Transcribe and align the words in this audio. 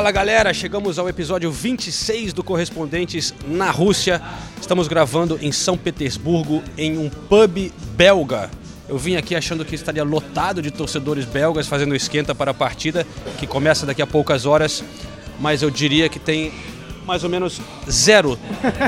Fala 0.00 0.12
galera, 0.12 0.54
chegamos 0.54 0.98
ao 0.98 1.10
episódio 1.10 1.52
26 1.52 2.32
do 2.32 2.42
Correspondentes 2.42 3.34
na 3.46 3.70
Rússia. 3.70 4.18
Estamos 4.58 4.88
gravando 4.88 5.38
em 5.42 5.52
São 5.52 5.76
Petersburgo, 5.76 6.62
em 6.78 6.96
um 6.96 7.10
pub 7.10 7.70
belga. 7.98 8.50
Eu 8.88 8.96
vim 8.96 9.16
aqui 9.16 9.36
achando 9.36 9.62
que 9.62 9.74
estaria 9.74 10.02
lotado 10.02 10.62
de 10.62 10.70
torcedores 10.70 11.26
belgas 11.26 11.66
fazendo 11.66 11.94
esquenta 11.94 12.34
para 12.34 12.52
a 12.52 12.54
partida, 12.54 13.06
que 13.38 13.46
começa 13.46 13.84
daqui 13.84 14.00
a 14.00 14.06
poucas 14.06 14.46
horas, 14.46 14.82
mas 15.38 15.60
eu 15.60 15.68
diria 15.68 16.08
que 16.08 16.18
tem 16.18 16.50
mais 17.06 17.22
ou 17.22 17.28
menos 17.28 17.60
zero 17.86 18.38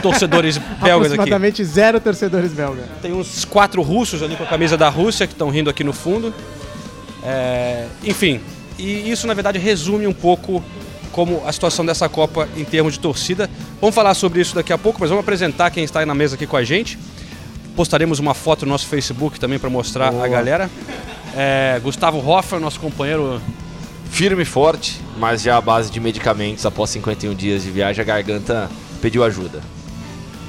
torcedores 0.00 0.56
belgas 0.82 1.08
aqui. 1.08 1.20
Aproximadamente 1.20 1.62
zero 1.62 2.00
torcedores 2.00 2.52
belgas. 2.54 2.86
Tem 3.02 3.12
uns 3.12 3.44
quatro 3.44 3.82
russos 3.82 4.22
ali 4.22 4.34
com 4.34 4.44
a 4.44 4.47
camisa 4.47 4.78
da 4.78 4.88
Rússia 4.88 5.26
que 5.26 5.34
estão 5.34 5.50
rindo 5.50 5.69
aqui 5.69 5.84
no 5.84 5.92
fundo. 5.92 6.32
É, 7.22 7.86
enfim, 8.02 8.41
e 8.78 9.10
isso 9.10 9.26
na 9.26 9.34
verdade 9.34 9.58
resume 9.58 10.06
um 10.06 10.14
pouco 10.14 10.64
como 11.12 11.42
a 11.46 11.52
situação 11.52 11.86
dessa 11.86 12.08
Copa 12.08 12.48
em 12.56 12.64
termos 12.64 12.94
de 12.94 13.00
torcida. 13.00 13.48
Vamos 13.80 13.94
falar 13.94 14.14
sobre 14.14 14.41
isso 14.41 14.55
daqui 14.55 14.72
a 14.72 14.78
pouco, 14.78 14.98
mas 15.00 15.10
vamos 15.10 15.22
apresentar 15.22 15.70
quem 15.70 15.84
está 15.84 16.00
aí 16.00 16.06
na 16.06 16.14
mesa 16.14 16.34
aqui 16.34 16.46
com 16.46 16.56
a 16.56 16.64
gente. 16.64 16.98
Postaremos 17.77 18.19
uma 18.19 18.34
foto 18.34 18.66
no 18.66 18.72
nosso 18.72 18.86
Facebook 18.86 19.38
também 19.38 19.58
para 19.58 19.70
mostrar 19.70 20.10
Boa. 20.10 20.24
a 20.24 20.28
galera. 20.28 20.70
É, 21.36 21.80
Gustavo 21.82 22.19
Hoffer, 22.19 22.58
nosso 22.58 22.80
companheiro. 22.80 23.41
Firme 24.10 24.42
e 24.42 24.44
forte, 24.44 25.00
mas 25.16 25.41
já 25.41 25.56
à 25.56 25.60
base 25.60 25.91
de 25.91 25.98
medicamentos 25.98 26.66
após 26.66 26.91
51 26.91 27.34
dias 27.34 27.62
de 27.62 27.70
viagem, 27.70 28.02
a 28.02 28.04
garganta 28.04 28.70
pediu 29.00 29.24
ajuda. 29.24 29.60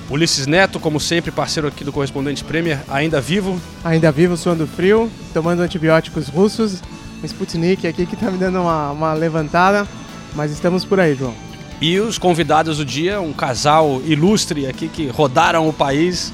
Ulisses 0.09 0.45
Neto, 0.45 0.81
como 0.81 0.99
sempre, 0.99 1.31
parceiro 1.31 1.69
aqui 1.69 1.83
do 1.83 1.91
Correspondente 1.93 2.43
Premier, 2.43 2.79
ainda 2.89 3.21
vivo. 3.21 3.59
Ainda 3.83 4.11
vivo, 4.11 4.35
suando 4.35 4.67
frio, 4.67 5.09
tomando 5.33 5.61
antibióticos 5.61 6.27
russos. 6.27 6.81
Um 7.23 7.25
Sputnik 7.25 7.87
aqui 7.87 8.05
que 8.05 8.17
tá 8.17 8.29
me 8.29 8.37
dando 8.37 8.61
uma, 8.61 8.91
uma 8.91 9.13
levantada. 9.13 9.87
Mas 10.35 10.51
estamos 10.51 10.83
por 10.83 10.99
aí, 10.99 11.15
João. 11.15 11.33
E 11.81 11.99
os 11.99 12.17
convidados 12.17 12.77
do 12.77 12.85
dia, 12.85 13.19
um 13.19 13.33
casal 13.33 14.01
ilustre 14.05 14.67
aqui 14.67 14.87
que 14.87 15.07
rodaram 15.07 15.67
o 15.67 15.73
país. 15.73 16.31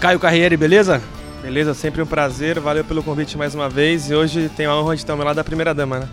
Caio 0.00 0.18
Carriere, 0.18 0.56
beleza? 0.56 1.00
Beleza, 1.42 1.72
sempre 1.72 2.02
um 2.02 2.06
prazer, 2.06 2.58
valeu 2.58 2.84
pelo 2.84 3.02
convite 3.02 3.38
mais 3.38 3.54
uma 3.54 3.68
vez 3.68 4.10
e 4.10 4.14
hoje 4.14 4.50
tenho 4.56 4.70
a 4.70 4.80
honra 4.80 4.94
de 4.96 5.02
estar 5.02 5.12
ao 5.12 5.16
meu 5.16 5.24
lado 5.26 5.36
da 5.36 5.44
primeira 5.44 5.72
dama, 5.72 6.00
né? 6.00 6.08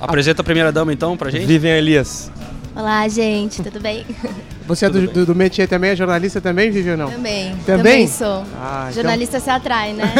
Apresenta 0.00 0.42
a 0.42 0.44
primeira 0.44 0.72
dama 0.72 0.92
então 0.92 1.16
pra 1.16 1.30
gente. 1.30 1.46
Vivian 1.46 1.76
Elias. 1.76 2.30
Olá, 2.74 3.06
gente, 3.08 3.62
tudo 3.62 3.78
bem? 3.80 4.04
Você 4.66 4.86
é 4.86 4.90
do, 4.90 5.06
do, 5.06 5.26
do 5.26 5.34
métier 5.34 5.68
também? 5.68 5.90
É 5.90 5.96
jornalista 5.96 6.40
também, 6.40 6.70
Vivi 6.70 6.90
ou 6.90 6.96
não? 6.96 7.10
Também. 7.10 7.54
Também? 7.64 8.08
sou. 8.08 8.44
Ah, 8.56 8.88
então- 8.90 8.94
Jornalista 8.94 9.38
se 9.38 9.48
atrai, 9.48 9.92
né? 9.92 10.12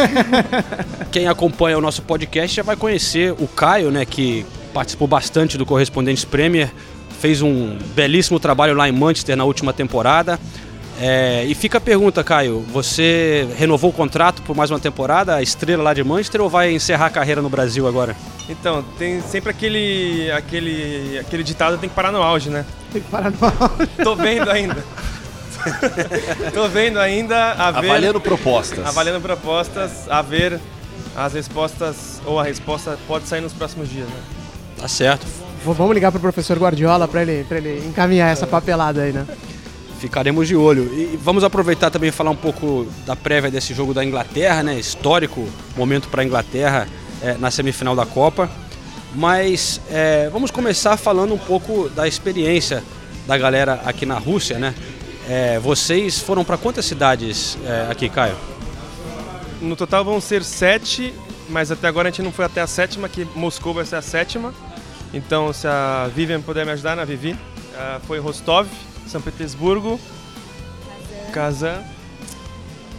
Quem 1.11 1.27
acompanha 1.27 1.77
o 1.77 1.81
nosso 1.81 2.01
podcast 2.03 2.55
já 2.55 2.63
vai 2.63 2.77
conhecer 2.77 3.33
o 3.33 3.47
Caio, 3.47 3.91
né, 3.91 4.05
que 4.05 4.45
participou 4.75 5.07
bastante 5.07 5.57
do 5.57 5.65
Correspondentes 5.65 6.25
Premier, 6.25 6.69
fez 7.21 7.41
um 7.41 7.77
belíssimo 7.95 8.41
trabalho 8.41 8.75
lá 8.75 8.89
em 8.89 8.91
Manchester 8.91 9.37
na 9.37 9.45
última 9.45 9.71
temporada. 9.71 10.37
É, 10.99 11.45
e 11.45 11.55
fica 11.55 11.77
a 11.77 11.81
pergunta, 11.81 12.21
Caio, 12.25 12.59
você 12.73 13.47
renovou 13.57 13.89
o 13.89 13.93
contrato 13.93 14.41
por 14.41 14.53
mais 14.53 14.69
uma 14.69 14.79
temporada, 14.79 15.35
a 15.35 15.41
estrela 15.41 15.81
lá 15.81 15.93
de 15.93 16.03
Manchester, 16.03 16.41
ou 16.41 16.49
vai 16.49 16.73
encerrar 16.73 17.05
a 17.05 17.09
carreira 17.09 17.41
no 17.41 17.49
Brasil 17.49 17.87
agora? 17.87 18.17
Então, 18.49 18.83
tem 18.97 19.21
sempre 19.21 19.49
aquele, 19.49 20.29
aquele, 20.31 21.19
aquele 21.19 21.43
ditado 21.43 21.77
tem 21.77 21.87
que 21.87 21.95
parar 21.95 22.11
no 22.11 22.21
auge, 22.21 22.49
né? 22.49 22.65
Tem 22.91 23.01
que 23.01 23.09
parar 23.09 23.31
no 23.31 23.37
auge. 23.45 23.87
Tô 24.03 24.13
vendo 24.13 24.51
ainda. 24.51 24.83
Tô 26.53 26.67
vendo 26.67 26.99
ainda 26.99 27.53
a 27.53 27.71
ver, 27.71 27.89
Avaliando 27.89 28.19
propostas. 28.19 28.85
avaliando 28.85 29.21
propostas, 29.21 30.09
a 30.09 30.21
ver 30.21 30.59
as 31.15 31.33
respostas 31.33 32.21
ou 32.25 32.39
a 32.39 32.43
resposta 32.43 32.99
pode 33.07 33.25
sair 33.25 33.41
nos 33.41 33.53
próximos 33.53 33.89
dias, 33.89 34.07
né? 34.07 34.34
Tá 34.85 34.89
certo. 34.89 35.25
V- 35.25 35.73
Vamos 35.73 35.95
ligar 35.95 36.11
pro 36.11 36.21
professor 36.21 36.59
Guardiola 36.59 37.07
pra 37.07 37.23
ele, 37.23 37.43
pra 37.45 37.57
ele 37.57 37.83
encaminhar 37.87 38.31
essa 38.31 38.45
papelada 38.45 39.01
aí, 39.01 39.11
né? 39.11 39.25
Ficaremos 39.99 40.47
de 40.47 40.55
olho. 40.55 40.83
E 40.93 41.17
vamos 41.19 41.43
aproveitar 41.43 41.89
também 41.89 42.09
e 42.09 42.11
falar 42.11 42.29
um 42.29 42.35
pouco 42.35 42.85
da 43.03 43.15
prévia 43.15 43.49
desse 43.49 43.73
jogo 43.73 43.95
da 43.95 44.05
Inglaterra, 44.05 44.61
né? 44.61 44.75
Histórico 44.77 45.47
momento 45.75 46.07
para 46.07 46.21
a 46.21 46.25
Inglaterra 46.25 46.87
é, 47.19 47.33
na 47.39 47.49
semifinal 47.49 47.95
da 47.95 48.05
Copa. 48.05 48.47
Mas 49.15 49.81
é, 49.89 50.29
vamos 50.31 50.51
começar 50.51 50.97
falando 50.97 51.33
um 51.33 51.37
pouco 51.39 51.89
da 51.89 52.07
experiência 52.07 52.83
da 53.25 53.35
galera 53.35 53.81
aqui 53.85 54.05
na 54.05 54.19
Rússia, 54.19 54.59
né? 54.59 54.75
É, 55.27 55.57
vocês 55.57 56.19
foram 56.19 56.43
para 56.45 56.57
quantas 56.59 56.85
cidades 56.85 57.57
é, 57.65 57.87
aqui, 57.91 58.07
Caio? 58.07 58.35
No 59.59 59.75
total 59.75 60.05
vão 60.05 60.21
ser 60.21 60.43
sete, 60.43 61.11
mas 61.49 61.71
até 61.71 61.87
agora 61.87 62.09
a 62.09 62.11
gente 62.11 62.21
não 62.21 62.31
foi 62.31 62.45
até 62.45 62.61
a 62.61 62.67
sétima, 62.67 63.09
que 63.09 63.25
Moscou 63.35 63.73
vai 63.73 63.83
ser 63.83 63.95
a 63.95 64.01
sétima. 64.03 64.53
Então, 65.15 65.53
se 65.53 65.65
a 65.65 66.09
Vivian 66.13 66.41
puder 66.41 66.65
me 66.65 66.73
ajudar, 66.73 66.93
na 66.95 67.05
Vivi, 67.05 67.37
ah, 67.73 68.01
foi 68.05 68.19
Rostov, 68.19 68.67
São 69.07 69.21
Petersburgo, 69.21 69.97
Kazan, 71.31 71.81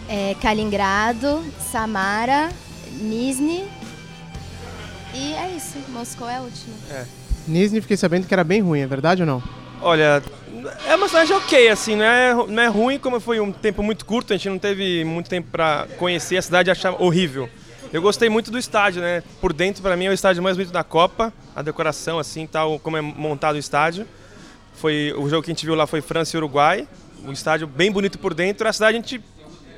É, 0.09 0.35
Kaliningrado, 0.41 1.45
Samara, 1.71 2.49
Nizhny 2.93 3.65
e 5.13 5.33
é 5.35 5.51
isso. 5.57 5.77
Moscou 5.89 6.29
é 6.29 6.37
a 6.37 6.41
última. 6.41 6.75
Nizhny, 7.47 7.81
fiquei 7.81 7.97
sabendo 7.97 8.27
que 8.27 8.33
era 8.33 8.45
bem 8.45 8.63
ruim, 8.63 8.81
é 8.81 8.87
verdade 8.87 9.23
ou 9.23 9.27
não? 9.27 9.43
Olha, 9.83 10.23
é 10.87 10.95
uma 10.95 11.09
cidade 11.09 11.33
ok, 11.33 11.69
assim, 11.69 11.97
não 11.97 12.05
é, 12.05 12.35
não 12.35 12.63
é 12.63 12.67
ruim, 12.67 12.99
como 12.99 13.21
foi 13.21 13.41
um 13.41 13.53
tempo 13.53 13.83
muito 13.83 14.07
curto, 14.07 14.33
a 14.33 14.37
gente 14.37 14.49
não 14.49 14.59
teve 14.59 15.05
muito 15.05 15.29
tempo 15.29 15.49
para 15.51 15.87
conhecer 15.99 16.39
a 16.39 16.43
cidade 16.43 16.71
e 16.71 16.73
achar 16.73 16.93
horrível. 17.03 17.49
Eu 17.97 18.03
gostei 18.03 18.29
muito 18.29 18.51
do 18.51 18.59
estádio, 18.59 19.01
né? 19.01 19.23
Por 19.41 19.55
dentro, 19.55 19.81
para 19.83 19.97
mim, 19.97 20.05
é 20.05 20.11
o 20.11 20.13
estádio 20.13 20.43
mais 20.43 20.55
bonito 20.55 20.71
da 20.71 20.85
Copa, 20.85 21.33
a 21.55 21.63
decoração, 21.63 22.19
assim, 22.19 22.47
tal, 22.47 22.79
como 22.79 22.99
é 22.99 23.01
montado 23.01 23.55
o 23.55 23.59
estádio. 23.59 24.07
Foi, 24.75 25.15
o 25.17 25.31
jogo 25.31 25.43
que 25.43 25.51
a 25.51 25.55
gente 25.55 25.65
viu 25.65 25.75
lá 25.75 25.87
foi 25.87 26.03
França 26.03 26.37
e 26.37 26.39
Uruguai, 26.39 26.87
um 27.25 27.33
estádio 27.33 27.67
bem 27.67 27.91
bonito 27.91 28.19
por 28.19 28.35
dentro. 28.35 28.69
A 28.69 28.73
cidade 28.75 28.99
a 28.99 29.01
gente 29.01 29.25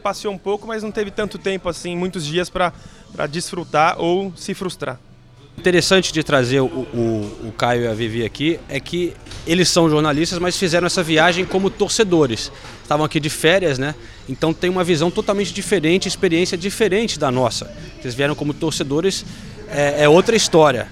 passeou 0.02 0.34
um 0.34 0.38
pouco, 0.38 0.66
mas 0.66 0.82
não 0.82 0.90
teve 0.90 1.12
tanto 1.12 1.38
tempo, 1.38 1.68
assim, 1.68 1.96
muitos 1.96 2.26
dias 2.26 2.50
para 2.50 2.72
desfrutar 3.30 3.94
ou 4.00 4.32
se 4.34 4.52
frustrar. 4.52 4.98
Interessante 5.58 6.12
de 6.12 6.22
trazer 6.22 6.60
o, 6.60 6.66
o, 6.66 7.48
o 7.48 7.52
Caio 7.58 7.82
e 7.82 7.88
a 7.88 7.92
Vivi 7.92 8.24
aqui 8.24 8.60
é 8.68 8.78
que 8.78 9.12
eles 9.44 9.68
são 9.68 9.90
jornalistas, 9.90 10.38
mas 10.38 10.56
fizeram 10.56 10.86
essa 10.86 11.02
viagem 11.02 11.44
como 11.44 11.68
torcedores. 11.68 12.52
Estavam 12.80 13.04
aqui 13.04 13.18
de 13.18 13.28
férias, 13.28 13.76
né? 13.76 13.92
Então 14.28 14.54
tem 14.54 14.70
uma 14.70 14.84
visão 14.84 15.10
totalmente 15.10 15.52
diferente, 15.52 16.06
experiência 16.06 16.56
diferente 16.56 17.18
da 17.18 17.28
nossa. 17.32 17.68
Vocês 18.00 18.14
vieram 18.14 18.36
como 18.36 18.54
torcedores, 18.54 19.24
é, 19.68 20.04
é 20.04 20.08
outra 20.08 20.36
história. 20.36 20.86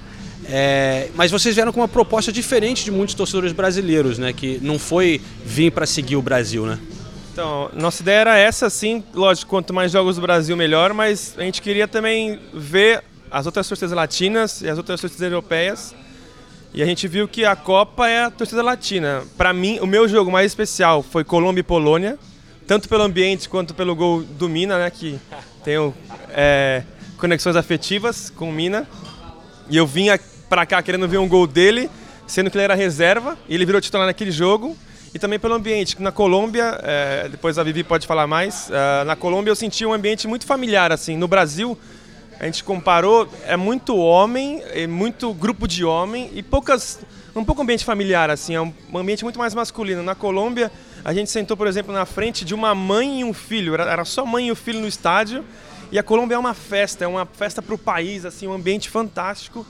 É, 0.49 1.11
mas 1.15 1.31
vocês 1.31 1.55
vieram 1.55 1.73
com 1.73 1.79
uma 1.79 1.87
proposta 1.87 2.33
diferente 2.33 2.83
de 2.83 2.91
muitos 2.91 3.15
torcedores 3.15 3.53
brasileiros, 3.53 4.19
né? 4.19 4.33
Que 4.33 4.59
não 4.61 4.81
foi 4.81 5.21
vir 5.45 5.71
para 5.71 5.87
seguir 5.87 6.17
o 6.17 6.23
Brasil, 6.23 6.67
né? 6.67 6.77
Então, 7.33 7.71
nossa 7.73 8.03
ideia 8.03 8.19
era 8.19 8.37
essa, 8.37 8.69
sim. 8.69 9.05
Lógico, 9.15 9.49
quanto 9.49 9.73
mais 9.73 9.93
jogos 9.93 10.17
do 10.17 10.23
Brasil, 10.23 10.57
melhor, 10.57 10.93
mas 10.93 11.35
a 11.39 11.43
gente 11.43 11.63
queria 11.63 11.87
também 11.87 12.41
ver 12.53 13.05
as 13.31 13.47
outras 13.47 13.69
torcidas 13.69 13.93
latinas 13.93 14.61
e 14.63 14.69
as 14.69 14.79
outras 14.79 15.01
torcidas 15.01 15.23
europeias. 15.23 15.95
E 16.75 16.83
a 16.83 16.87
gente 16.87 17.09
viu 17.09 17.27
que 17.27 17.45
a 17.45 17.57
Copa 17.57 18.09
é 18.09 18.25
a 18.25 18.31
torcida 18.31 18.63
latina. 18.63 19.23
Para 19.37 19.53
mim, 19.53 19.79
o 19.81 19.87
meu 19.87 20.07
jogo 20.07 20.31
mais 20.31 20.47
especial 20.47 21.03
foi 21.03 21.25
Colômbia 21.25 21.61
e 21.61 21.65
Polônia, 21.65 22.19
tanto 22.67 22.89
pelo 22.89 23.03
ambiente 23.03 23.49
quanto 23.49 23.75
pelo 23.75 23.95
gol 23.95 24.23
do 24.23 24.49
Mina, 24.49 24.79
né, 24.79 24.91
que 24.91 25.19
tenho 25.65 25.95
é, 26.31 26.83
conexões 27.17 27.57
afetivas 27.57 28.29
com 28.29 28.51
o 28.51 28.53
Mina. 28.53 28.87
E 29.71 29.77
eu 29.77 29.87
vinha 29.87 30.21
para 30.49 30.67
cá 30.67 30.83
querendo 30.83 31.09
ver 31.09 31.19
um 31.19 31.29
gol 31.29 31.47
dele, 31.47 31.89
sendo 32.27 32.51
que 32.51 32.57
ele 32.57 32.65
era 32.65 32.75
reserva, 32.75 33.39
e 33.49 33.55
ele 33.55 33.65
virou 33.65 33.81
titular 33.81 34.07
naquele 34.07 34.31
jogo. 34.31 34.77
e 35.17 35.19
também 35.19 35.39
pelo 35.39 35.55
ambiente. 35.55 36.01
Na 36.01 36.13
Colômbia, 36.13 36.79
é, 36.83 37.29
depois 37.31 37.59
a 37.59 37.63
Vivi 37.63 37.83
pode 37.83 38.07
falar 38.07 38.27
mais, 38.27 38.71
é, 38.71 39.05
na 39.05 39.17
Colômbia 39.17 39.51
eu 39.51 39.57
senti 39.57 39.87
um 39.87 39.93
ambiente 39.95 40.29
muito 40.29 40.45
familiar, 40.45 40.93
assim. 40.93 41.17
No 41.17 41.27
Brasil, 41.27 41.79
a 42.39 42.45
gente 42.45 42.63
comparou, 42.63 43.29
é 43.47 43.57
muito 43.57 43.97
homem, 43.97 44.63
é 44.73 44.87
muito 44.87 45.33
grupo 45.33 45.67
de 45.67 45.85
homem 45.85 46.31
e 46.35 46.43
poucas, 46.43 47.01
um 47.35 47.45
pouco 47.45 47.63
ambiente 47.63 47.85
familiar, 47.85 48.31
assim, 48.31 48.55
é 48.55 48.61
um 48.61 48.73
ambiente 48.95 49.25
muito 49.25 49.39
mais 49.39 49.55
masculino. 49.55 50.03
Na 50.03 50.15
Colômbia, 50.15 50.71
a 51.05 51.15
gente 51.15 51.31
sentou, 51.31 51.57
por 51.57 51.67
exemplo, 51.67 51.95
na 51.95 52.05
frente 52.05 52.45
de 52.45 52.55
uma 52.55 52.75
mãe 52.75 53.21
e 53.21 53.25
um 53.25 53.33
filho, 53.33 53.75
era, 53.75 53.91
era 53.91 54.05
só 54.05 54.27
mãe 54.27 54.49
e 54.49 54.53
o 54.53 54.57
filho 54.57 54.81
no 54.81 54.87
estádio, 54.87 55.45
e 55.91 55.99
a 55.99 56.03
Colômbia 56.03 56.35
é 56.35 56.39
uma 56.39 56.55
festa, 56.55 57.05
é 57.05 57.09
uma 57.09 57.25
festa 57.25 57.63
para 57.63 57.75
o 57.75 57.79
país, 57.79 58.25
assim, 58.25 58.47
um 58.47 58.53
ambiente 58.53 58.91
fantástico. 58.91 59.67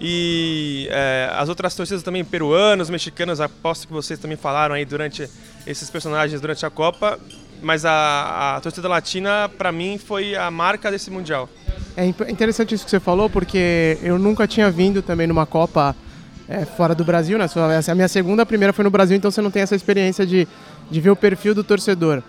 E 0.00 0.86
é, 0.90 1.28
as 1.34 1.48
outras 1.48 1.74
torcidas 1.74 2.02
também, 2.02 2.24
peruanos, 2.24 2.88
mexicanos, 2.88 3.40
aposto 3.40 3.86
que 3.86 3.92
vocês 3.92 4.18
também 4.18 4.36
falaram 4.36 4.74
aí 4.74 4.84
durante 4.84 5.28
esses 5.66 5.90
personagens 5.90 6.40
durante 6.40 6.64
a 6.64 6.70
Copa. 6.70 7.18
Mas 7.60 7.84
a, 7.84 8.56
a 8.56 8.60
torcida 8.60 8.88
latina, 8.88 9.50
para 9.58 9.72
mim, 9.72 9.98
foi 9.98 10.36
a 10.36 10.50
marca 10.50 10.90
desse 10.90 11.10
Mundial. 11.10 11.48
É 11.96 12.06
interessante 12.06 12.74
isso 12.74 12.84
que 12.84 12.90
você 12.90 13.00
falou, 13.00 13.28
porque 13.28 13.98
eu 14.02 14.18
nunca 14.18 14.46
tinha 14.46 14.70
vindo 14.70 15.02
também 15.02 15.26
numa 15.26 15.46
Copa 15.46 15.96
é, 16.48 16.64
fora 16.64 16.94
do 16.94 17.04
Brasil, 17.04 17.38
né? 17.38 17.46
É 17.86 17.90
a 17.90 17.94
minha 17.94 18.08
segunda, 18.08 18.42
a 18.42 18.46
primeira 18.46 18.72
foi 18.72 18.84
no 18.84 18.90
Brasil, 18.90 19.16
então 19.16 19.30
você 19.30 19.42
não 19.42 19.50
tem 19.50 19.62
essa 19.62 19.76
experiência 19.76 20.24
de, 20.24 20.46
de 20.90 21.00
ver 21.00 21.10
o 21.10 21.16
perfil 21.16 21.54
do 21.54 21.62
torcedor. 21.62 22.22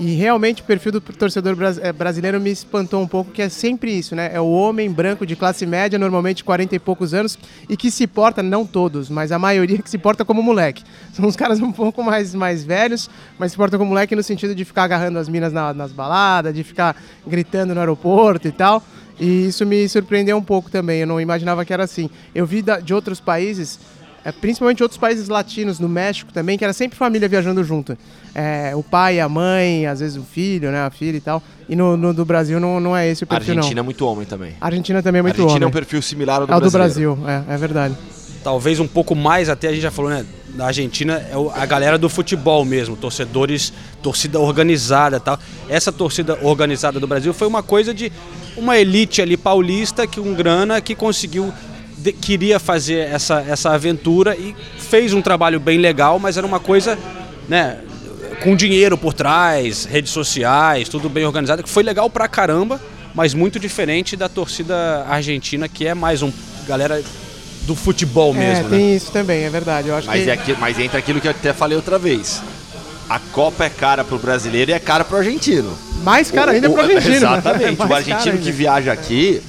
E 0.00 0.14
realmente 0.14 0.62
o 0.62 0.64
perfil 0.64 0.92
do 0.92 1.00
torcedor 1.00 1.56
eh, 1.82 1.92
brasileiro 1.92 2.40
me 2.40 2.50
espantou 2.50 3.02
um 3.02 3.06
pouco, 3.08 3.32
que 3.32 3.42
é 3.42 3.48
sempre 3.48 3.90
isso, 3.90 4.14
né? 4.14 4.30
É 4.32 4.40
o 4.40 4.48
homem 4.48 4.88
branco 4.92 5.26
de 5.26 5.34
classe 5.34 5.66
média, 5.66 5.98
normalmente 5.98 6.44
40 6.44 6.76
e 6.76 6.78
poucos 6.78 7.12
anos, 7.12 7.36
e 7.68 7.76
que 7.76 7.90
se 7.90 8.06
porta, 8.06 8.40
não 8.40 8.64
todos, 8.64 9.10
mas 9.10 9.32
a 9.32 9.40
maioria 9.40 9.78
que 9.78 9.90
se 9.90 9.98
porta 9.98 10.24
como 10.24 10.40
moleque. 10.40 10.84
São 11.12 11.26
uns 11.26 11.34
caras 11.34 11.60
um 11.60 11.72
pouco 11.72 12.00
mais, 12.04 12.32
mais 12.32 12.62
velhos, 12.62 13.10
mas 13.40 13.50
se 13.50 13.58
portam 13.58 13.76
como 13.76 13.88
moleque 13.88 14.14
no 14.14 14.22
sentido 14.22 14.54
de 14.54 14.64
ficar 14.64 14.84
agarrando 14.84 15.18
as 15.18 15.28
minas 15.28 15.52
na, 15.52 15.74
nas 15.74 15.90
baladas, 15.90 16.54
de 16.54 16.62
ficar 16.62 16.94
gritando 17.26 17.74
no 17.74 17.80
aeroporto 17.80 18.46
e 18.46 18.52
tal. 18.52 18.80
E 19.18 19.46
isso 19.46 19.66
me 19.66 19.88
surpreendeu 19.88 20.36
um 20.36 20.42
pouco 20.42 20.70
também, 20.70 21.00
eu 21.00 21.08
não 21.08 21.20
imaginava 21.20 21.64
que 21.64 21.72
era 21.72 21.82
assim. 21.82 22.08
Eu 22.32 22.46
vi 22.46 22.62
da, 22.62 22.78
de 22.78 22.94
outros 22.94 23.18
países 23.18 23.80
é, 24.28 24.32
principalmente 24.32 24.82
outros 24.82 24.98
países 24.98 25.28
latinos, 25.28 25.80
no 25.80 25.88
México 25.88 26.30
também, 26.32 26.58
que 26.58 26.64
era 26.64 26.74
sempre 26.74 26.98
família 26.98 27.26
viajando 27.26 27.64
junto. 27.64 27.96
É, 28.34 28.72
o 28.76 28.82
pai, 28.82 29.20
a 29.20 29.28
mãe, 29.28 29.86
às 29.86 30.00
vezes 30.00 30.18
o 30.18 30.22
filho, 30.22 30.70
né, 30.70 30.82
a 30.82 30.90
filha 30.90 31.16
e 31.16 31.20
tal. 31.20 31.42
E 31.66 31.74
no, 31.74 31.96
no 31.96 32.12
do 32.12 32.26
Brasil 32.26 32.60
não, 32.60 32.78
não 32.78 32.94
é 32.94 33.08
esse 33.08 33.24
o 33.24 33.26
perfil, 33.26 33.54
Argentina 33.54 33.76
não. 33.76 33.80
é 33.80 33.84
muito 33.84 34.06
homem 34.06 34.26
também. 34.26 34.52
A 34.60 34.66
Argentina 34.66 35.02
também 35.02 35.20
é 35.20 35.22
muito 35.22 35.34
Argentina 35.36 35.54
homem. 35.54 35.64
é 35.64 35.66
um 35.66 35.72
perfil 35.72 36.02
similar 36.02 36.42
ao 36.42 36.46
do, 36.46 36.52
ao 36.52 36.60
do. 36.60 36.70
Brasil. 36.70 37.18
É, 37.26 37.54
é 37.54 37.56
verdade. 37.56 37.96
Talvez 38.44 38.78
um 38.78 38.86
pouco 38.86 39.14
mais, 39.14 39.48
até 39.48 39.68
a 39.68 39.72
gente 39.72 39.80
já 39.80 39.90
falou, 39.90 40.10
né? 40.10 40.24
Na 40.54 40.66
Argentina 40.66 41.14
é 41.14 41.34
a 41.54 41.66
galera 41.66 41.96
do 41.96 42.08
futebol 42.08 42.64
mesmo, 42.64 42.96
torcedores, 42.96 43.72
torcida 44.02 44.38
organizada 44.38 45.18
tal. 45.18 45.38
Essa 45.68 45.90
torcida 45.90 46.38
organizada 46.42 47.00
do 47.00 47.06
Brasil 47.06 47.32
foi 47.32 47.48
uma 47.48 47.62
coisa 47.62 47.94
de 47.94 48.12
uma 48.56 48.78
elite 48.78 49.22
ali 49.22 49.36
paulista 49.36 50.06
que 50.06 50.20
um 50.20 50.34
grana 50.34 50.80
que 50.80 50.94
conseguiu 50.94 51.52
de, 51.98 52.12
queria 52.12 52.58
fazer 52.58 53.08
essa, 53.08 53.44
essa 53.46 53.70
aventura 53.70 54.36
e 54.36 54.54
fez 54.78 55.12
um 55.12 55.20
trabalho 55.20 55.60
bem 55.60 55.78
legal, 55.78 56.18
mas 56.18 56.36
era 56.36 56.46
uma 56.46 56.60
coisa, 56.60 56.98
né, 57.48 57.78
com 58.42 58.54
dinheiro 58.54 58.96
por 58.96 59.12
trás, 59.12 59.84
redes 59.84 60.12
sociais, 60.12 60.88
tudo 60.88 61.08
bem 61.08 61.24
organizado, 61.24 61.62
que 61.62 61.68
foi 61.68 61.82
legal 61.82 62.08
pra 62.08 62.28
caramba, 62.28 62.80
mas 63.14 63.34
muito 63.34 63.58
diferente 63.58 64.16
da 64.16 64.28
torcida 64.28 65.04
argentina, 65.08 65.68
que 65.68 65.86
é 65.86 65.94
mais 65.94 66.22
um 66.22 66.32
galera 66.66 67.02
do 67.62 67.74
futebol 67.74 68.34
é, 68.34 68.38
mesmo, 68.38 68.66
é, 68.66 68.70
né? 68.70 68.76
tem 68.76 68.96
isso 68.96 69.10
também, 69.10 69.44
é 69.44 69.50
verdade. 69.50 69.88
Eu 69.88 69.96
acho 69.96 70.06
mas, 70.06 70.22
que... 70.22 70.30
é 70.30 70.32
aqui, 70.32 70.56
mas 70.58 70.78
entra 70.78 70.98
aquilo 70.98 71.20
que 71.20 71.26
eu 71.26 71.32
até 71.32 71.52
falei 71.52 71.76
outra 71.76 71.98
vez. 71.98 72.42
A 73.08 73.18
Copa 73.18 73.64
é 73.64 73.70
cara 73.70 74.04
pro 74.04 74.18
brasileiro 74.18 74.70
e 74.70 74.74
é 74.74 74.78
cara 74.78 75.04
pro 75.04 75.16
argentino. 75.16 75.76
Mais 76.02 76.30
cara 76.30 76.52
ainda 76.52 76.68
o, 76.68 76.74
pro 76.74 76.82
argentino. 76.82 77.16
Exatamente. 77.16 77.80
É 77.80 77.84
o 77.86 77.94
argentino 77.94 78.38
que 78.38 78.52
viaja 78.52 78.92
aqui 78.92 79.42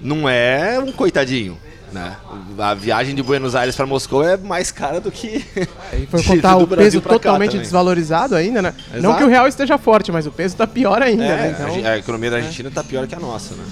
não 0.00 0.28
é 0.28 0.78
um 0.78 0.92
coitadinho. 0.92 1.58
Né? 1.92 2.16
A 2.58 2.74
viagem 2.74 3.14
de 3.14 3.22
Buenos 3.22 3.54
Aires 3.54 3.76
para 3.76 3.86
Moscou 3.86 4.22
é 4.24 4.36
mais 4.36 4.70
cara 4.72 5.00
do 5.00 5.10
que. 5.10 5.44
E 5.92 6.06
foi 6.06 6.22
contar 6.24 6.56
o 6.56 6.66
peso 6.66 7.00
totalmente 7.00 7.56
desvalorizado 7.58 8.34
ainda, 8.34 8.60
né? 8.60 8.74
Exato. 8.88 9.02
Não 9.02 9.16
que 9.16 9.22
o 9.22 9.28
real 9.28 9.46
esteja 9.46 9.78
forte, 9.78 10.10
mas 10.10 10.26
o 10.26 10.32
peso 10.32 10.54
está 10.54 10.66
pior 10.66 11.00
ainda. 11.00 11.24
É, 11.24 11.28
né? 11.28 11.54
então, 11.54 11.90
a 11.90 11.98
economia 11.98 12.30
da 12.30 12.36
Argentina 12.38 12.68
está 12.68 12.80
é. 12.80 12.84
pior 12.84 13.06
que 13.06 13.14
a 13.14 13.20
nossa, 13.20 13.54
né? 13.54 13.64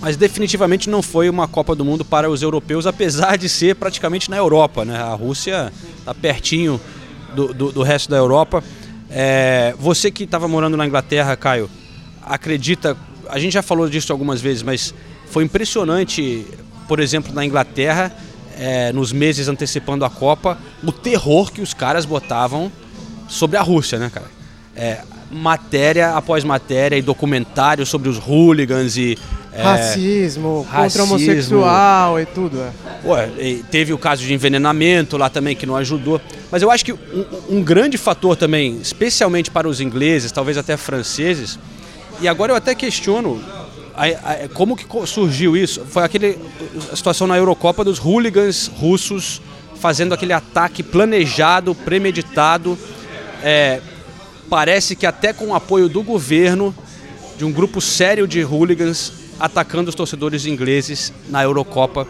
Mas 0.00 0.16
definitivamente 0.16 0.88
não 0.88 1.02
foi 1.02 1.28
uma 1.28 1.46
Copa 1.46 1.74
do 1.74 1.84
Mundo 1.84 2.04
para 2.04 2.28
os 2.28 2.42
europeus, 2.42 2.86
apesar 2.86 3.36
de 3.36 3.48
ser 3.48 3.76
praticamente 3.76 4.30
na 4.30 4.36
Europa, 4.36 4.84
né? 4.84 4.96
A 4.96 5.14
Rússia 5.14 5.70
está 5.98 6.14
pertinho 6.14 6.80
do, 7.34 7.52
do, 7.52 7.72
do, 7.72 7.82
resto 7.82 8.10
da 8.10 8.16
Europa. 8.16 8.64
É, 9.10 9.74
você 9.78 10.10
que 10.10 10.24
estava 10.24 10.48
morando 10.48 10.76
na 10.76 10.86
Inglaterra, 10.86 11.36
Caio, 11.36 11.70
acredita? 12.22 12.96
A 13.28 13.38
gente 13.38 13.52
já 13.52 13.62
falou 13.62 13.88
disso 13.88 14.10
algumas 14.10 14.40
vezes, 14.40 14.62
mas 14.62 14.94
foi 15.26 15.44
impressionante 15.44 16.46
por 16.90 16.98
exemplo, 16.98 17.32
na 17.32 17.44
Inglaterra, 17.44 18.10
é, 18.58 18.92
nos 18.92 19.12
meses 19.12 19.46
antecipando 19.46 20.04
a 20.04 20.10
Copa, 20.10 20.58
o 20.82 20.90
terror 20.90 21.52
que 21.52 21.60
os 21.60 21.72
caras 21.72 22.04
botavam 22.04 22.68
sobre 23.28 23.56
a 23.56 23.62
Rússia, 23.62 23.96
né, 23.96 24.10
cara? 24.12 24.26
É, 24.74 25.02
matéria 25.30 26.16
após 26.16 26.42
matéria 26.42 26.96
e 26.96 27.02
documentário 27.02 27.86
sobre 27.86 28.08
os 28.08 28.18
hooligans 28.18 28.96
e. 28.96 29.16
É, 29.52 29.62
racismo, 29.62 30.66
racismo, 30.68 30.82
contra 30.82 31.02
homossexual 31.04 32.20
e 32.20 32.26
tudo. 32.26 32.60
É. 32.60 32.72
Ué, 33.06 33.60
teve 33.70 33.92
o 33.92 33.98
caso 33.98 34.24
de 34.24 34.34
envenenamento 34.34 35.16
lá 35.16 35.30
também 35.30 35.54
que 35.54 35.66
não 35.66 35.76
ajudou. 35.76 36.20
Mas 36.50 36.60
eu 36.60 36.72
acho 36.72 36.84
que 36.84 36.92
um, 36.92 37.24
um 37.50 37.62
grande 37.62 37.98
fator 37.98 38.34
também, 38.34 38.78
especialmente 38.82 39.48
para 39.48 39.68
os 39.68 39.80
ingleses, 39.80 40.32
talvez 40.32 40.58
até 40.58 40.76
franceses, 40.76 41.56
e 42.20 42.26
agora 42.26 42.50
eu 42.50 42.56
até 42.56 42.74
questiono 42.74 43.40
como 44.54 44.76
que 44.76 44.86
surgiu 45.06 45.56
isso? 45.56 45.84
Foi 45.86 46.02
aquele 46.02 46.38
a 46.92 46.96
situação 46.96 47.26
na 47.26 47.36
Eurocopa 47.36 47.84
dos 47.84 47.98
hooligans 47.98 48.70
russos 48.76 49.40
fazendo 49.76 50.12
aquele 50.12 50.32
ataque 50.32 50.82
planejado, 50.82 51.74
premeditado. 51.74 52.78
É, 53.42 53.80
parece 54.48 54.94
que 54.94 55.06
até 55.06 55.32
com 55.32 55.48
o 55.48 55.54
apoio 55.54 55.88
do 55.88 56.02
governo, 56.02 56.74
de 57.38 57.44
um 57.44 57.52
grupo 57.52 57.80
sério 57.80 58.28
de 58.28 58.42
hooligans 58.42 59.12
atacando 59.38 59.88
os 59.88 59.94
torcedores 59.94 60.44
ingleses 60.44 61.12
na 61.28 61.42
Eurocopa 61.42 62.06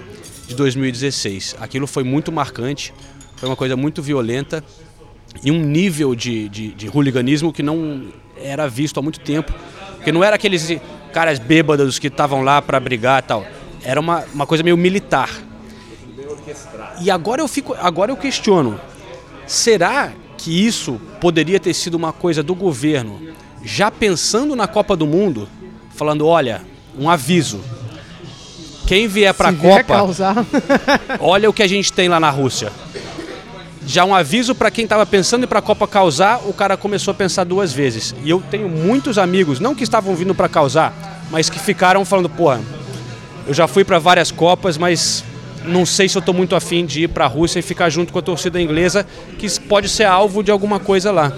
de 0.49 0.56
2016. 0.56 1.56
Aquilo 1.61 1.87
foi 1.87 2.03
muito 2.03 2.33
marcante, 2.33 2.93
foi 3.37 3.49
uma 3.49 3.55
coisa 3.55 3.76
muito 3.76 4.03
violenta 4.03 4.65
e 5.44 5.53
um 5.53 5.61
nível 5.61 6.15
de, 6.17 6.49
de, 6.49 6.69
de 6.73 6.88
hooliganismo 6.88 7.53
que 7.53 7.62
não 7.62 8.09
era 8.37 8.67
visto 8.69 8.99
há 8.99 9.03
muito 9.03 9.21
tempo. 9.21 9.55
Porque 9.94 10.11
não 10.11 10.25
era 10.25 10.35
aqueles 10.35 10.69
caras 11.11 11.39
bêbados 11.39 11.99
que 11.99 12.07
estavam 12.07 12.43
lá 12.43 12.61
para 12.62 12.81
brigar 12.81 13.23
e 13.23 13.26
tal. 13.26 13.47
Era 13.83 14.00
uma, 14.00 14.25
uma 14.33 14.47
coisa 14.47 14.62
meio 14.62 14.76
militar. 14.76 15.31
E 17.00 17.11
agora 17.11 17.40
eu 17.40 17.49
fico, 17.49 17.75
agora 17.79 18.11
eu 18.11 18.17
questiono, 18.17 18.81
será 19.47 20.12
que 20.37 20.67
isso 20.67 21.00
poderia 21.21 21.61
ter 21.61 21.75
sido 21.75 21.95
uma 21.95 22.12
coisa 22.12 22.43
do 22.43 22.55
governo, 22.55 23.21
já 23.62 23.90
pensando 23.90 24.57
na 24.57 24.67
Copa 24.67 24.97
do 24.97 25.07
Mundo, 25.07 25.49
falando, 25.95 26.26
olha, 26.26 26.62
um 26.99 27.11
aviso. 27.11 27.61
Quem 28.87 29.07
vier 29.07 29.35
para 29.35 29.50
a 29.50 29.52
Copa, 29.52 29.85
causar. 29.85 30.35
olha 31.21 31.49
o 31.49 31.52
que 31.52 31.62
a 31.62 31.67
gente 31.67 31.93
tem 31.93 32.09
lá 32.09 32.19
na 32.19 32.31
Rússia. 32.31 32.73
Já 33.87 34.05
um 34.05 34.15
aviso 34.15 34.55
para 34.55 34.71
quem 34.71 34.85
estava 34.85 35.07
pensando 35.07 35.45
em 35.45 35.47
para 35.47 35.59
a 35.59 35.63
Copa 35.63 35.89
causar, 35.89 36.41
o 36.47 36.53
cara 36.53 36.77
começou 36.77 37.13
a 37.13 37.15
pensar 37.15 37.45
duas 37.45 37.73
vezes. 37.73 38.15
E 38.23 38.31
eu 38.31 38.43
tenho 38.51 38.69
muitos 38.69 39.19
amigos, 39.19 39.59
não 39.59 39.75
que 39.75 39.83
estavam 39.83 40.15
vindo 40.15 40.35
para 40.35 40.49
causar, 40.49 40.93
mas 41.31 41.49
que 41.49 41.59
ficaram 41.59 42.05
falando, 42.05 42.29
porra, 42.29 42.61
eu 43.47 43.55
já 43.55 43.67
fui 43.67 43.85
para 43.85 43.99
várias 43.99 44.31
Copas, 44.31 44.77
mas 44.77 45.25
não 45.65 45.85
sei 45.85 46.09
se 46.09 46.17
eu 46.17 46.21
estou 46.21 46.35
muito 46.35 46.55
afim 46.55 46.85
de 46.85 47.05
ir 47.05 47.09
para 47.09 47.25
a 47.25 47.29
Rússia 47.29 47.59
e 47.59 47.63
ficar 47.63 47.91
junto 47.91 48.13
com 48.13 48.19
a 48.19 48.23
torcida 48.23 48.61
inglesa, 48.61 49.07
que 49.39 49.49
pode 49.61 49.89
ser 49.89 50.05
alvo 50.05 50.43
de 50.43 50.51
alguma 50.51 50.79
coisa 50.79 51.11
lá. 51.11 51.33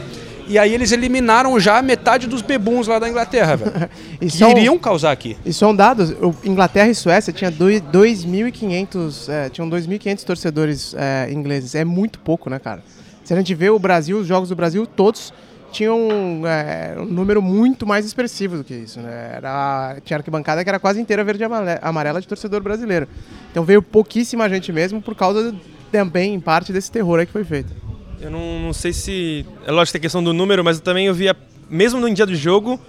E 0.52 0.58
aí 0.58 0.74
eles 0.74 0.92
eliminaram 0.92 1.58
já 1.58 1.80
metade 1.80 2.26
dos 2.26 2.42
bebuns 2.42 2.86
lá 2.86 2.98
da 2.98 3.08
Inglaterra, 3.08 3.56
velho. 3.56 3.72
que 4.20 4.44
iriam 4.44 4.78
causar 4.78 5.10
aqui. 5.10 5.34
E 5.46 5.52
são 5.52 5.74
dados, 5.74 6.14
Inglaterra 6.44 6.90
e 6.90 6.94
Suécia 6.94 7.32
tinha 7.32 7.50
2.500, 7.50 9.32
é, 9.32 9.48
tinham 9.48 9.70
2.500 9.70 10.24
torcedores 10.24 10.94
é, 10.94 11.32
ingleses. 11.32 11.74
É 11.74 11.86
muito 11.86 12.18
pouco, 12.18 12.50
né, 12.50 12.58
cara? 12.58 12.84
Se 13.24 13.32
a 13.32 13.36
gente 13.38 13.54
vê 13.54 13.70
o 13.70 13.78
Brasil, 13.78 14.18
os 14.18 14.26
jogos 14.26 14.50
do 14.50 14.54
Brasil, 14.54 14.86
todos 14.86 15.32
tinham 15.70 16.42
é, 16.46 17.00
um 17.00 17.06
número 17.06 17.40
muito 17.40 17.86
mais 17.86 18.04
expressivo 18.04 18.58
do 18.58 18.62
que 18.62 18.74
isso. 18.74 19.00
Né? 19.00 19.32
Era, 19.36 19.96
tinha 20.04 20.18
arquibancada 20.18 20.62
que 20.62 20.68
era 20.68 20.78
quase 20.78 21.00
inteira 21.00 21.24
verde 21.24 21.44
e 21.44 21.46
amarela 21.80 22.20
de 22.20 22.28
torcedor 22.28 22.62
brasileiro. 22.62 23.08
Então 23.50 23.64
veio 23.64 23.80
pouquíssima 23.82 24.50
gente 24.50 24.70
mesmo 24.70 25.00
por 25.00 25.14
causa 25.14 25.54
também, 25.90 26.34
em 26.34 26.40
parte, 26.40 26.74
desse 26.74 26.92
terror 26.92 27.20
aí 27.20 27.24
que 27.24 27.32
foi 27.32 27.44
feito. 27.44 27.81
Eu 28.22 28.30
não, 28.30 28.60
não 28.60 28.72
sei 28.72 28.92
se. 28.92 29.44
É 29.66 29.72
lógico 29.72 29.86
que 29.86 29.92
tem 29.94 30.00
questão 30.02 30.22
do 30.22 30.32
número, 30.32 30.62
mas 30.62 30.76
eu 30.76 30.82
também 30.84 31.06
eu 31.06 31.14
via, 31.14 31.36
mesmo 31.68 31.98
no 31.98 32.08
dia 32.14 32.24
do 32.24 32.36
jogo, 32.36 32.80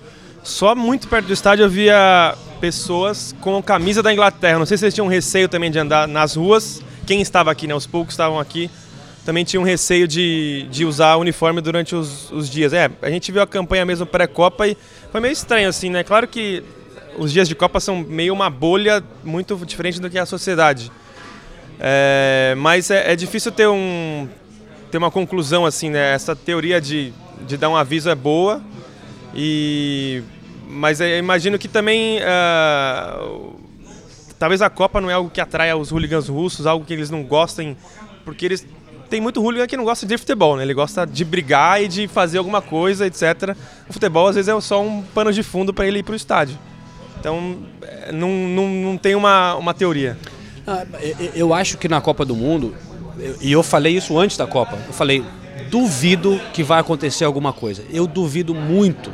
só 0.44 0.76
muito 0.76 1.08
perto 1.08 1.26
do 1.26 1.34
estádio 1.34 1.64
eu 1.66 1.70
via 1.70 2.36
pessoas 2.62 3.36
com 3.42 3.60
camisa 3.64 4.04
da 4.04 4.14
Inglaterra. 4.14 4.60
Não 4.60 4.66
sei 4.68 4.78
se 4.78 4.86
eles 4.86 4.94
tinham 4.94 5.08
receio 5.08 5.50
também 5.50 5.72
de 5.72 5.80
andar 5.80 6.08
nas 6.08 6.36
ruas. 6.36 6.84
Quem 7.08 7.20
estava 7.20 7.50
aqui, 7.50 7.66
né? 7.66 7.74
Os 7.74 7.88
poucos 7.88 8.14
estavam 8.14 8.40
aqui. 8.40 8.70
também 9.26 9.44
tinha 9.44 9.60
um 9.60 9.64
receio 9.64 10.08
de, 10.08 10.68
de 10.70 10.86
usar 10.86 11.16
uniforme 11.16 11.62
durante 11.62 11.96
os, 11.96 12.32
os 12.32 12.48
dias. 12.48 12.72
É, 12.72 12.92
a 13.02 13.10
gente 13.10 13.32
viu 13.32 13.42
a 13.42 13.48
campanha 13.48 13.84
mesmo 13.88 14.06
pré-Copa 14.06 14.68
e 14.68 14.78
foi 15.12 15.20
meio 15.20 15.32
estranho, 15.32 15.68
assim, 15.68 15.90
né? 15.90 16.04
Claro 16.04 16.28
que 16.28 16.64
os 17.18 17.34
dias 17.34 17.48
de 17.48 17.56
Copa 17.56 17.80
são 17.80 17.98
meio 17.98 18.34
uma 18.34 18.52
bolha 18.52 19.04
muito 19.24 19.56
diferente 19.66 20.00
do 20.00 20.12
que 20.12 20.20
a 20.20 20.28
sociedade. 20.28 20.92
É, 21.80 22.54
mas 22.56 22.92
é, 22.92 23.12
é, 23.12 23.16
difícil 23.16 23.52
ter, 23.52 23.68
um, 23.68 24.28
ter 24.94 25.00
uma 25.00 25.10
conclusão, 25.10 25.66
assim, 25.66 25.90
né? 25.90 26.14
Essa 26.14 26.36
teoria 26.36 26.80
de, 26.80 27.12
de 27.48 27.58
dar 27.58 27.68
um 27.68 27.76
aviso 27.76 28.12
é 28.12 28.14
boa, 28.14 28.62
e, 29.34 30.22
mas 30.70 31.02
eu 31.02 31.18
imagino 31.18 31.58
que 31.58 31.68
também... 31.68 32.20
Uh, 32.20 33.56
talvez 34.38 34.62
a 34.62 34.70
Copa 34.70 35.02
não 35.02 35.10
é 35.10 35.16
algo 35.16 35.32
que 35.32 35.42
atraia 35.42 35.76
os 35.76 35.92
hooligans 35.92 36.28
russos, 36.28 36.68
algo 36.68 36.86
que 36.86 36.94
eles 36.94 37.10
não 37.10 37.24
gostem, 37.24 37.76
porque 38.24 38.46
eles 38.46 38.68
tem 39.10 39.20
muito 39.20 39.42
hooligan 39.42 39.66
que 39.66 39.76
não 39.76 39.84
gosta 39.84 40.06
de 40.06 40.16
futebol, 40.16 40.58
né? 40.58 40.64
Ele 40.64 40.76
gosta 40.76 41.08
de 41.08 41.26
brigar 41.26 41.82
e 41.82 41.88
de 41.88 42.08
fazer 42.08 42.38
alguma 42.38 42.62
coisa, 42.62 43.08
etc. 43.08 43.56
O 43.90 43.94
futebol 43.94 44.28
às 44.28 44.36
vezes 44.36 44.48
é 44.48 44.62
só 44.62 44.80
um 44.80 45.02
pano 45.02 45.34
de 45.34 45.42
fundo 45.42 45.74
para 45.74 45.88
ele 45.88 46.00
ir 46.00 46.04
para 46.04 46.14
o 46.14 46.16
estádio. 46.16 46.58
Então, 47.20 47.58
é, 47.82 48.12
não, 48.12 48.30
não, 48.30 48.68
não 48.68 48.98
tem 48.98 49.16
uma, 49.16 49.56
uma 49.56 49.74
teoria. 49.74 50.18
Ah, 50.68 50.86
eu 51.34 51.52
acho 51.52 51.80
que 51.80 51.88
na 51.88 52.00
Copa 52.00 52.24
do 52.24 52.36
Mundo, 52.36 52.76
e 53.42 53.52
eu 53.52 53.64
falei 53.64 53.96
isso 53.96 54.18
antes 54.18 54.38
da 54.38 54.48
Copa, 54.48 54.78
eu 54.88 54.94
falei, 54.94 55.24
duvido 55.70 56.40
que 56.54 56.64
vai 56.64 56.80
acontecer 56.80 57.26
alguma 57.26 57.54
coisa. 57.54 57.84
Eu 57.92 58.08
duvido 58.08 58.56
muito, 58.56 59.12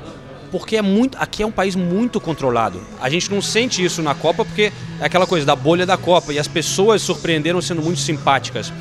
porque 0.51 0.77
é 0.77 0.81
muito, 0.81 1.17
aqui 1.17 1.43
é 1.43 1.45
um 1.45 1.51
país 1.51 1.75
muito 1.75 2.19
controlado. 2.19 2.81
A 3.01 3.09
gente 3.09 3.29
não 3.29 3.41
sente 3.41 3.83
isso 3.83 4.01
na 4.01 4.15
Copa 4.15 4.45
porque 4.45 4.71
é 4.99 5.05
aquela 5.05 5.27
coisa 5.27 5.45
da 5.45 5.55
bolha 5.55 5.85
da 5.85 5.97
Copa 5.97 6.33
e 6.33 6.39
as 6.39 6.47
pessoas 6.47 7.01
surpreenderam 7.01 7.61
sendo 7.61 7.81
muito 7.81 7.99
simpáticas 7.99 8.71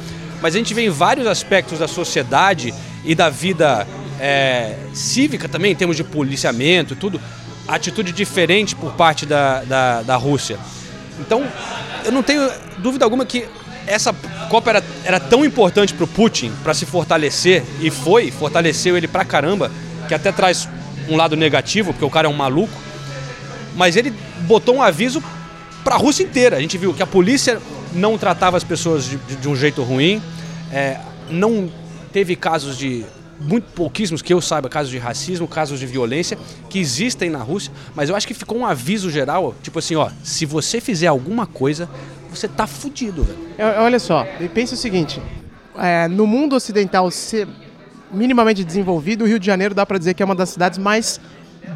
mas 0.40 0.54
a 0.54 0.58
gente 0.58 0.72
vê 0.72 0.84
em 0.84 0.90
vários 0.90 1.26
aspectos 1.26 1.78
da 1.78 1.88
sociedade 1.88 2.72
e 3.04 3.14
da 3.14 3.28
vida 3.28 3.87
é, 4.20 4.76
cívica 4.94 5.48
também, 5.48 5.72
em 5.72 5.75
termos 5.75 5.96
de 5.96 6.04
policiamento, 6.04 6.94
tudo, 6.94 7.20
atitude 7.66 8.12
diferente 8.12 8.76
por 8.76 8.92
parte 8.92 9.26
da, 9.26 9.62
da, 9.64 10.02
da 10.02 10.16
Rússia. 10.16 10.58
Então, 11.18 11.44
eu 12.04 12.12
não 12.12 12.22
tenho 12.22 12.48
dúvida 12.78 13.04
alguma 13.04 13.26
que 13.26 13.46
essa 13.88 14.14
Copa 14.49 14.71
era, 14.71 14.85
era 15.04 15.21
tão 15.21 15.45
importante 15.45 15.92
para 15.95 16.04
o 16.04 16.09
Putin, 16.09 16.52
para 16.62 16.75
se 16.75 16.87
fortalecer, 16.87 17.64
e 17.80 17.90
foi, 17.90 18.30
fortaleceu 18.30 18.97
ele 18.97 19.09
pra 19.09 19.25
caramba, 19.25 19.71
que 20.07 20.14
até 20.14 20.30
traz 20.33 20.68
um 21.09 21.16
lado 21.16 21.37
negativo, 21.37 21.92
porque 21.92 22.04
o 22.04 22.11
cara 22.11 22.26
é 22.26 22.30
um 22.30 22.35
maluco, 22.35 22.73
mas 23.75 23.97
ele 23.97 24.12
botou 24.42 24.76
um 24.76 24.83
aviso 24.83 25.23
para 25.83 25.95
a 25.95 25.99
Rússia 25.99 26.23
inteira. 26.23 26.57
A 26.57 26.61
gente 26.61 26.76
viu 26.76 26.92
que 26.95 27.02
a 27.02 27.07
polícia 27.07 27.61
não 27.92 28.18
tratava 28.18 28.57
as 28.57 28.64
pessoas 28.64 29.04
de, 29.04 29.16
de, 29.16 29.37
de 29.37 29.49
um 29.49 29.57
jeito 29.57 29.83
ruim, 29.83 30.23
é, 30.73 30.99
não 31.30 31.71
teve 32.12 32.37
casos 32.37 32.76
de 32.76 33.04
muito 33.40 33.66
pouquíssimos 33.73 34.21
que 34.21 34.33
eu 34.33 34.40
saiba 34.40 34.68
casos 34.68 34.90
de 34.90 34.99
racismo, 34.99 35.47
casos 35.47 35.78
de 35.78 35.87
violência 35.87 36.37
que 36.68 36.78
existem 36.78 37.30
na 37.30 37.38
Rússia, 37.38 37.73
mas 37.95 38.09
eu 38.09 38.16
acho 38.16 38.26
que 38.26 38.35
ficou 38.35 38.59
um 38.59 38.66
aviso 38.66 39.11
geral, 39.11 39.54
tipo 39.62 39.78
assim, 39.78 39.95
ó, 39.95 40.11
se 40.25 40.45
você 40.45 40.80
fizer 40.80 41.07
alguma 41.07 41.47
coisa, 41.47 41.88
você 42.30 42.49
tá 42.49 42.66
fudido, 42.66 43.25
velho. 43.25 43.38
É, 43.58 43.80
olha 43.80 43.99
só, 43.99 44.26
pensa 44.54 44.75
o 44.75 44.78
seguinte, 44.78 45.20
é, 45.78 46.08
no 46.08 46.26
mundo 46.26 46.56
ocidental 46.56 47.11
ser 47.11 47.49
minimamente 48.11 48.64
desenvolvido, 48.64 49.25
o 49.25 49.26
Rio 49.26 49.38
de 49.38 49.47
Janeiro 49.47 49.75
dá 49.75 49.85
para 49.85 49.99
dizer 49.99 50.14
que 50.14 50.23
é 50.23 50.26
uma 50.26 50.35
das 50.35 50.50
cidades 50.50 50.78
mais 50.78 51.20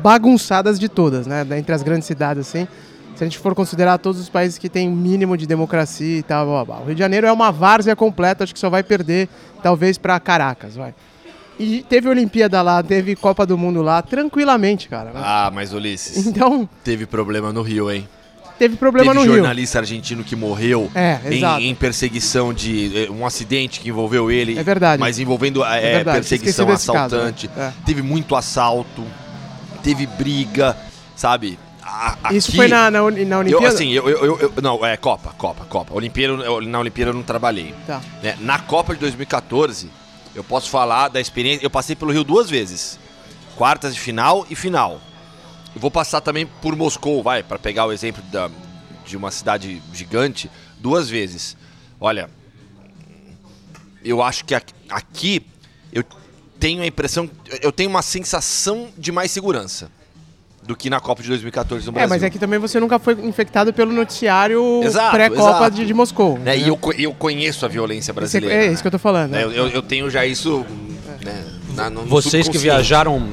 bagunçadas 0.02 0.78
de 0.78 0.88
todas, 0.88 1.26
né, 1.26 1.46
entre 1.58 1.74
as 1.74 1.82
grandes 1.82 2.06
cidades 2.06 2.46
assim 2.48 2.66
se 3.14 3.24
a 3.24 3.26
gente 3.26 3.38
for 3.38 3.54
considerar 3.54 3.98
todos 3.98 4.20
os 4.20 4.28
países 4.28 4.58
que 4.58 4.68
têm 4.68 4.88
mínimo 4.90 5.36
de 5.36 5.46
democracia 5.46 6.18
e 6.18 6.22
tal, 6.22 6.46
blá, 6.46 6.64
blá. 6.64 6.80
o 6.80 6.86
Rio 6.86 6.94
de 6.94 6.98
Janeiro 6.98 7.26
é 7.26 7.32
uma 7.32 7.52
várzea 7.52 7.94
completa, 7.94 8.44
acho 8.44 8.52
que 8.52 8.58
só 8.58 8.70
vai 8.70 8.82
perder 8.82 9.28
talvez 9.62 9.98
para 9.98 10.18
Caracas, 10.18 10.74
vai. 10.74 10.94
E 11.58 11.84
teve 11.88 12.08
Olimpíada 12.08 12.62
lá, 12.62 12.82
teve 12.82 13.14
Copa 13.14 13.46
do 13.46 13.58
Mundo 13.58 13.82
lá, 13.82 14.00
tranquilamente, 14.02 14.88
cara. 14.88 15.12
Ah, 15.14 15.50
mas 15.52 15.72
Ulisses. 15.72 16.26
Então. 16.26 16.68
Teve 16.82 17.06
problema 17.06 17.52
no 17.52 17.62
Rio, 17.62 17.90
hein? 17.90 18.08
Teve 18.58 18.76
problema 18.76 19.12
teve 19.12 19.18
no 19.18 19.32
Rio. 19.32 19.40
Jornalista 19.40 19.78
argentino 19.78 20.22
que 20.22 20.36
morreu 20.36 20.90
é, 20.94 21.18
em, 21.30 21.68
em, 21.68 21.74
perseguição 21.74 22.52
de. 22.52 23.06
Eh, 23.06 23.10
um 23.10 23.26
acidente 23.26 23.80
que 23.80 23.88
envolveu 23.88 24.30
ele. 24.30 24.58
É 24.58 24.62
verdade. 24.62 25.00
Mas 25.00 25.18
envolvendo 25.18 25.64
é, 25.64 25.78
é 25.78 25.94
verdade. 25.96 26.18
perseguição 26.18 26.68
assaltante. 26.70 27.48
Caso, 27.48 27.60
né? 27.60 27.74
é. 27.78 27.84
Teve 27.84 28.02
muito 28.02 28.36
assalto, 28.36 29.04
teve 29.82 30.06
briga, 30.06 30.76
sabe? 31.16 31.58
aqui, 32.22 32.36
Isso 32.36 32.54
foi 32.54 32.68
na, 32.68 32.90
na, 32.90 33.00
na 33.00 33.04
Olimpíada? 33.38 33.48
Eu, 33.50 33.66
assim, 33.66 33.92
eu, 33.92 34.08
eu, 34.08 34.38
eu, 34.38 34.52
Não, 34.62 34.84
é 34.84 34.96
Copa, 34.96 35.34
Copa, 35.36 35.64
Copa. 35.64 35.94
Olimpíada, 35.94 36.36
na 36.62 36.78
Olimpíada 36.78 37.10
eu 37.10 37.14
não 37.14 37.22
trabalhei. 37.22 37.74
Tá. 37.86 38.00
Né? 38.22 38.36
Na 38.40 38.58
Copa 38.58 38.94
de 38.94 39.00
2014, 39.00 39.90
eu 40.34 40.44
posso 40.44 40.70
falar 40.70 41.08
da 41.08 41.20
experiência. 41.20 41.64
Eu 41.64 41.70
passei 41.70 41.94
pelo 41.94 42.12
Rio 42.12 42.24
duas 42.24 42.48
vezes: 42.48 42.98
quartas 43.56 43.94
de 43.94 44.00
final 44.00 44.46
e 44.48 44.54
final. 44.54 45.00
Eu 45.74 45.80
vou 45.80 45.90
passar 45.90 46.20
também 46.20 46.46
por 46.46 46.76
Moscou, 46.76 47.22
vai, 47.22 47.42
para 47.42 47.58
pegar 47.58 47.86
o 47.86 47.92
exemplo 47.92 48.22
da, 48.30 48.50
de 49.04 49.16
uma 49.16 49.30
cidade 49.30 49.82
gigante, 49.92 50.50
duas 50.78 51.08
vezes. 51.08 51.56
Olha, 52.00 52.28
eu 54.04 54.22
acho 54.22 54.44
que 54.44 54.54
aqui 54.54 55.46
eu 55.92 56.04
tenho 56.58 56.82
a 56.82 56.86
impressão, 56.86 57.28
eu 57.60 57.72
tenho 57.72 57.90
uma 57.90 58.02
sensação 58.02 58.88
de 58.96 59.10
mais 59.10 59.30
segurança 59.30 59.90
do 60.62 60.76
que 60.76 60.88
na 60.88 61.00
Copa 61.00 61.22
de 61.22 61.28
2014 61.28 61.86
no 61.86 61.92
Brasil. 61.92 62.06
É, 62.06 62.08
mas 62.08 62.22
é 62.22 62.30
que 62.30 62.38
também 62.38 62.58
você 62.58 62.78
nunca 62.78 62.98
foi 62.98 63.14
infectado 63.14 63.72
pelo 63.72 63.92
noticiário 63.92 64.80
pré-Copa 65.10 65.70
de, 65.70 65.84
de, 65.84 65.92
Moscou. 65.92 66.38
Né? 66.38 66.56
Né? 66.56 66.58
E 66.58 66.68
eu, 66.68 66.78
eu 66.98 67.12
conheço 67.14 67.64
a 67.64 67.68
violência 67.68 68.12
brasileira. 68.12 68.54
É, 68.54 68.66
é 68.66 68.72
isso 68.72 68.80
que 68.80 68.86
eu 68.86 68.92
tô 68.92 68.98
falando. 68.98 69.32
Né? 69.32 69.42
Eu, 69.42 69.68
eu, 69.68 69.82
tenho 69.82 70.08
já 70.08 70.24
isso. 70.24 70.64
Né, 71.24 71.44
na, 71.74 71.90
no 71.90 72.04
Vocês 72.04 72.48
que 72.48 72.58
viajaram 72.58 73.28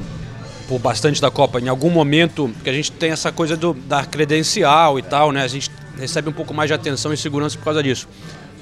por 0.70 0.78
bastante 0.78 1.20
da 1.20 1.32
Copa, 1.32 1.58
em 1.58 1.66
algum 1.66 1.90
momento, 1.90 2.48
que 2.62 2.70
a 2.70 2.72
gente 2.72 2.92
tem 2.92 3.10
essa 3.10 3.32
coisa 3.32 3.56
do, 3.56 3.74
da 3.74 4.04
credencial 4.04 5.00
e 5.00 5.02
tal, 5.02 5.32
né? 5.32 5.42
A 5.42 5.48
gente 5.48 5.68
recebe 5.98 6.28
um 6.28 6.32
pouco 6.32 6.54
mais 6.54 6.68
de 6.68 6.74
atenção 6.74 7.12
e 7.12 7.16
segurança 7.16 7.58
por 7.58 7.64
causa 7.64 7.82
disso. 7.82 8.08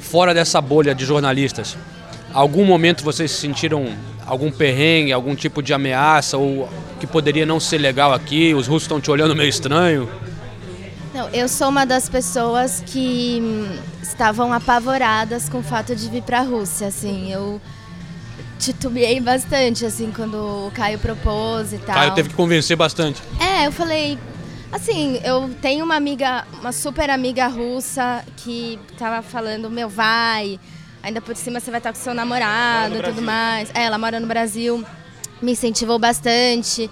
Fora 0.00 0.32
dessa 0.32 0.58
bolha 0.58 0.94
de 0.94 1.04
jornalistas, 1.04 1.76
algum 2.32 2.64
momento 2.64 3.04
vocês 3.04 3.30
se 3.30 3.36
sentiram 3.42 3.94
algum 4.24 4.50
perrengue, 4.50 5.12
algum 5.12 5.34
tipo 5.34 5.62
de 5.62 5.74
ameaça 5.74 6.38
ou 6.38 6.66
que 6.98 7.06
poderia 7.06 7.44
não 7.44 7.60
ser 7.60 7.76
legal 7.76 8.14
aqui? 8.14 8.54
Os 8.54 8.66
russos 8.66 8.84
estão 8.84 9.02
te 9.02 9.10
olhando 9.10 9.36
meio 9.36 9.50
estranho? 9.50 10.08
Não, 11.12 11.28
eu 11.28 11.46
sou 11.46 11.68
uma 11.68 11.84
das 11.84 12.08
pessoas 12.08 12.82
que 12.86 13.38
hum, 13.42 13.78
estavam 14.02 14.50
apavoradas 14.50 15.46
com 15.50 15.58
o 15.58 15.62
fato 15.62 15.94
de 15.94 16.08
vir 16.08 16.22
para 16.22 16.38
a 16.38 16.42
Rússia, 16.42 16.86
assim, 16.86 17.30
eu 17.30 17.60
titubeei 18.58 19.20
bastante, 19.20 19.86
assim, 19.86 20.12
quando 20.14 20.34
o 20.66 20.70
Caio 20.72 20.98
propôs 20.98 21.72
e 21.72 21.78
tal. 21.78 21.94
Caio 21.94 22.14
teve 22.14 22.28
que 22.28 22.34
convencer 22.34 22.76
bastante. 22.76 23.22
É, 23.40 23.66
eu 23.66 23.72
falei, 23.72 24.18
assim, 24.72 25.20
eu 25.24 25.50
tenho 25.62 25.84
uma 25.84 25.94
amiga, 25.94 26.44
uma 26.60 26.72
super 26.72 27.08
amiga 27.10 27.46
russa 27.46 28.24
que 28.36 28.78
tava 28.98 29.22
falando, 29.22 29.70
meu, 29.70 29.88
vai, 29.88 30.58
ainda 31.02 31.20
por 31.20 31.36
cima 31.36 31.60
você 31.60 31.70
vai 31.70 31.78
estar 31.78 31.92
com 31.92 31.98
seu 31.98 32.14
namorado 32.14 32.96
e 32.96 33.02
tudo 33.02 33.22
mais. 33.22 33.70
É, 33.74 33.84
ela 33.84 33.98
mora 33.98 34.20
no 34.20 34.26
Brasil, 34.26 34.84
me 35.40 35.52
incentivou 35.52 35.98
bastante. 35.98 36.90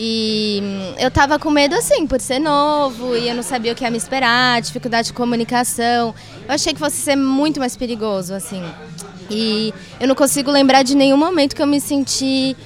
E 0.00 0.60
hum, 0.62 0.94
eu 0.96 1.10
tava 1.10 1.40
com 1.40 1.50
medo 1.50 1.74
assim, 1.74 2.06
por 2.06 2.20
ser 2.20 2.38
novo 2.38 3.16
e 3.16 3.28
eu 3.28 3.34
não 3.34 3.42
sabia 3.42 3.72
o 3.72 3.74
que 3.74 3.82
ia 3.82 3.90
me 3.90 3.96
esperar, 3.96 4.62
dificuldade 4.62 5.08
de 5.08 5.12
comunicação. 5.12 6.14
Eu 6.46 6.54
achei 6.54 6.72
que 6.72 6.78
fosse 6.78 6.98
ser 6.98 7.16
muito 7.16 7.58
mais 7.58 7.76
perigoso, 7.76 8.32
assim. 8.32 8.62
E 9.28 9.74
eu 9.98 10.06
não 10.06 10.14
consigo 10.14 10.52
lembrar 10.52 10.84
de 10.84 10.94
nenhum 10.94 11.16
momento 11.16 11.56
que 11.56 11.60
eu 11.60 11.66
me 11.66 11.80
senti 11.80 12.56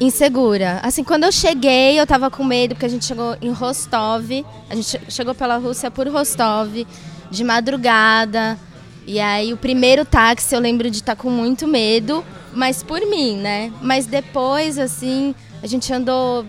insegura. 0.00 0.78
Assim, 0.84 1.02
quando 1.02 1.24
eu 1.24 1.32
cheguei, 1.32 1.98
eu 1.98 2.06
tava 2.06 2.30
com 2.30 2.44
medo, 2.44 2.76
porque 2.76 2.86
a 2.86 2.88
gente 2.88 3.04
chegou 3.04 3.36
em 3.42 3.50
Rostov, 3.50 4.46
a 4.70 4.74
gente 4.76 5.00
chegou 5.08 5.34
pela 5.34 5.56
Rússia 5.56 5.90
por 5.90 6.06
Rostov, 6.06 6.86
de 7.28 7.42
madrugada. 7.42 8.56
E 9.04 9.18
aí 9.18 9.52
o 9.52 9.56
primeiro 9.56 10.04
táxi 10.04 10.54
eu 10.54 10.60
lembro 10.60 10.88
de 10.88 10.98
estar 10.98 11.16
tá 11.16 11.22
com 11.22 11.28
muito 11.28 11.66
medo, 11.66 12.24
mas 12.54 12.84
por 12.84 13.00
mim, 13.00 13.36
né? 13.36 13.72
Mas 13.82 14.06
depois, 14.06 14.78
assim, 14.78 15.34
a 15.60 15.66
gente 15.66 15.92
andou 15.92 16.46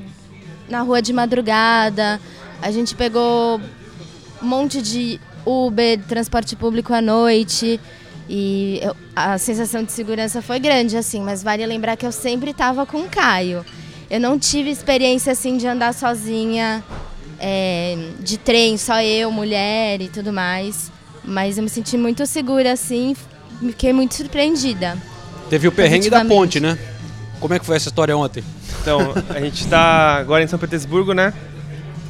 na 0.69 0.81
rua 0.81 1.01
de 1.01 1.11
madrugada, 1.11 2.19
a 2.61 2.71
gente 2.71 2.95
pegou 2.95 3.59
um 4.41 4.45
monte 4.45 4.81
de 4.81 5.19
Uber, 5.45 5.99
transporte 6.07 6.55
público 6.55 6.93
à 6.93 7.01
noite. 7.01 7.79
E 8.29 8.79
eu, 8.81 8.95
a 9.15 9.37
sensação 9.37 9.83
de 9.83 9.91
segurança 9.91 10.41
foi 10.41 10.59
grande, 10.59 10.95
assim, 10.95 11.21
mas 11.21 11.41
vale 11.41 11.65
lembrar 11.65 11.97
que 11.97 12.05
eu 12.05 12.11
sempre 12.11 12.51
estava 12.51 12.85
com 12.85 12.99
o 12.99 13.09
Caio. 13.09 13.65
Eu 14.09 14.19
não 14.19 14.37
tive 14.37 14.69
experiência, 14.69 15.31
assim, 15.31 15.57
de 15.57 15.67
andar 15.67 15.93
sozinha, 15.93 16.83
é, 17.39 17.97
de 18.19 18.37
trem, 18.37 18.77
só 18.77 19.01
eu, 19.01 19.31
mulher 19.31 20.01
e 20.01 20.09
tudo 20.09 20.31
mais. 20.31 20.91
Mas 21.23 21.57
eu 21.57 21.63
me 21.63 21.69
senti 21.69 21.97
muito 21.97 22.25
segura, 22.25 22.71
assim, 22.71 23.15
fiquei 23.59 23.91
muito 23.93 24.13
surpreendida. 24.15 24.97
Teve 25.49 25.67
o 25.67 25.71
perrengue 25.71 26.09
da 26.09 26.23
ponte, 26.23 26.59
né? 26.59 26.77
Como 27.39 27.53
é 27.53 27.59
que 27.59 27.65
foi 27.65 27.75
essa 27.75 27.89
história 27.89 28.15
ontem? 28.15 28.43
Então, 28.81 29.13
a 29.29 29.39
gente 29.39 29.63
está 29.63 30.17
agora 30.17 30.43
em 30.43 30.47
São 30.47 30.59
Petersburgo, 30.59 31.13
né? 31.13 31.33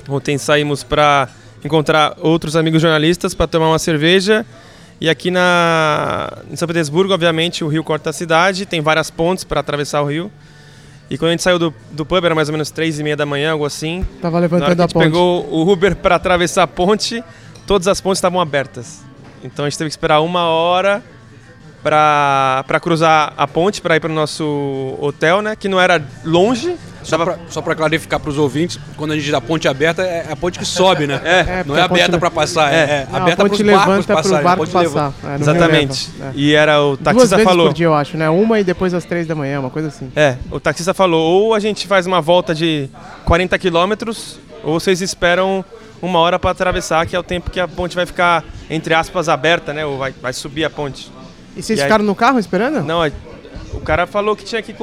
Ontem 0.08 0.38
saímos 0.38 0.84
para 0.84 1.30
encontrar 1.64 2.16
outros 2.20 2.56
amigos 2.56 2.82
jornalistas 2.82 3.34
para 3.34 3.48
tomar 3.48 3.68
uma 3.68 3.80
cerveja 3.80 4.46
E 5.02 5.10
aqui 5.10 5.30
na, 5.30 6.32
em 6.52 6.56
São 6.56 6.68
Petersburgo, 6.68 7.14
obviamente, 7.14 7.64
o 7.64 7.68
rio 7.68 7.84
corta 7.84 8.10
a 8.10 8.14
cidade, 8.14 8.66
tem 8.66 8.82
várias 8.82 9.10
pontes 9.10 9.44
para 9.44 9.60
atravessar 9.60 10.02
o 10.02 10.06
rio. 10.06 10.32
E 11.10 11.18
quando 11.18 11.30
a 11.30 11.32
gente 11.32 11.44
saiu 11.44 11.58
do, 11.58 11.74
do 11.92 12.06
pub, 12.06 12.24
era 12.24 12.36
mais 12.36 12.50
ou 12.50 12.54
menos 12.54 12.70
três 12.70 13.00
e 13.00 13.04
meia 13.04 13.16
da 13.18 13.26
manhã, 13.26 13.54
algo 13.54 13.66
assim. 13.66 14.06
Tava 14.22 14.38
levantando 14.40 14.80
a 14.80 14.84
a 14.84 14.88
gente 14.88 14.94
ponte. 14.94 15.04
pegou 15.04 15.46
o 15.50 15.72
Uber 15.72 15.96
para 15.96 16.16
atravessar 16.16 16.64
a 16.64 16.68
ponte, 16.68 17.24
todas 17.66 17.88
as 17.88 18.00
pontes 18.00 18.18
estavam 18.18 18.40
abertas. 18.40 19.02
Então 19.44 19.66
a 19.66 19.70
gente 19.70 19.78
teve 19.78 19.90
que 19.90 19.94
esperar 19.94 20.20
uma 20.20 20.44
hora 20.48 21.04
para 21.84 22.80
cruzar 22.82 23.34
a 23.38 23.48
ponte, 23.48 23.82
para 23.82 23.96
ir 23.96 24.00
para 24.00 24.12
o 24.12 24.16
nosso 24.16 24.98
hotel, 25.00 25.42
né? 25.42 25.56
Que 25.56 25.68
não 25.68 25.80
era 25.80 26.02
longe. 26.24 26.76
Só 27.02 27.18
só 27.48 27.62
pra 27.62 27.74
clarificar 27.76 28.20
pros 28.20 28.38
ouvintes, 28.38 28.78
quando 28.98 29.14
a 29.14 29.16
gente 29.18 29.32
dá 29.32 29.40
ponte 29.40 29.68
aberta, 29.70 30.04
é 30.04 30.28
a 30.30 30.36
ponte 30.36 30.60
que 30.60 30.66
sobe, 30.66 31.08
né? 31.08 31.20
É. 31.24 31.40
É, 31.40 31.64
Não 31.66 31.76
é 31.76 31.82
aberta 31.82 32.18
pra 32.20 32.30
passar, 32.30 32.72
é, 32.74 32.78
é 32.78 33.08
Não, 33.10 33.22
aberta 33.22 33.42
a 33.42 33.46
pros 33.46 33.58
ponte 33.58 33.64
barcos 33.72 33.88
levanta 33.88 34.06
para 34.06 34.16
passarem. 34.18 34.38
os 34.38 34.42
a 34.42 34.44
barcos 34.50 34.70
ponte 34.70 34.84
leva- 34.84 35.14
passar. 35.22 35.32
É, 35.32 35.36
Exatamente. 35.40 36.10
releva, 36.18 36.38
é. 36.38 36.40
E 36.40 36.54
era 36.54 36.82
o 36.82 36.90
Duas 36.98 37.00
taxista 37.00 37.36
vezes 37.38 37.50
falou. 37.50 37.68
por 37.68 37.74
dia, 37.74 37.86
eu 37.86 37.94
acho, 37.96 38.18
né? 38.18 38.30
Uma 38.30 38.60
e 38.60 38.64
depois 38.66 38.94
às 38.94 39.06
três 39.06 39.26
da 39.26 39.34
manhã, 39.34 39.62
uma 39.62 39.70
coisa 39.70 39.88
assim. 39.88 40.12
É, 40.14 40.36
o 40.52 40.60
taxista 40.60 40.94
falou, 40.94 41.22
ou 41.46 41.56
a 41.56 41.60
gente 41.60 41.88
faz 41.88 42.06
uma 42.06 42.20
volta 42.22 42.54
de 42.54 42.90
40 43.24 43.58
quilômetros, 43.58 44.38
ou 44.62 44.78
vocês 44.78 45.00
esperam 45.02 45.64
uma 46.02 46.20
hora 46.20 46.38
para 46.38 46.52
atravessar, 46.52 47.06
que 47.08 47.16
é 47.16 47.20
o 47.20 47.24
tempo 47.24 47.50
que 47.50 47.62
a 47.62 47.68
ponte 47.68 47.96
vai 47.96 48.06
ficar, 48.06 48.44
entre 48.70 48.94
aspas, 48.94 49.30
aberta, 49.30 49.74
né? 49.74 49.86
Ou 49.86 49.98
vai, 49.98 50.14
vai 50.22 50.34
subir 50.34 50.66
a 50.66 50.70
ponte. 50.70 51.10
E 51.60 51.64
vocês 51.64 51.78
E 51.78 51.82
aí- 51.82 51.88
ficaram 51.88 52.04
no 52.06 52.16
carro 52.16 52.40
esperando? 52.40 52.82
Não, 52.84 53.04
a- 53.04 53.12
o 53.74 53.82
cara 53.82 54.08
falou 54.08 54.36
que 54.36 54.44
tinha 54.44 54.62
que 54.62 54.74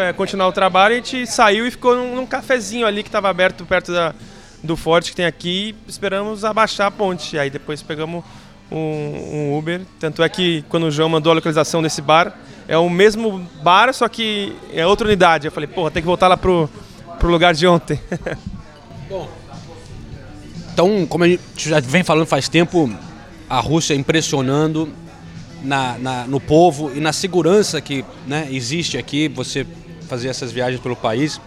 é, 0.00 0.12
continuar 0.12 0.46
o 0.48 0.52
trabalho 0.52 0.92
e 0.92 0.94
a 0.94 0.96
gente 0.98 1.26
saiu 1.26 1.66
e 1.66 1.70
ficou 1.70 1.96
num, 1.96 2.16
num 2.16 2.26
cafezinho 2.26 2.86
ali 2.86 3.02
que 3.02 3.08
estava 3.08 3.28
aberto 3.28 3.64
perto 3.64 3.92
da, 3.92 4.14
do 4.62 4.76
forte 4.76 5.10
que 5.10 5.16
tem 5.16 5.26
aqui 5.26 5.74
e 5.86 5.90
esperamos 5.90 6.44
abaixar 6.44 6.86
a 6.86 6.90
ponte. 6.90 7.38
Aí 7.38 7.50
depois 7.50 7.82
pegamos 7.82 8.22
um, 8.70 8.76
um 8.76 9.58
Uber. 9.58 9.80
Tanto 9.98 10.22
é 10.22 10.28
que 10.28 10.64
quando 10.68 10.84
o 10.84 10.90
João 10.90 11.08
mandou 11.08 11.32
a 11.32 11.34
localização 11.34 11.82
desse 11.82 12.00
bar, 12.00 12.32
é 12.68 12.76
o 12.78 12.88
mesmo 12.88 13.38
bar, 13.62 13.92
só 13.92 14.08
que 14.08 14.54
é 14.72 14.86
outra 14.86 15.06
unidade. 15.06 15.46
Eu 15.48 15.52
falei, 15.52 15.66
porra, 15.66 15.90
tem 15.90 16.02
que 16.02 16.06
voltar 16.06 16.28
lá 16.28 16.36
pro, 16.36 16.68
pro 17.18 17.28
lugar 17.30 17.52
de 17.54 17.66
ontem. 17.66 17.98
Então, 20.72 21.06
como 21.06 21.24
a 21.24 21.28
gente 21.28 21.40
já 21.56 21.80
vem 21.80 22.02
falando 22.02 22.26
faz 22.26 22.48
tempo, 22.50 22.90
a 23.48 23.60
Rússia 23.60 23.94
impressionando 23.94 24.92
na, 25.66 25.98
na- 25.98 26.26
no 26.26 26.40
povo 26.40 26.90
e 26.94 27.00
na 27.00 27.12
segurança 27.12 27.80
que 27.80 28.04
né, 28.26 28.48
existe 28.50 28.96
aqui, 28.96 29.28
você 29.28 29.66
fazer 30.08 30.28
essas 30.28 30.52
viagens 30.52 30.80
pelo 30.80 30.96
país. 30.96 31.40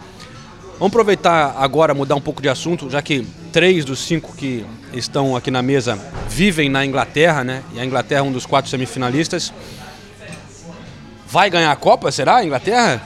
Vamos 0.77 0.91
aproveitar 0.93 1.55
agora, 1.57 1.93
mudar 1.93 2.15
um 2.15 2.21
pouco 2.21 2.41
de 2.41 2.47
assunto, 2.49 2.89
já 2.89 3.01
que 3.01 3.27
três 3.51 3.83
dos 3.83 3.99
cinco 3.99 4.33
que 4.35 4.65
estão 4.93 5.35
aqui 5.35 5.49
na 5.51 5.61
mesa 5.61 5.97
vivem 6.29 6.69
na 6.69 6.85
Inglaterra, 6.85 7.43
né? 7.43 7.63
E 7.73 7.79
a 7.79 7.85
Inglaterra 7.85 8.19
é 8.19 8.23
um 8.23 8.31
dos 8.31 8.45
quatro 8.45 8.69
semifinalistas. 8.69 9.51
Vai 11.27 11.49
ganhar 11.49 11.71
a 11.71 11.75
Copa, 11.75 12.11
será, 12.11 12.38
a 12.38 12.45
Inglaterra? 12.45 13.01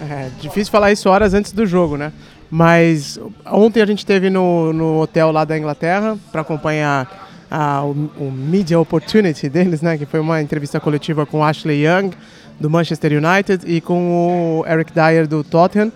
É 0.00 0.30
difícil 0.40 0.72
falar 0.72 0.92
isso 0.92 1.08
horas 1.08 1.34
antes 1.34 1.52
do 1.52 1.66
jogo, 1.66 1.96
né? 1.96 2.12
Mas 2.50 3.18
ontem 3.46 3.80
a 3.80 3.86
gente 3.86 3.98
esteve 3.98 4.28
no, 4.30 4.72
no 4.72 5.00
hotel 5.00 5.30
lá 5.30 5.44
da 5.44 5.56
Inglaterra 5.56 6.18
para 6.32 6.40
acompanhar 6.40 7.19
a- 7.50 7.82
o, 7.84 7.90
o 8.18 8.30
Media 8.32 8.78
Opportunity 8.78 9.48
deles, 9.48 9.82
né? 9.82 9.98
Que 9.98 10.06
foi 10.06 10.20
uma 10.20 10.40
entrevista 10.40 10.78
coletiva 10.78 11.26
com 11.26 11.44
Ashley 11.44 11.84
Young, 11.86 12.10
do 12.58 12.68
Manchester 12.70 13.12
United, 13.12 13.64
e 13.66 13.80
com 13.80 14.60
o 14.60 14.66
Eric 14.66 14.92
Dyer, 14.92 15.26
do 15.26 15.42
Tottenham. 15.42 15.90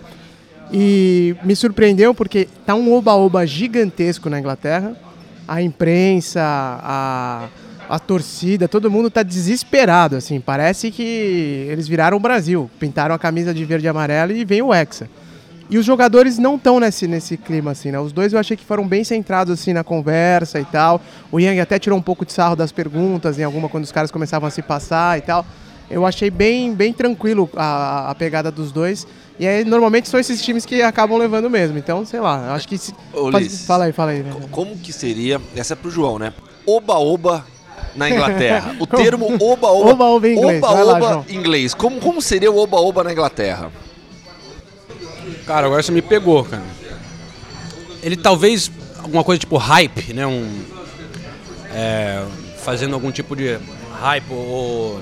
E 0.73 1.35
me 1.43 1.55
surpreendeu 1.55 2.13
porque 2.13 2.47
tá 2.65 2.73
um 2.75 2.91
oba-oba 2.93 3.45
gigantesco 3.45 4.29
na 4.29 4.39
Inglaterra. 4.39 4.95
A 5.47 5.61
imprensa, 5.61 6.41
a, 6.43 7.47
a 7.87 7.99
torcida, 7.99 8.67
todo 8.67 8.89
mundo 8.89 9.11
tá 9.11 9.21
desesperado, 9.21 10.15
assim. 10.15 10.39
Parece 10.39 10.89
que 10.89 11.67
eles 11.69 11.87
viraram 11.87 12.17
o 12.17 12.19
Brasil. 12.19 12.69
Pintaram 12.79 13.13
a 13.13 13.19
camisa 13.19 13.53
de 13.53 13.63
verde 13.63 13.85
e 13.85 13.89
amarelo 13.89 14.31
e 14.31 14.43
vem 14.43 14.61
o 14.63 14.73
Hexa. 14.73 15.07
E 15.69 15.77
os 15.79 15.85
jogadores 15.85 16.37
não 16.37 16.55
estão 16.55 16.79
nesse, 16.79 17.07
nesse 17.07 17.37
clima, 17.37 17.71
assim, 17.71 17.91
né? 17.91 17.99
Os 17.99 18.11
dois 18.13 18.31
eu 18.33 18.39
achei 18.39 18.55
que 18.55 18.63
foram 18.63 18.87
bem 18.87 19.03
centrados, 19.03 19.51
assim, 19.59 19.73
na 19.73 19.83
conversa 19.83 20.59
e 20.59 20.65
tal. 20.65 21.01
O 21.31 21.39
Yang 21.39 21.59
até 21.59 21.79
tirou 21.79 21.97
um 21.97 22.01
pouco 22.01 22.23
de 22.25 22.31
sarro 22.33 22.55
das 22.55 22.71
perguntas, 22.71 23.39
em 23.39 23.43
alguma, 23.43 23.67
quando 23.67 23.83
os 23.83 23.91
caras 23.91 24.11
começavam 24.11 24.47
a 24.47 24.51
se 24.51 24.61
passar 24.61 25.17
e 25.17 25.21
tal. 25.21 25.43
Eu 25.89 26.05
achei 26.05 26.29
bem, 26.29 26.73
bem 26.73 26.93
tranquilo 26.93 27.49
a, 27.55 28.09
a 28.11 28.15
pegada 28.15 28.51
dos 28.51 28.71
dois. 28.71 29.07
E 29.39 29.47
aí, 29.47 29.65
normalmente 29.65 30.07
são 30.07 30.19
esses 30.19 30.41
times 30.41 30.65
que 30.65 30.81
acabam 30.81 31.17
levando 31.17 31.49
mesmo. 31.49 31.77
Então, 31.77 32.05
sei 32.05 32.19
lá, 32.19 32.53
acho 32.53 32.67
que... 32.67 32.77
Se... 32.77 32.93
Ô, 33.11 33.31
Faz- 33.31 33.43
Ulisses, 33.45 33.65
Fala 33.65 33.85
aí, 33.85 33.91
fala 33.91 34.11
aí. 34.11 34.19
né? 34.23 34.31
co- 34.33 34.47
Como 34.49 34.77
que 34.77 34.93
seria, 34.93 35.41
essa 35.55 35.73
é 35.73 35.75
pro 35.75 35.89
João, 35.91 36.17
né? 36.19 36.31
Oba-oba 36.65 37.45
na 37.95 38.09
Inglaterra. 38.09 38.75
O 38.79 38.85
termo 38.87 39.25
oba-oba. 39.39 39.91
Oba-oba 39.91 40.27
em 40.27 40.37
inglês. 40.37 40.63
Oba-oba 40.63 41.25
inglês. 41.29 41.73
Como, 41.73 41.99
como 41.99 42.21
seria 42.21 42.51
o 42.51 42.57
oba-oba 42.57 43.03
na 43.03 43.11
Inglaterra? 43.11 43.71
Cara, 45.45 45.67
agora 45.67 45.83
você 45.83 45.91
me 45.91 46.01
pegou, 46.01 46.43
cara. 46.43 46.63
Ele 48.01 48.17
talvez 48.17 48.71
alguma 48.97 49.23
coisa 49.23 49.39
tipo 49.39 49.57
hype, 49.57 50.13
né? 50.13 50.25
Um, 50.25 50.63
é, 51.71 52.25
fazendo 52.57 52.93
algum 52.93 53.11
tipo 53.11 53.35
de 53.35 53.59
hype 53.99 54.31
ou 54.31 54.99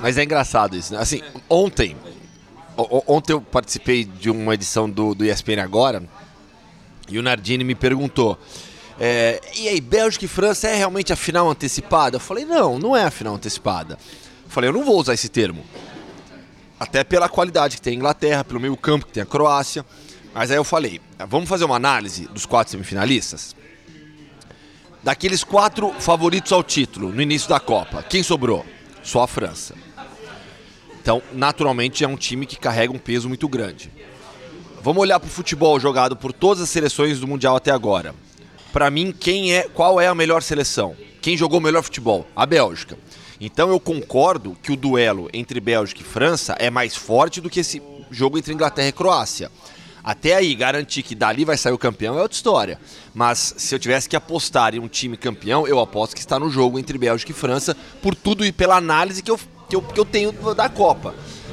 Mas 0.00 0.18
é 0.18 0.24
engraçado 0.24 0.76
isso, 0.76 0.92
né? 0.92 1.00
Assim, 1.00 1.22
ontem, 1.48 1.96
ontem 3.06 3.32
eu 3.32 3.40
participei 3.40 4.04
de 4.04 4.30
uma 4.30 4.54
edição 4.54 4.88
do, 4.88 5.14
do 5.14 5.24
ESPN 5.24 5.60
Agora 5.62 6.02
e 7.08 7.18
o 7.18 7.22
Nardini 7.22 7.64
me 7.64 7.74
perguntou: 7.74 8.38
é, 8.98 9.40
e 9.56 9.68
aí, 9.68 9.80
Bélgica 9.80 10.24
e 10.24 10.28
França 10.28 10.68
é 10.68 10.74
realmente 10.74 11.12
a 11.12 11.16
final 11.16 11.50
antecipada? 11.50 12.16
Eu 12.16 12.20
falei: 12.20 12.44
não, 12.44 12.78
não 12.78 12.96
é 12.96 13.04
a 13.04 13.10
final 13.10 13.34
antecipada. 13.34 13.94
Eu 14.44 14.50
falei: 14.50 14.70
eu 14.70 14.74
não 14.74 14.84
vou 14.84 14.98
usar 14.98 15.14
esse 15.14 15.28
termo. 15.28 15.64
Até 16.78 17.02
pela 17.02 17.28
qualidade 17.28 17.76
que 17.76 17.82
tem 17.82 17.94
a 17.94 17.96
Inglaterra, 17.96 18.44
pelo 18.44 18.60
meio 18.60 18.76
campo 18.76 19.06
que 19.06 19.12
tem 19.12 19.22
a 19.22 19.26
Croácia. 19.26 19.84
Mas 20.34 20.50
aí 20.50 20.56
eu 20.56 20.64
falei: 20.64 21.00
vamos 21.28 21.48
fazer 21.48 21.64
uma 21.64 21.76
análise 21.76 22.26
dos 22.28 22.44
quatro 22.44 22.72
semifinalistas? 22.72 23.56
Daqueles 25.02 25.44
quatro 25.44 25.92
favoritos 26.00 26.52
ao 26.52 26.62
título 26.62 27.12
no 27.12 27.22
início 27.22 27.48
da 27.48 27.60
Copa, 27.60 28.02
quem 28.02 28.22
sobrou? 28.22 28.66
Só 29.02 29.22
a 29.22 29.28
França. 29.28 29.74
Então, 31.00 31.22
naturalmente, 31.32 32.02
é 32.02 32.08
um 32.08 32.16
time 32.16 32.44
que 32.44 32.56
carrega 32.56 32.92
um 32.92 32.98
peso 32.98 33.28
muito 33.28 33.48
grande. 33.48 33.92
Vamos 34.82 35.00
olhar 35.00 35.20
para 35.20 35.28
o 35.28 35.30
futebol 35.30 35.78
jogado 35.78 36.16
por 36.16 36.32
todas 36.32 36.62
as 36.62 36.68
seleções 36.68 37.20
do 37.20 37.28
Mundial 37.28 37.54
até 37.54 37.70
agora. 37.70 38.14
Para 38.72 38.90
mim, 38.90 39.12
quem 39.12 39.54
é, 39.54 39.62
qual 39.62 40.00
é 40.00 40.08
a 40.08 40.14
melhor 40.14 40.42
seleção? 40.42 40.96
Quem 41.22 41.36
jogou 41.36 41.60
o 41.60 41.62
melhor 41.62 41.82
futebol? 41.82 42.26
A 42.34 42.44
Bélgica. 42.44 42.98
Então 43.40 43.70
eu 43.70 43.78
concordo 43.78 44.56
que 44.62 44.72
o 44.72 44.76
duelo 44.76 45.28
entre 45.32 45.60
Bélgica 45.60 46.00
e 46.00 46.04
França 46.04 46.56
é 46.58 46.70
mais 46.70 46.96
forte 46.96 47.40
do 47.40 47.50
que 47.50 47.60
esse 47.60 47.82
jogo 48.10 48.38
entre 48.38 48.52
Inglaterra 48.52 48.88
e 48.88 48.92
Croácia. 48.92 49.50
Até 50.06 50.36
aí, 50.36 50.54
garantir 50.54 51.02
que 51.02 51.16
dali 51.16 51.44
vai 51.44 51.56
sair 51.56 51.72
o 51.72 51.78
campeão 51.78 52.16
é 52.16 52.22
outra 52.22 52.36
história. 52.36 52.78
Mas 53.12 53.54
se 53.56 53.74
eu 53.74 53.78
tivesse 53.78 54.08
que 54.08 54.14
apostar 54.14 54.72
em 54.72 54.78
um 54.78 54.86
time 54.86 55.16
campeão, 55.16 55.66
eu 55.66 55.80
aposto 55.80 56.14
que 56.14 56.20
está 56.20 56.38
no 56.38 56.48
jogo 56.48 56.78
entre 56.78 56.96
Bélgica 56.96 57.32
e 57.32 57.34
França, 57.34 57.76
por 58.00 58.14
tudo 58.14 58.46
e 58.46 58.52
pela 58.52 58.76
análise 58.76 59.20
que 59.20 59.30
eu, 59.32 59.40
que 59.68 59.74
eu, 59.74 59.82
que 59.82 59.98
eu 59.98 60.04
tenho 60.04 60.30
da 60.54 60.68
Copa. 60.68 61.12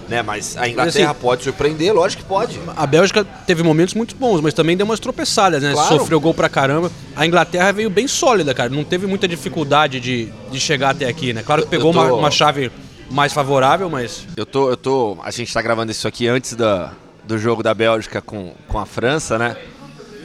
Né? 0.09 0.21
Mas 0.21 0.57
a 0.57 0.67
Inglaterra 0.67 1.11
assim- 1.11 1.19
pode 1.21 1.43
surpreender, 1.43 1.93
lógico 1.93 2.23
que 2.23 2.27
pode. 2.29 2.59
A 2.75 2.85
Bélgica 2.85 3.23
teve 3.23 3.63
momentos 3.63 3.93
muito 3.93 4.15
bons, 4.15 4.41
mas 4.41 4.53
também 4.53 4.75
deu 4.75 4.85
umas 4.85 4.99
tropeçadas, 4.99 5.61
né? 5.63 5.71
Claro. 5.73 5.97
Sofreu 5.99 6.19
gol 6.19 6.33
pra 6.33 6.49
caramba. 6.49 6.91
A 7.15 7.25
Inglaterra 7.25 7.71
veio 7.71 7.89
bem 7.89 8.07
sólida, 8.07 8.53
cara. 8.53 8.69
Não 8.69 8.83
teve 8.83 9.07
muita 9.07 9.27
dificuldade 9.27 9.99
de, 9.99 10.31
de 10.51 10.59
chegar 10.59 10.89
até 10.91 11.07
aqui, 11.07 11.31
né? 11.33 11.41
Claro 11.43 11.63
que 11.63 11.69
pegou 11.69 11.93
tô- 11.93 11.99
uma, 12.01 12.13
uma 12.13 12.31
chave 12.31 12.71
mais 13.09 13.31
favorável, 13.33 13.89
mas. 13.89 14.25
Eu 14.35 14.45
tô, 14.45 14.69
eu 14.69 14.77
tô. 14.77 15.17
A 15.23 15.31
gente 15.31 15.53
tá 15.53 15.61
gravando 15.61 15.91
isso 15.91 16.07
aqui 16.07 16.27
antes 16.27 16.53
da, 16.55 16.91
do 17.23 17.37
jogo 17.37 17.63
da 17.63 17.73
Bélgica 17.73 18.21
com, 18.21 18.53
com 18.67 18.79
a 18.79 18.85
França, 18.85 19.37
né? 19.37 19.55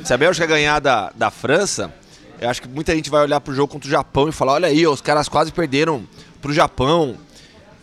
Se 0.05 0.13
a 0.13 0.17
Bélgica 0.17 0.47
ganhar 0.47 0.81
da, 0.81 1.11
da 1.15 1.31
França, 1.31 1.93
eu 2.41 2.49
acho 2.49 2.63
que 2.63 2.69
muita 2.69 2.95
gente 2.95 3.11
vai 3.11 3.23
olhar 3.23 3.41
pro 3.41 3.55
jogo 3.55 3.73
contra 3.73 3.87
o 3.89 3.91
Japão 3.91 4.29
e 4.29 4.33
falar: 4.33 4.55
olha 4.55 4.69
aí, 4.69 4.87
os 4.87 5.01
caras 5.01 5.29
quase 5.29 5.53
perderam 5.53 6.03
pro 6.41 6.53
Japão. 6.53 7.17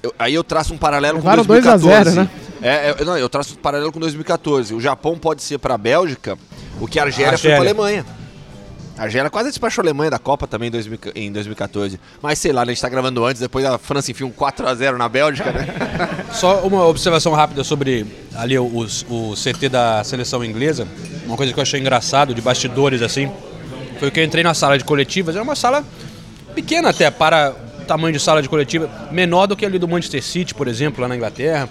Eu- 0.05 0.13
aí 0.19 0.33
eu 0.33 0.43
traço 0.43 0.73
um 0.73 0.77
paralelo 0.77 1.17
Levaram 1.17 1.43
com 1.43 1.47
2014. 1.47 1.83
2 1.87 2.07
a 2.07 2.11
0, 2.11 2.15
né? 2.15 2.29
É, 2.61 2.95
é, 3.01 3.05
não, 3.05 3.17
eu 3.17 3.27
traço 3.27 3.53
um 3.53 3.57
paralelo 3.57 3.91
com 3.91 3.99
2014. 3.99 4.73
O 4.73 4.79
Japão 4.79 5.17
pode 5.17 5.41
ser 5.41 5.57
pra 5.57 5.77
Bélgica 5.77 6.37
o 6.79 6.87
que 6.87 6.99
a 6.99 7.03
Argélia, 7.03 7.37
foi 7.37 7.51
Argélia. 7.51 7.55
pra 7.55 7.83
Alemanha. 7.85 8.05
A 8.97 9.03
Argélia 9.03 9.29
quase 9.29 9.49
despachou 9.49 9.81
a 9.81 9.85
Alemanha 9.85 10.09
da 10.11 10.17
Copa 10.19 10.47
também 10.47 10.69
em 10.69 10.71
2000 10.71 10.99
em 11.15 11.31
2014. 11.31 11.99
Mas 12.21 12.39
sei 12.39 12.53
lá, 12.53 12.63
né, 12.63 12.71
a 12.71 12.73
gente 12.73 12.81
tá 12.81 12.87
gravando 12.87 13.25
antes, 13.25 13.41
depois 13.41 13.65
a 13.65 13.77
França 13.77 14.09
enfia 14.11 14.25
um 14.25 14.31
4x0 14.31 14.95
na 14.97 15.09
Bélgica, 15.09 15.51
né? 15.51 15.67
Só 16.31 16.61
uma 16.61 16.85
observação 16.85 17.33
rápida 17.33 17.63
sobre 17.63 18.05
ali 18.35 18.57
o, 18.57 18.65
os- 18.77 19.05
o 19.09 19.33
CT 19.35 19.67
da 19.69 20.03
seleção 20.03 20.43
inglesa. 20.45 20.87
Uma 21.25 21.35
coisa 21.35 21.51
que 21.51 21.59
eu 21.59 21.61
achei 21.63 21.79
engraçado, 21.79 22.33
de 22.33 22.41
bastidores 22.41 23.01
assim, 23.01 23.29
foi 23.99 24.09
que 24.11 24.19
eu 24.19 24.23
entrei 24.23 24.43
na 24.43 24.53
sala 24.53 24.77
de 24.77 24.85
coletivas. 24.85 25.35
Era 25.35 25.43
uma 25.43 25.55
sala 25.55 25.83
pequena 26.53 26.89
até 26.89 27.11
para 27.11 27.53
tamanho 27.85 28.13
de 28.13 28.19
sala 28.19 28.41
de 28.41 28.49
coletiva, 28.49 28.89
menor 29.11 29.47
do 29.47 29.55
que 29.55 29.65
ali 29.65 29.79
do 29.79 29.87
Manchester 29.87 30.23
City, 30.23 30.53
por 30.53 30.67
exemplo, 30.67 31.01
lá 31.01 31.07
na 31.07 31.15
Inglaterra. 31.15 31.69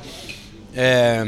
É, 0.75 1.27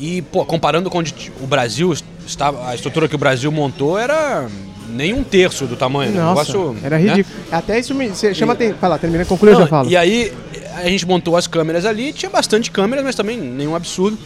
E, 0.00 0.22
pô, 0.22 0.44
comparando 0.44 0.90
com 0.90 0.98
onde 0.98 1.32
o 1.40 1.46
Brasil 1.46 1.94
estava, 2.26 2.68
a 2.68 2.74
estrutura 2.74 3.06
que 3.08 3.14
o 3.14 3.18
Brasil 3.18 3.52
montou 3.52 3.96
era 3.96 4.48
nem 4.88 5.14
um 5.14 5.22
terço 5.22 5.64
do 5.66 5.76
tamanho. 5.76 6.10
né? 6.10 6.20
Nossa, 6.20 6.52
negócio, 6.52 6.76
era 6.82 6.98
né? 6.98 7.08
ridículo. 7.10 7.36
Até 7.52 7.78
isso 7.78 7.94
me 7.94 8.08
você 8.08 8.34
chama 8.34 8.52
atenção. 8.54 8.78
Fala, 8.78 8.98
termina, 8.98 9.24
conclui, 9.24 9.52
eu 9.52 9.58
já 9.58 9.66
falo. 9.66 9.88
E 9.88 9.96
aí 9.96 10.32
a 10.74 10.88
gente 10.88 11.06
montou 11.06 11.36
as 11.36 11.46
câmeras 11.46 11.84
ali, 11.84 12.12
tinha 12.12 12.30
bastante 12.30 12.70
câmeras, 12.70 13.04
mas 13.04 13.14
também 13.14 13.38
nenhum 13.38 13.76
absurdo. 13.76 14.18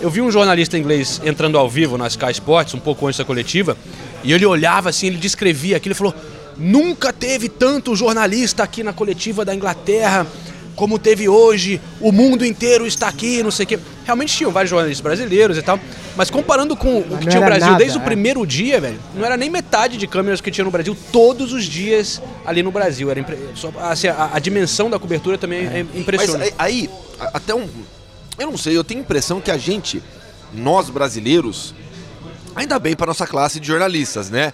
Eu 0.00 0.08
vi 0.08 0.22
um 0.22 0.30
jornalista 0.30 0.78
inglês 0.78 1.20
entrando 1.24 1.58
ao 1.58 1.68
vivo 1.68 1.98
na 1.98 2.06
Sky 2.06 2.30
Sports, 2.30 2.72
um 2.72 2.78
pouco 2.78 3.06
antes 3.06 3.18
da 3.18 3.24
coletiva, 3.24 3.76
e 4.22 4.32
ele 4.32 4.46
olhava 4.46 4.88
assim, 4.88 5.08
ele 5.08 5.18
descrevia 5.18 5.76
aquilo, 5.76 5.92
ele 5.92 5.98
falou: 5.98 6.14
nunca 6.58 7.12
teve 7.12 7.48
tanto 7.48 7.94
jornalista 7.94 8.62
aqui 8.62 8.82
na 8.82 8.92
coletiva 8.92 9.44
da 9.44 9.54
Inglaterra 9.54 10.26
como 10.74 10.96
teve 10.96 11.28
hoje, 11.28 11.80
o 12.00 12.12
mundo 12.12 12.46
inteiro 12.46 12.86
está 12.86 13.08
aqui, 13.08 13.42
não 13.42 13.50
sei 13.50 13.64
o 13.64 13.66
quê. 13.66 13.78
Realmente 14.04 14.36
tinham 14.36 14.52
vários 14.52 14.70
jornalistas 14.70 15.02
brasileiros 15.02 15.58
e 15.58 15.62
tal, 15.62 15.76
mas 16.16 16.30
comparando 16.30 16.76
com 16.76 17.00
o 17.00 17.06
Mas 17.10 17.18
que 17.18 17.26
tinha 17.26 17.40
o 17.40 17.44
era 17.44 17.46
Brasil 17.46 17.66
nada, 17.72 17.78
desde 17.78 17.98
o 17.98 18.00
é. 18.00 18.04
primeiro 18.04 18.46
dia, 18.46 18.80
velho, 18.80 18.96
não 19.12 19.24
era 19.24 19.36
nem 19.36 19.50
metade 19.50 19.96
de 19.96 20.06
câmeras 20.06 20.40
que 20.40 20.52
tinha 20.52 20.64
no 20.64 20.70
Brasil 20.70 20.96
todos 21.10 21.52
os 21.52 21.64
dias 21.64 22.22
ali 22.46 22.62
no 22.62 22.70
Brasil. 22.70 23.10
Era 23.10 23.18
impre- 23.18 23.38
só- 23.56 23.72
assim, 23.80 24.06
a, 24.06 24.30
a 24.34 24.38
dimensão 24.38 24.88
da 24.88 25.00
cobertura 25.00 25.36
também 25.36 25.66
é, 25.66 25.82
Mas 25.82 25.96
impressionante. 26.00 26.54
aí, 26.56 26.88
aí, 27.18 27.28
até 27.34 27.52
um. 27.52 27.68
Eu 28.38 28.48
não 28.48 28.56
sei, 28.56 28.76
eu 28.76 28.84
tenho 28.84 29.00
a 29.00 29.02
impressão 29.02 29.40
que 29.40 29.50
a 29.50 29.58
gente, 29.58 30.00
nós 30.54 30.88
brasileiros, 30.90 31.74
ainda 32.54 32.78
bem 32.78 32.94
para 32.94 33.08
nossa 33.08 33.26
classe 33.26 33.58
de 33.58 33.66
jornalistas, 33.66 34.30
né? 34.30 34.52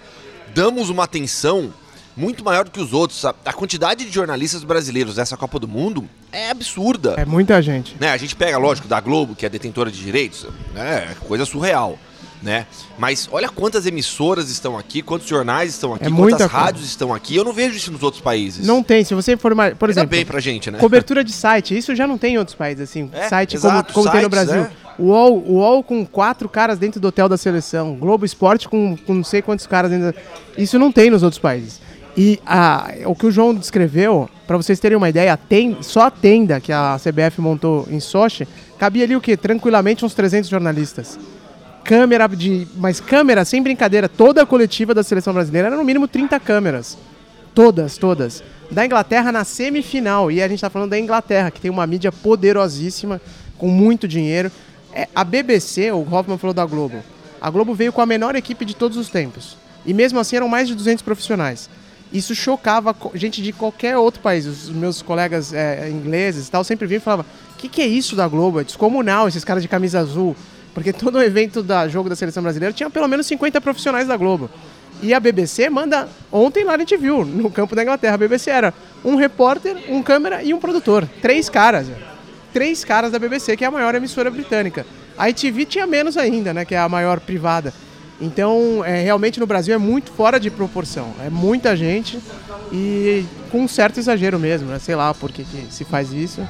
Damos 0.55 0.89
uma 0.89 1.03
atenção 1.03 1.71
muito 2.15 2.43
maior 2.43 2.65
do 2.65 2.71
que 2.71 2.79
os 2.79 2.93
outros. 2.93 3.23
A, 3.25 3.33
a 3.45 3.53
quantidade 3.53 4.05
de 4.05 4.11
jornalistas 4.11 4.63
brasileiros 4.63 5.17
nessa 5.17 5.35
Copa 5.37 5.59
do 5.59 5.67
Mundo 5.67 6.07
é 6.31 6.49
absurda. 6.49 7.15
É 7.17 7.25
muita 7.25 7.61
gente. 7.61 7.95
Né? 7.99 8.09
A 8.11 8.17
gente 8.17 8.35
pega, 8.35 8.57
lógico, 8.57 8.87
da 8.87 8.99
Globo, 8.99 9.35
que 9.35 9.45
é 9.45 9.49
detentora 9.49 9.91
de 9.91 9.99
direitos, 10.01 10.47
né? 10.73 11.09
é 11.11 11.15
coisa 11.27 11.45
surreal. 11.45 11.97
Né? 12.43 12.67
Mas 12.99 13.27
olha 13.31 13.49
quantas 13.49 13.87
emissoras 13.87 14.51
estão 14.51 14.77
aqui, 14.77 15.01
quantos 15.01 15.27
jornais 15.27 15.71
estão 15.71 15.95
aqui, 15.95 16.05
É 16.05 16.09
quantas 16.11 16.37
coisa. 16.37 16.45
rádios 16.47 16.85
estão 16.85 17.11
aqui. 17.11 17.35
Eu 17.35 17.43
não 17.43 17.51
vejo 17.51 17.75
isso 17.75 17.91
nos 17.91 18.03
outros 18.03 18.21
países. 18.21 18.67
Não 18.67 18.83
tem, 18.83 19.03
se 19.03 19.15
você 19.15 19.35
for. 19.35 19.53
Por 19.79 19.89
exemplo, 19.89 20.09
bem 20.09 20.23
pra 20.23 20.39
gente, 20.39 20.69
né? 20.69 20.77
cobertura 20.77 21.23
de 21.23 21.31
site, 21.31 21.75
isso 21.75 21.95
já 21.95 22.05
não 22.05 22.19
tem 22.19 22.35
em 22.35 22.37
outros 22.37 22.55
países, 22.55 22.83
assim. 22.87 23.09
É, 23.13 23.29
site 23.29 23.55
exato, 23.55 23.91
como, 23.93 24.05
como 24.05 24.11
tem 24.15 24.21
no 24.21 24.29
sites, 24.29 24.45
Brasil. 24.53 24.63
é. 24.63 24.85
O 24.99 25.05
UOL, 25.07 25.37
o 25.39 25.53
UOL 25.55 25.83
com 25.83 26.05
quatro 26.05 26.47
caras 26.47 26.77
dentro 26.77 26.99
do 26.99 27.07
hotel 27.07 27.27
da 27.27 27.37
seleção. 27.37 27.95
Globo 27.95 28.25
Esporte 28.25 28.69
com, 28.69 28.95
com 28.95 29.15
não 29.15 29.23
sei 29.23 29.41
quantos 29.41 29.65
caras 29.65 29.89
dentro. 29.89 30.11
da- 30.13 30.19
Isso 30.61 30.77
não 30.77 30.91
tem 30.91 31.09
nos 31.09 31.23
outros 31.23 31.39
países. 31.39 31.81
E 32.17 32.39
a, 32.45 32.93
o 33.05 33.15
que 33.15 33.25
o 33.25 33.31
João 33.31 33.53
descreveu, 33.53 34.29
pra 34.47 34.55
vocês 34.55 34.79
terem 34.79 34.97
uma 34.97 35.09
ideia, 35.09 35.35
tem, 35.35 35.77
só 35.81 36.03
a 36.03 36.11
tenda 36.11 36.61
que 36.61 36.71
a 36.71 36.97
CBF 36.97 37.41
montou 37.41 37.85
em 37.89 37.99
Sochi, 37.99 38.47
cabia 38.79 39.03
ali 39.03 39.15
o 39.15 39.21
quê? 39.21 39.35
Tranquilamente 39.35 40.05
uns 40.05 40.13
300 40.13 40.49
jornalistas. 40.49 41.19
Câmera 41.83 42.27
de. 42.27 42.67
Mas 42.77 42.99
câmera, 42.99 43.43
sem 43.43 43.61
brincadeira, 43.61 44.07
toda 44.07 44.41
a 44.41 44.45
coletiva 44.45 44.93
da 44.93 45.03
seleção 45.03 45.33
brasileira 45.33 45.67
era 45.67 45.77
no 45.77 45.83
mínimo 45.83 46.07
30 46.07 46.39
câmeras. 46.39 46.97
Todas, 47.53 47.97
todas. 47.97 48.43
Da 48.71 48.85
Inglaterra 48.85 49.31
na 49.31 49.43
semifinal. 49.43 50.31
E 50.31 50.41
a 50.41 50.47
gente 50.47 50.61
tá 50.61 50.69
falando 50.69 50.89
da 50.91 50.99
Inglaterra, 50.99 51.51
que 51.51 51.61
tem 51.61 51.69
uma 51.69 51.85
mídia 51.85 52.11
poderosíssima, 52.11 53.21
com 53.57 53.67
muito 53.67 54.07
dinheiro. 54.07 54.51
É, 54.93 55.07
a 55.13 55.23
BBC, 55.23 55.91
o 55.91 56.07
Hoffman 56.09 56.37
falou 56.37 56.53
da 56.53 56.65
Globo. 56.65 57.03
A 57.39 57.49
Globo 57.49 57.75
veio 57.75 57.93
com 57.93 58.01
a 58.01 58.05
menor 58.05 58.35
equipe 58.35 58.65
de 58.65 58.75
todos 58.75 58.97
os 58.97 59.09
tempos. 59.09 59.55
E 59.85 59.93
mesmo 59.93 60.19
assim 60.19 60.37
eram 60.37 60.49
mais 60.49 60.67
de 60.67 60.73
200 60.73 61.03
profissionais. 61.03 61.69
Isso 62.15 62.33
chocava 62.33 62.95
gente 63.13 63.41
de 63.41 63.51
qualquer 63.51 63.97
outro 63.97 64.21
país. 64.21 64.45
Os 64.45 64.69
meus 64.69 65.01
colegas 65.01 65.53
é, 65.53 65.89
ingleses 65.89 66.47
tal 66.47 66.63
sempre 66.63 66.87
vinham 66.87 66.99
e 66.99 67.01
falavam: 67.01 67.25
o 67.53 67.57
que, 67.57 67.67
que 67.67 67.81
é 67.81 67.85
isso 67.85 68.15
da 68.15 68.25
Globo? 68.25 68.61
É 68.61 68.63
descomunal, 68.63 69.27
esses 69.27 69.43
caras 69.43 69.61
de 69.61 69.67
camisa 69.67 69.99
azul. 69.99 70.33
Porque 70.73 70.91
todo 70.93 71.21
evento 71.21 71.61
da 71.61 71.89
jogo 71.89 72.07
da 72.07 72.15
seleção 72.15 72.41
brasileira 72.41 72.73
tinha 72.73 72.89
pelo 72.89 73.07
menos 73.09 73.27
50 73.27 73.59
profissionais 73.59 74.07
da 74.07 74.15
Globo. 74.15 74.49
E 75.03 75.13
a 75.13 75.19
BBC 75.19 75.69
manda. 75.69 76.07
Ontem 76.31 76.63
lá 76.63 76.75
a 76.75 76.77
gente 76.77 76.95
viu, 76.95 77.25
no 77.25 77.51
campo 77.51 77.75
da 77.75 77.83
Inglaterra, 77.83 78.13
a 78.13 78.17
BBC 78.17 78.49
era 78.49 78.73
um 79.03 79.17
repórter, 79.17 79.75
um 79.89 80.01
câmera 80.01 80.41
e 80.41 80.53
um 80.53 80.59
produtor. 80.59 81.05
Três 81.21 81.49
caras. 81.49 81.87
Três 82.53 82.85
caras 82.85 83.11
da 83.11 83.19
BBC, 83.19 83.57
que 83.57 83.65
é 83.65 83.67
a 83.67 83.71
maior 83.71 83.93
emissora 83.93 84.31
britânica. 84.31 84.85
A 85.17 85.29
ITV 85.29 85.65
tinha 85.65 85.85
menos 85.85 86.15
ainda, 86.15 86.53
né? 86.53 86.63
Que 86.63 86.75
é 86.75 86.77
a 86.77 86.87
maior 86.87 87.19
privada. 87.19 87.73
Então, 88.19 88.81
é, 88.85 89.03
realmente 89.03 89.39
no 89.39 89.45
Brasil 89.45 89.75
é 89.75 89.77
muito 89.77 90.11
fora 90.11 90.39
de 90.39 90.49
proporção. 90.49 91.13
É 91.25 91.29
muita 91.29 91.75
gente 91.75 92.19
e 92.71 93.25
com 93.51 93.61
um 93.63 93.67
certo 93.67 93.99
exagero 93.99 94.39
mesmo, 94.39 94.69
né? 94.69 94.79
Sei 94.79 94.95
lá 94.95 95.13
por 95.13 95.31
que, 95.31 95.43
que 95.43 95.67
se 95.69 95.83
faz 95.83 96.13
isso. 96.13 96.41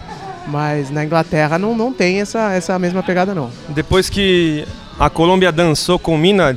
Mas 0.48 0.92
na 0.92 1.04
Inglaterra 1.04 1.58
não, 1.58 1.76
não 1.76 1.92
tem 1.92 2.22
essa, 2.22 2.54
essa 2.54 2.78
mesma 2.78 3.02
pegada, 3.02 3.34
não. 3.34 3.50
Depois 3.70 4.10
que 4.10 4.66
a 5.00 5.10
Colômbia 5.10 5.52
dançou 5.52 5.98
com 5.98 6.16
Mina, 6.18 6.56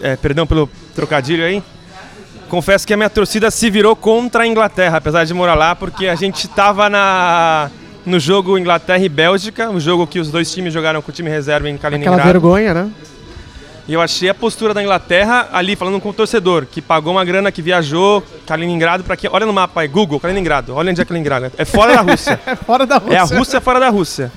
é, 0.00 0.16
perdão 0.16 0.46
pelo 0.46 0.68
trocadilho 0.94 1.44
aí, 1.44 1.62
confesso 2.48 2.86
que 2.86 2.94
a 2.94 2.96
minha 2.96 3.10
torcida 3.10 3.50
se 3.50 3.68
virou 3.68 3.94
contra 3.94 4.44
a 4.44 4.46
Inglaterra, 4.46 4.96
apesar 4.96 5.24
de 5.24 5.34
morar 5.34 5.54
lá, 5.54 5.76
porque 5.76 6.06
a 6.08 6.14
gente 6.14 6.46
estava 6.46 6.88
na 6.88 7.70
no 8.04 8.18
jogo 8.18 8.58
Inglaterra 8.58 8.98
e 8.98 9.08
Bélgica, 9.08 9.70
o 9.70 9.78
jogo 9.78 10.06
que 10.08 10.18
os 10.18 10.28
dois 10.30 10.50
times 10.52 10.72
jogaram 10.72 11.00
com 11.00 11.10
o 11.10 11.14
time 11.14 11.30
reserva 11.30 11.68
em 11.68 11.74
Aquela 11.74 11.92
Kaliningrado. 11.92 12.22
vergonha, 12.24 12.74
né? 12.74 12.90
E 13.92 13.94
eu 13.94 14.00
achei 14.00 14.30
a 14.30 14.34
postura 14.34 14.72
da 14.72 14.80
Inglaterra 14.82 15.50
ali 15.52 15.76
falando 15.76 16.00
com 16.00 16.08
o 16.08 16.14
torcedor, 16.14 16.64
que 16.64 16.80
pagou 16.80 17.12
uma 17.12 17.22
grana, 17.26 17.52
que 17.52 17.60
viajou 17.60 18.22
Kaliningrado 18.46 19.04
para 19.04 19.18
quê? 19.18 19.28
Olha 19.30 19.44
no 19.44 19.52
mapa 19.52 19.82
aí, 19.82 19.88
Google, 19.88 20.18
Kaliningrado. 20.18 20.74
Olha 20.74 20.90
onde 20.90 21.02
é 21.02 21.04
Kaliningrado. 21.04 21.52
É 21.58 21.64
fora 21.66 21.96
da 21.96 22.00
Rússia. 22.00 22.40
É 22.46 22.56
fora 22.56 22.86
da 22.86 22.96
Rússia. 22.96 23.14
É 23.14 23.18
a 23.18 23.24
Rússia 23.24 23.60
fora 23.60 23.78
da 23.78 23.90
Rússia. 23.90 24.32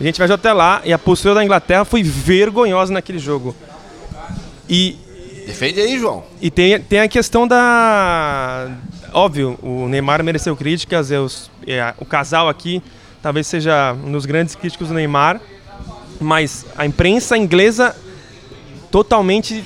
A 0.00 0.02
gente 0.02 0.16
viajou 0.16 0.36
até 0.36 0.54
lá 0.54 0.80
e 0.86 0.90
a 0.90 0.98
postura 0.98 1.34
da 1.34 1.44
Inglaterra 1.44 1.84
foi 1.84 2.02
vergonhosa 2.02 2.94
naquele 2.94 3.18
jogo. 3.18 3.54
E, 4.70 4.96
Defende 5.46 5.82
aí, 5.82 5.98
João. 5.98 6.24
e 6.40 6.50
tem, 6.50 6.80
tem 6.80 7.00
a 7.00 7.08
questão 7.08 7.46
da. 7.46 8.70
Óbvio, 9.12 9.58
o 9.62 9.86
Neymar 9.86 10.24
mereceu 10.24 10.56
críticas, 10.56 11.10
eu, 11.10 11.26
é, 11.66 11.92
o 11.98 12.06
casal 12.06 12.48
aqui 12.48 12.82
talvez 13.20 13.46
seja 13.46 13.94
um 14.02 14.12
dos 14.12 14.24
grandes 14.24 14.54
críticos 14.54 14.88
do 14.88 14.94
Neymar, 14.94 15.42
mas 16.18 16.64
a 16.74 16.86
imprensa 16.86 17.36
inglesa 17.36 17.94
totalmente 18.94 19.64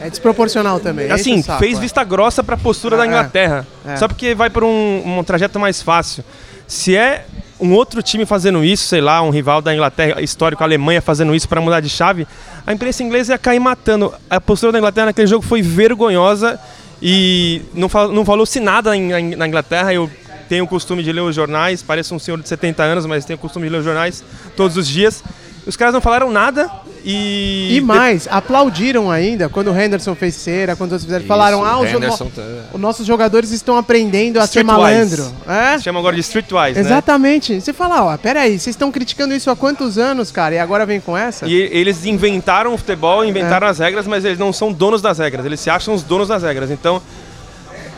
É 0.00 0.08
desproporcional 0.08 0.80
também. 0.80 1.04
enche 1.04 1.12
assim, 1.14 1.42
saco, 1.42 1.58
fez 1.58 1.76
é. 1.76 1.80
vista 1.82 2.02
grossa 2.02 2.42
para 2.42 2.54
a 2.54 2.58
postura 2.58 2.96
da 2.96 3.04
É, 3.04 3.06
Inglaterra. 3.08 3.66
é. 3.84 3.96
Só 3.96 4.08
porque 4.08 4.34
vai 4.34 4.48
por 4.48 4.64
um, 4.64 5.18
um 5.18 5.22
trajeto 5.22 5.60
mais 5.60 5.82
fácil. 5.82 6.24
Se 6.66 6.96
é 6.96 7.26
um 7.60 7.74
outro 7.74 8.02
time 8.02 8.24
fazendo 8.24 8.64
isso, 8.64 8.86
sei 8.86 9.02
lá, 9.02 9.20
um 9.20 9.28
rival 9.28 9.60
da 9.60 9.74
Inglaterra 9.74 10.22
histórico, 10.22 10.62
a 10.62 10.66
Alemanha 10.66 11.02
fazendo 11.02 11.34
isso 11.34 11.46
para 11.46 11.60
mudar 11.60 11.80
de 11.80 11.90
chave, 11.90 12.26
a 12.66 12.72
imprensa 12.72 13.02
inglesa 13.02 13.34
ia 13.34 13.38
cair 13.38 13.60
matando. 13.60 14.14
A 14.30 14.40
postura 14.40 14.72
da 14.72 14.78
Inglaterra 14.78 15.06
naquele 15.06 15.26
jogo 15.26 15.44
foi 15.44 15.60
vergonhosa 15.60 16.58
e 17.02 17.60
não, 17.74 17.90
fal 17.90 18.08
não 18.10 18.24
falou-se 18.24 18.58
nada 18.60 18.92
na 18.96 19.46
Inglaterra. 19.46 19.92
Eu 19.92 20.10
tenho 20.48 20.64
o 20.64 20.66
costume 20.66 21.02
de 21.02 21.12
ler 21.12 21.20
os 21.20 21.34
jornais, 21.36 21.82
pareço 21.82 22.14
um 22.14 22.18
senhor 22.18 22.40
de 22.40 22.48
70 22.48 22.82
anos, 22.82 23.04
mas 23.04 23.26
tenho 23.26 23.36
o 23.36 23.40
costume 23.42 23.66
de 23.66 23.72
ler 23.72 23.78
os 23.80 23.84
jornais 23.84 24.24
todos 24.56 24.78
os 24.78 24.88
dias. 24.88 25.22
Os 25.66 25.76
caras 25.76 25.92
não 25.92 26.00
falaram 26.00 26.30
nada 26.30 26.70
e. 27.04 27.76
E 27.76 27.80
mais, 27.80 28.28
aplaudiram 28.30 29.10
ainda 29.10 29.48
quando 29.48 29.70
o 29.70 29.78
Henderson 29.80 30.14
fez 30.14 30.34
cera, 30.34 30.74
quando 30.76 30.92
outros 30.92 31.04
fizeram. 31.04 31.24
falaram, 31.26 31.64
ah, 31.64 31.78
os, 31.80 31.92
no- 31.92 32.00
tá- 32.00 32.24
os 32.72 32.80
nossos 32.80 33.06
jogadores 33.06 33.50
estão 33.50 33.76
aprendendo 33.76 34.38
a 34.38 34.46
ser 34.46 34.62
malandro. 34.64 35.30
É? 35.48 35.78
Chama 35.78 35.98
agora 35.98 36.14
de 36.14 36.20
Streetwise, 36.20 36.74
né? 36.74 36.80
Exatamente. 36.80 37.60
Você 37.60 37.72
fala, 37.72 38.04
ó, 38.04 38.16
peraí, 38.16 38.50
vocês 38.58 38.74
estão 38.74 38.90
criticando 38.92 39.34
isso 39.34 39.50
há 39.50 39.56
quantos 39.56 39.98
anos, 39.98 40.30
cara? 40.30 40.54
E 40.54 40.58
agora 40.58 40.84
vem 40.84 41.00
com 41.00 41.16
essa? 41.16 41.46
E 41.46 41.54
eles 41.72 42.04
inventaram 42.04 42.74
o 42.74 42.78
futebol, 42.78 43.24
inventaram 43.24 43.66
É. 43.66 43.70
as 43.70 43.78
regras, 43.78 44.06
mas 44.06 44.24
eles 44.24 44.38
não 44.38 44.52
são 44.52 44.72
donos 44.72 45.00
das 45.02 45.18
regras. 45.18 45.46
Eles 45.46 45.60
se 45.60 45.70
acham 45.70 45.94
os 45.94 46.02
donos 46.02 46.28
das 46.28 46.42
regras. 46.42 46.70
Então, 46.70 47.00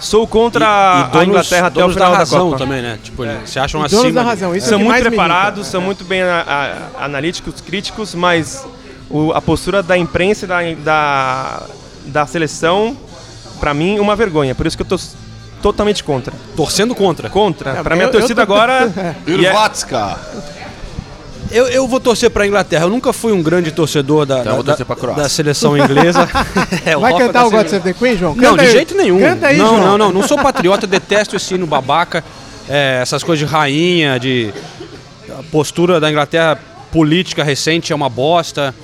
sou 0.00 0.26
contra 0.26 1.08
a 1.12 1.24
Inglaterra 1.24 1.68
até 1.68 1.78
o 1.78 1.82
donos 1.82 1.94
final 1.94 2.08
da 2.08 2.12
da 2.14 2.18
razão 2.18 2.46
Copa. 2.50 2.58
também, 2.58 2.82
né? 2.82 2.98
Tipo, 3.02 3.24
eles 3.24 3.48
se 3.50 3.58
acham 3.58 3.80
E 3.82 3.86
acima. 3.86 4.00
donos 4.02 4.14
da 4.14 4.22
razão. 4.22 4.54
Isso 4.54 4.66
é 4.66 4.70
São 4.70 4.78
muito 4.80 5.00
preparados, 5.00 5.66
são 5.68 5.80
muito 5.80 6.04
bem 6.04 6.22
a- 6.22 6.44
a- 6.98 7.04
analíticos, 7.04 7.60
críticos, 7.60 8.14
mas 8.14 8.66
o- 9.12 9.32
a 9.32 9.40
postura 9.42 9.82
da 9.82 9.96
imprensa 9.96 10.44
e 10.46 10.48
da, 10.48 10.62
da, 10.82 11.62
da 12.06 12.26
seleção, 12.26 12.96
pra 13.60 13.72
mim, 13.74 13.98
uma 13.98 14.16
vergonha. 14.16 14.54
Por 14.54 14.66
isso 14.66 14.76
que 14.76 14.82
eu 14.82 14.86
tô 14.86 14.98
totalmente 15.62 16.02
contra. 16.02 16.32
Torcendo 16.56 16.94
contra. 16.94 17.30
Contra. 17.30 17.70
É, 17.78 17.82
pra 17.82 17.94
minha 17.94 18.06
eu- 18.08 18.12
eu 18.12 18.18
torcida 18.18 18.44
tô- 18.46 18.52
agora. 18.52 18.90
é- 19.26 19.30
Irvatska. 19.30 20.18
Eu, 21.50 21.66
eu 21.68 21.86
vou 21.86 22.00
torcer 22.00 22.30
pra 22.30 22.46
Inglaterra. 22.46 22.86
Eu 22.86 22.90
nunca 22.90 23.12
fui 23.12 23.30
um 23.30 23.42
grande 23.42 23.70
torcedor 23.72 24.24
da, 24.24 24.40
Então 24.40 24.56
eu 24.56 24.62
da, 24.62 24.74
Croácia. 24.76 25.22
da 25.22 25.28
seleção 25.28 25.76
inglesa. 25.76 26.26
É, 26.86 26.96
Vai 26.96 27.12
cantar 27.12 27.40
tá 27.42 27.46
o 27.46 27.50
God 27.50 27.68
Save 27.68 27.82
the 27.82 27.92
Queen, 27.92 28.16
João? 28.16 28.34
Não, 28.34 28.42
Canta 28.52 28.62
de 28.62 28.68
aí. 28.68 28.72
jeito 28.72 28.94
nenhum. 28.96 29.20
Canta 29.20 29.48
aí, 29.48 29.58
não, 29.58 29.68
João. 29.76 29.80
não, 29.82 29.98
não. 29.98 30.12
Não 30.12 30.26
sou 30.26 30.38
patriota, 30.38 30.86
detesto 30.86 31.36
esse 31.36 31.54
hino 31.54 31.66
babaca. 31.66 32.24
É, 32.68 33.00
essas 33.02 33.22
coisas 33.22 33.46
de 33.46 33.52
rainha, 33.52 34.18
de. 34.18 34.52
A 35.38 35.42
postura 35.50 36.00
da 36.00 36.10
Inglaterra 36.10 36.58
política 36.90 37.44
recente 37.44 37.92
é 37.92 37.96
uma 37.96 38.08
bosta. 38.08 38.74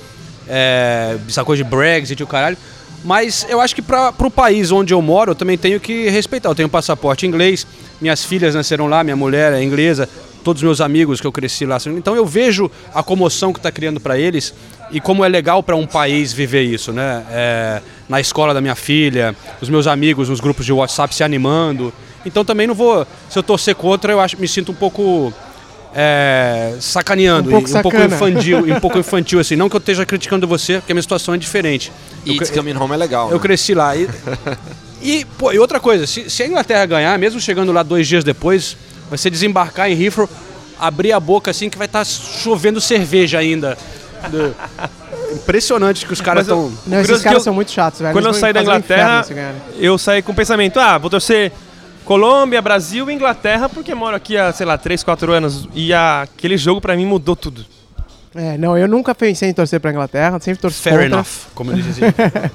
É, 0.49 1.17
essa 1.27 1.45
coisa 1.45 1.63
de 1.63 1.69
Brexit 1.69 2.19
e 2.19 2.23
o 2.23 2.27
caralho. 2.27 2.57
Mas 3.03 3.45
eu 3.49 3.61
acho 3.61 3.73
que 3.73 3.81
para 3.81 4.13
o 4.19 4.31
país 4.31 4.71
onde 4.71 4.93
eu 4.93 5.01
moro, 5.01 5.31
eu 5.31 5.35
também 5.35 5.57
tenho 5.57 5.79
que 5.79 6.09
respeitar. 6.09 6.49
Eu 6.49 6.55
tenho 6.55 6.67
passaporte 6.69 7.25
inglês, 7.25 7.65
minhas 8.01 8.25
filhas 8.25 8.55
nasceram 8.55 8.87
lá, 8.87 9.03
minha 9.03 9.15
mulher 9.15 9.53
é 9.53 9.63
inglesa. 9.63 10.09
todos 10.43 10.61
os 10.61 10.65
meus 10.65 10.81
amigos 10.81 11.21
que 11.21 11.27
eu 11.27 11.31
cresci 11.31 11.65
lá. 11.65 11.77
Então 11.87 12.15
eu 12.15 12.25
vejo 12.25 12.69
a 12.93 13.03
comoção 13.03 13.53
que 13.53 13.59
está 13.59 13.71
criando 13.71 13.99
para 13.99 14.17
eles 14.17 14.53
e 14.91 14.99
como 14.99 15.23
é 15.23 15.29
legal 15.29 15.61
para 15.61 15.75
um 15.75 15.85
país 15.85 16.33
viver 16.33 16.63
isso, 16.63 16.91
né? 16.91 17.23
É, 17.29 17.81
na 18.07 18.19
escola 18.19 18.53
da 18.53 18.61
minha 18.61 18.75
filha, 18.75 19.35
os 19.61 19.69
meus 19.69 19.85
amigos 19.85 20.29
nos 20.29 20.39
grupos 20.39 20.65
de 20.65 20.73
WhatsApp 20.73 21.13
se 21.13 21.23
animando. 21.23 21.93
Então 22.25 22.43
também 22.43 22.67
não 22.67 22.73
vou, 22.75 23.05
se 23.29 23.37
eu 23.37 23.43
torcer 23.43 23.75
contra, 23.75 24.11
eu 24.11 24.19
acho, 24.19 24.39
me 24.39 24.47
sinto 24.47 24.71
um 24.71 24.75
pouco 24.75 25.33
é, 25.93 26.75
sacaneando, 26.79 27.49
Um 27.49 27.51
pouco 27.51 27.69
e 27.69 27.73
um 27.73 27.81
pouco 27.81 27.97
infantil, 27.97 28.67
e 28.67 28.71
um 28.71 28.79
pouco 28.79 28.97
infantil 28.99 29.39
assim. 29.39 29.55
Não 29.55 29.69
que 29.69 29.75
eu 29.75 29.79
esteja 29.79 30.05
criticando 30.05 30.47
você, 30.47 30.75
porque 30.79 30.91
a 30.91 30.95
minha 30.95 31.01
situação 31.01 31.33
é 31.33 31.37
diferente. 31.37 31.91
Eu 32.25 32.33
It's 32.35 32.49
Coming 32.49 32.75
Home 32.75 32.93
é 32.93 32.97
legal. 32.97 33.29
eu 33.29 33.35
né? 33.37 33.41
cresci 33.41 33.73
lá. 33.73 33.95
E, 33.95 34.07
e, 35.01 35.25
pô, 35.37 35.51
e 35.51 35.59
outra 35.59 35.79
coisa, 35.79 36.05
se, 36.05 36.29
se 36.29 36.43
a 36.43 36.47
Inglaterra 36.47 36.85
ganhar, 36.85 37.17
mesmo 37.17 37.39
chegando 37.39 37.71
lá 37.71 37.81
dois 37.83 38.07
dias 38.07 38.23
depois, 38.23 38.77
você 39.09 39.29
desembarcar 39.29 39.89
em 39.89 39.99
Heathrow, 40.01 40.29
abrir 40.79 41.11
a 41.11 41.19
boca 41.19 41.51
assim 41.51 41.69
que 41.69 41.77
vai 41.77 41.85
estar 41.85 42.05
chovendo 42.05 42.79
cerveja 42.79 43.39
ainda. 43.39 43.77
Do- 44.29 44.53
Impressionante 45.31 46.05
que 46.07 46.13
os 46.13 46.19
caras 46.21 46.43
estão. 46.47 46.71
Esses 47.01 47.21
caras 47.21 47.39
eu- 47.39 47.43
são 47.43 47.53
muito 47.53 47.71
chatos, 47.71 47.99
velho. 47.99 48.13
Quando 48.13 48.25
eu 48.25 48.33
saí 48.33 48.51
da 48.51 48.61
um 48.61 48.63
inferno 48.63 48.83
Inglaterra, 49.21 49.55
eu 49.77 49.95
saí 49.97 50.21
com 50.23 50.31
o 50.31 50.35
pensamento, 50.35 50.79
ah, 50.79 50.97
vou 50.97 51.07
torcer 51.09 51.51
Colômbia, 52.13 52.59
Brasil 52.59 53.07
e 53.07 53.13
Inglaterra, 53.13 53.69
porque 53.69 53.93
moro 53.93 54.15
aqui 54.15 54.35
há, 54.35 54.51
sei 54.51 54.65
lá, 54.65 54.79
3, 54.79 55.03
4 55.03 55.31
anos. 55.31 55.69
E 55.75 55.93
a- 55.93 56.23
aquele 56.23 56.57
jogo 56.57 56.81
pra 56.81 56.95
mim 56.95 57.05
mudou 57.05 57.35
tudo. 57.35 57.63
É, 58.33 58.57
não, 58.57 58.75
eu 58.75 58.87
nunca 58.87 59.13
pensei 59.13 59.47
em 59.49 59.53
torcer 59.53 59.79
pra 59.79 59.91
Inglaterra, 59.91 60.39
sempre 60.39 60.59
torci 60.59 60.81
Fair 60.81 60.93
contra. 60.95 61.05
enough, 61.05 61.27
como 61.53 61.71
eles 61.71 61.85
diziam. 61.85 62.09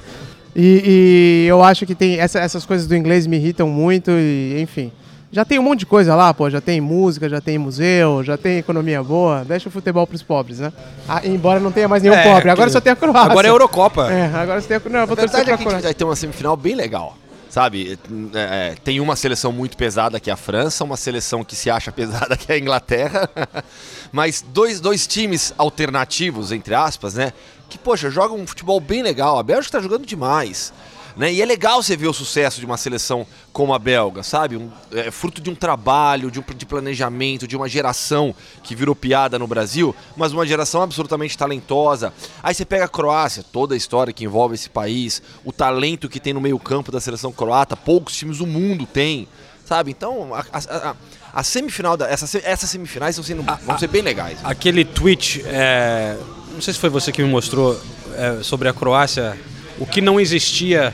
E, 0.57 1.43
e 1.43 1.47
eu 1.49 1.61
acho 1.63 1.85
que 1.85 1.93
tem 1.95 2.17
essa- 2.17 2.39
essas 2.39 2.65
coisas 2.65 2.87
do 2.87 2.95
inglês 2.95 3.27
me 3.27 3.35
irritam 3.37 3.67
muito 3.67 4.09
e, 4.11 4.57
enfim. 4.61 4.89
Já 5.31 5.43
tem 5.43 5.59
um 5.59 5.61
monte 5.63 5.79
de 5.79 5.85
coisa 5.85 6.15
lá, 6.15 6.33
pô. 6.33 6.49
Já 6.49 6.61
tem 6.61 6.79
música, 6.79 7.27
já 7.27 7.41
tem 7.41 7.57
museu, 7.57 8.23
já 8.23 8.37
tem 8.37 8.57
economia 8.59 9.03
boa. 9.03 9.43
Deixa 9.45 9.67
o 9.67 9.71
futebol 9.71 10.07
pros 10.07 10.23
pobres, 10.23 10.59
né? 10.59 10.71
Ah, 11.09 11.19
embora 11.25 11.59
não 11.59 11.73
tenha 11.73 11.89
mais 11.89 12.01
nenhum 12.01 12.15
É, 12.15 12.23
pobre. 12.23 12.49
Agora 12.49 12.67
que- 12.67 12.73
só 12.73 12.79
tem 12.79 12.93
a 12.93 12.95
Croácia. 12.95 13.31
Agora 13.31 13.47
é 13.47 13.49
a 13.49 13.53
Eurocopa. 13.53 14.09
É, 14.09 14.25
agora 14.33 14.61
você 14.61 14.67
tem 14.69 14.77
a 14.77 14.89
Não, 14.89 14.99
eu 15.01 15.07
vou 15.07 15.15
torcer 15.17 15.29
verdade 15.31 15.31
pra 15.33 15.41
é 15.41 15.43
que 15.43 15.51
a 15.51 15.55
gente 15.57 15.67
Croácia. 15.67 15.87
vai 15.87 15.93
ter 15.93 16.03
uma 16.05 16.15
semifinal 16.15 16.55
bem 16.55 16.73
legal. 16.75 17.17
Sabe, 17.55 17.97
É, 18.33 18.73
é, 18.73 18.75
tem 18.83 18.99
uma 18.99 19.15
seleção 19.15 19.49
muito 19.49 19.77
pesada 19.77 20.19
que 20.19 20.29
é 20.29 20.33
a 20.33 20.35
França, 20.35 20.83
uma 20.83 20.97
seleção 20.97 21.41
que 21.41 21.55
se 21.55 21.69
acha 21.69 21.89
pesada 21.93 22.35
que 22.35 22.51
é 22.51 22.55
a 22.55 22.59
Inglaterra, 22.59 23.29
mas 24.11 24.43
dois, 24.45 24.81
dois 24.81 25.07
times 25.07 25.53
alternativos, 25.57 26.51
entre 26.51 26.75
aspas, 26.75 27.13
né? 27.13 27.31
Que, 27.69 27.77
poxa, 27.77 28.09
jogam 28.09 28.37
um 28.37 28.45
futebol 28.45 28.77
bem 28.81 29.01
legal. 29.01 29.39
A 29.39 29.43
Bélgica 29.43 29.77
tá 29.77 29.81
jogando 29.81 30.05
demais. 30.05 30.73
Né? 31.15 31.31
E 31.31 31.41
é 31.41 31.45
legal 31.45 31.81
você 31.81 31.95
ver 31.95 32.07
o 32.07 32.13
sucesso 32.13 32.59
de 32.59 32.65
uma 32.65 32.75
seleção 32.75 33.25
como 33.53 33.73
a 33.73 33.79
belga, 33.79 34.21
sabe? 34.21 34.57
Um, 34.57 34.69
é 34.91 35.09
fruto 35.09 35.41
de 35.41 35.49
um 35.49 35.55
trabalho, 35.55 36.29
de 36.29 36.39
um 36.39 36.43
de 36.55 36.65
planejamento, 36.65 37.47
de 37.47 37.55
uma 37.55 37.69
geração 37.69 38.35
que 38.61 38.75
virou 38.75 38.93
piada 38.93 39.39
no 39.39 39.47
Brasil, 39.47 39.95
mas 40.17 40.33
uma 40.33 40.45
geração 40.45 40.81
absolutamente 40.81 41.37
talentosa. 41.37 42.11
Aí 42.43 42.53
você 42.53 42.65
pega 42.65 42.83
a 42.83 42.89
Croácia, 42.89 43.43
toda 43.49 43.73
a 43.73 43.77
história 43.77 44.11
que 44.11 44.25
envolve 44.25 44.55
esse 44.55 44.69
país, 44.69 45.21
o 45.45 45.53
talento 45.53 46.09
que 46.09 46.19
tem 46.19 46.33
no 46.33 46.41
meio-campo 46.41 46.91
da 46.91 46.99
seleção 46.99 47.31
croata, 47.31 47.77
poucos 47.77 48.13
times 48.17 48.39
do 48.39 48.45
mundo 48.45 48.85
têm, 48.85 49.25
sabe? 49.65 49.91
Então, 49.91 50.33
a, 50.35 50.43
a- 50.51 50.95
a- 51.33 51.43
semifinal 51.43 51.95
da, 51.95 52.09
essa, 52.09 52.25
essas 52.43 52.69
semifinais 52.69 53.15
vão, 53.15 53.23
sendo, 53.23 53.41
vão 53.43 53.77
ser 53.79 53.87
bem 53.87 54.01
legais. 54.01 54.37
Aquele 54.43 54.83
tweet, 54.83 55.43
é, 55.45 56.17
não 56.51 56.61
sei 56.61 56.73
se 56.73 56.79
foi 56.79 56.89
você 56.89 57.11
que 57.13 57.23
me 57.23 57.29
mostrou, 57.29 57.79
é, 58.17 58.43
sobre 58.43 58.67
a 58.67 58.73
Croácia, 58.73 59.39
o 59.79 59.85
que 59.85 59.99
não 60.01 60.19
existia 60.19 60.93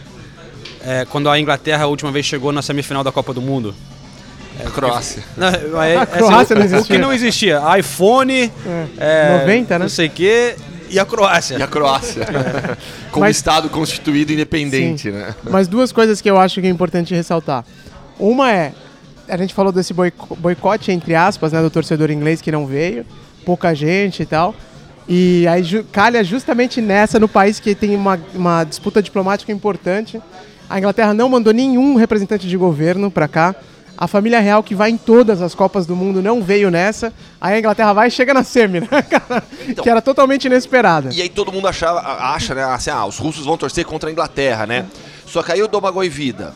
é, 0.85 1.05
quando 1.05 1.29
a 1.29 1.39
Inglaterra 1.39 1.83
a 1.83 1.87
última 1.87 2.11
vez 2.11 2.25
chegou 2.25 2.51
na 2.51 2.61
semifinal 2.61 3.03
da 3.03 3.11
Copa 3.11 3.33
do 3.33 3.41
Mundo. 3.41 3.73
Croácia. 4.75 5.23
Não, 5.35 5.47
é- 5.81 5.93
é 5.93 5.97
A 5.97 6.05
Croácia 6.05 6.55
não 6.55 6.65
O 6.65 6.67
que 6.69 6.75
existia. 6.75 6.97
não 6.99 7.13
existia? 7.13 7.61
iPhone, 7.79 8.51
é, 8.99 9.39
90, 9.41 9.79
né? 9.79 9.85
não 9.85 9.89
sei 9.89 10.07
o 10.07 10.09
quê, 10.11 10.55
e 10.89 10.99
a 10.99 11.05
Croácia. 11.05 11.57
E 11.57 11.63
a 11.63 11.67
Croácia. 11.67 12.27
Como 13.11 13.25
Mas- 13.25 13.37
Estado 13.37 13.69
constituído 13.69 14.31
independente, 14.31 15.09
né? 15.09 15.33
Mas 15.43 15.67
duas 15.67 15.91
coisas 15.91 16.21
que 16.21 16.29
eu 16.29 16.37
acho 16.37 16.61
que 16.61 16.67
é 16.67 16.69
importante 16.69 17.13
ressaltar. 17.15 17.65
Uma 18.19 18.51
é, 18.51 18.73
a 19.27 19.37
gente 19.37 19.53
falou 19.53 19.71
desse 19.71 19.93
boico- 19.93 20.35
boicote, 20.35 20.91
entre 20.91 21.15
aspas, 21.15 21.51
né, 21.53 21.61
do 21.61 21.69
torcedor 21.69 22.11
inglês 22.11 22.39
que 22.41 22.51
não 22.51 22.67
veio, 22.67 23.05
pouca 23.45 23.73
gente 23.73 24.21
e 24.21 24.25
tal. 24.25 24.53
E 25.07 25.47
aí 25.47 25.83
calha 25.91 26.23
justamente 26.23 26.79
nessa, 26.81 27.19
no 27.19 27.27
país 27.27 27.59
que 27.59 27.73
tem 27.73 27.95
uma, 27.95 28.19
uma 28.35 28.63
disputa 28.63 29.01
diplomática 29.01 29.51
importante. 29.51 30.21
A 30.71 30.79
Inglaterra 30.79 31.13
não 31.13 31.27
mandou 31.27 31.51
nenhum 31.53 31.95
representante 31.95 32.47
de 32.47 32.55
governo 32.55 33.11
para 33.11 33.27
cá. 33.27 33.53
A 33.97 34.07
família 34.07 34.39
real 34.39 34.63
que 34.63 34.73
vai 34.73 34.89
em 34.89 34.97
todas 34.97 35.41
as 35.41 35.53
Copas 35.53 35.85
do 35.85 35.95
Mundo 35.97 36.21
não 36.21 36.41
veio 36.41 36.71
nessa. 36.71 37.13
Aí 37.41 37.55
a 37.55 37.59
Inglaterra 37.59 37.91
vai 37.91 38.07
e 38.07 38.11
chega 38.11 38.33
na 38.33 38.41
semi, 38.43 38.79
né, 38.79 38.87
cara? 39.03 39.43
que 39.83 39.89
era 39.89 40.01
totalmente 40.01 40.45
inesperada. 40.45 41.09
E 41.13 41.21
aí 41.21 41.27
todo 41.29 41.51
mundo 41.51 41.67
achava, 41.67 41.99
acha, 41.99 42.55
né, 42.55 42.63
assim, 42.63 42.89
ah, 42.89 43.05
os 43.05 43.17
russos 43.17 43.45
vão 43.45 43.57
torcer 43.57 43.85
contra 43.85 44.09
a 44.09 44.11
Inglaterra, 44.13 44.65
né? 44.65 44.85
Só 45.27 45.43
que 45.43 45.51
aí 45.51 45.61
o 45.61 45.67
Domagoj 45.67 46.07
Vida, 46.09 46.55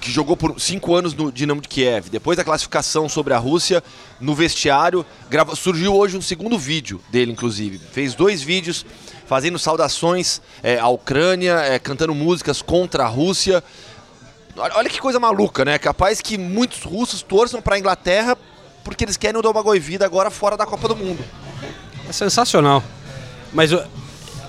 que 0.00 0.10
jogou 0.10 0.36
por 0.36 0.58
cinco 0.58 0.94
anos 0.96 1.14
no 1.14 1.30
Dinamo 1.30 1.60
de 1.60 1.68
Kiev, 1.68 2.08
depois 2.10 2.36
da 2.38 2.42
classificação 2.42 3.08
sobre 3.10 3.34
a 3.34 3.38
Rússia, 3.38 3.84
no 4.18 4.34
vestiário, 4.34 5.04
grava- 5.30 5.54
surgiu 5.54 5.94
hoje 5.94 6.16
um 6.16 6.22
segundo 6.22 6.58
vídeo 6.58 6.98
dele, 7.10 7.30
inclusive. 7.30 7.78
Fez 7.92 8.14
dois 8.14 8.42
vídeos 8.42 8.84
fazendo 9.32 9.58
saudações 9.58 10.42
é, 10.62 10.78
à 10.78 10.88
Ucrânia, 10.88 11.54
é, 11.60 11.78
cantando 11.78 12.14
músicas 12.14 12.60
contra 12.60 13.04
a 13.04 13.06
Rússia. 13.06 13.64
Olha, 14.54 14.90
que 14.90 15.00
coisa 15.00 15.18
maluca, 15.18 15.64
né? 15.64 15.78
Capaz 15.78 16.20
que 16.20 16.36
muitos 16.36 16.82
russos 16.82 17.22
torçam 17.22 17.62
para 17.62 17.76
a 17.76 17.78
Inglaterra 17.78 18.36
porque 18.84 19.02
eles 19.04 19.16
querem 19.16 19.38
o 19.38 19.42
Domagoj 19.42 19.78
Vida 19.80 20.04
agora 20.04 20.30
fora 20.30 20.54
da 20.54 20.66
Copa 20.66 20.86
do 20.86 20.94
Mundo. 20.94 21.24
É 22.06 22.12
sensacional. 22.12 22.82
Mas, 23.54 23.72
o- 23.72 23.82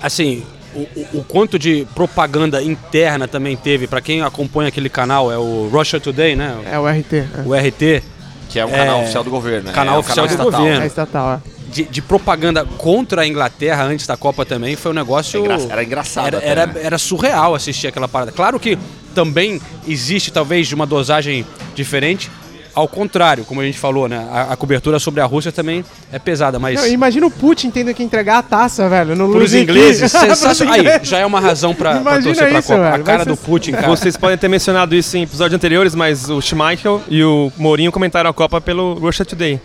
assim, 0.02 0.44
o, 0.74 0.80
o- 0.80 1.08
o 1.20 1.24
quanto 1.24 1.58
de 1.58 1.86
propaganda 1.94 2.62
interna 2.62 3.26
também 3.26 3.56
teve, 3.56 3.86
pra 3.86 4.02
quem 4.02 4.20
acompanha 4.20 4.68
aquele 4.68 4.90
canal, 4.90 5.32
é 5.32 5.38
o 5.38 5.70
Russia 5.72 5.98
Today, 5.98 6.36
né? 6.36 6.60
É 6.70 6.78
o 6.78 6.86
RT, 6.86 7.14
é. 7.16 7.28
O 7.46 7.54
RT, 7.54 8.02
Que 8.50 8.60
é 8.60 8.66
um 8.66 8.68
É, 8.68 8.76
canal 8.76 9.00
oficial 9.00 9.24
do 9.24 9.30
governo. 9.30 9.68
né? 9.68 9.72
canal 9.72 9.94
é 9.94 9.96
um 9.96 10.00
oficial 10.00 10.26
do 10.26 10.30
estatal. 10.32 10.52
governo. 10.52 10.82
é 10.82 10.86
estatal, 10.86 11.32
é. 11.32 11.53
De, 11.74 11.82
de 11.84 12.00
propaganda 12.00 12.64
contra 12.78 13.22
a 13.22 13.26
Inglaterra 13.26 13.82
antes 13.84 14.06
da 14.06 14.16
Copa 14.16 14.44
também, 14.46 14.76
foi 14.76 14.92
um 14.92 14.94
negócio. 14.94 15.38
É 15.40 15.44
engra- 15.44 15.72
era 15.72 15.82
engraçado 15.84 16.26
Era, 16.28 16.38
até, 16.38 16.46
era, 16.48 16.66
né? 16.66 16.80
era 16.84 16.98
surreal 16.98 17.54
assistir 17.54 17.88
aquela 17.88 18.06
parada. 18.06 18.30
Claro 18.30 18.60
que 18.60 18.78
também 19.14 19.60
existe, 19.86 20.30
talvez, 20.32 20.68
de 20.68 20.74
uma 20.74 20.86
dosagem 20.86 21.44
diferente. 21.74 22.30
Ao 22.74 22.88
contrário, 22.88 23.44
como 23.44 23.60
a 23.60 23.64
gente 23.64 23.78
falou, 23.78 24.08
né? 24.08 24.26
A, 24.32 24.52
a 24.52 24.56
cobertura 24.56 24.98
sobre 24.98 25.20
a 25.20 25.24
Rússia 25.24 25.52
também 25.52 25.84
é 26.12 26.18
pesada, 26.18 26.58
mas. 26.58 26.80
Não, 26.80 26.88
imagina 26.88 27.24
o 27.24 27.30
Putin 27.30 27.70
tendo 27.70 27.94
que 27.94 28.02
entregar 28.02 28.38
a 28.38 28.42
taça, 28.42 28.88
velho, 28.88 29.14
no 29.14 29.26
Para 29.28 29.34
os 29.34 29.34
Luiz 29.36 29.54
Henrique. 29.54 29.70
ingleses, 29.70 30.10
Pros 30.10 30.22
sensacional. 30.38 30.74
Aí, 30.74 30.84
já 31.04 31.18
é 31.18 31.26
uma 31.26 31.38
razão 31.38 31.72
pra, 31.72 31.92
pra 31.92 32.00
Imagina 32.00 32.34
torcer 32.34 32.48
pra 32.50 32.58
isso, 32.58 32.68
Copa. 32.68 32.82
velho, 32.90 32.94
A 33.02 33.04
cara 33.06 33.24
do 33.24 33.36
Putin, 33.36 33.72
cara. 33.72 33.86
Vocês 33.86 34.16
podem 34.16 34.36
ter 34.36 34.48
mencionado 34.48 34.92
isso 34.96 35.16
em 35.16 35.22
episódios 35.22 35.54
anteriores, 35.54 35.94
mas 35.94 36.28
o 36.28 36.40
Schmeichel 36.40 37.00
e 37.08 37.22
o 37.22 37.52
Mourinho 37.56 37.92
comentaram 37.92 38.28
a 38.30 38.34
Copa 38.34 38.60
pelo 38.60 38.94
Russia 38.94 39.24
Today. 39.24 39.60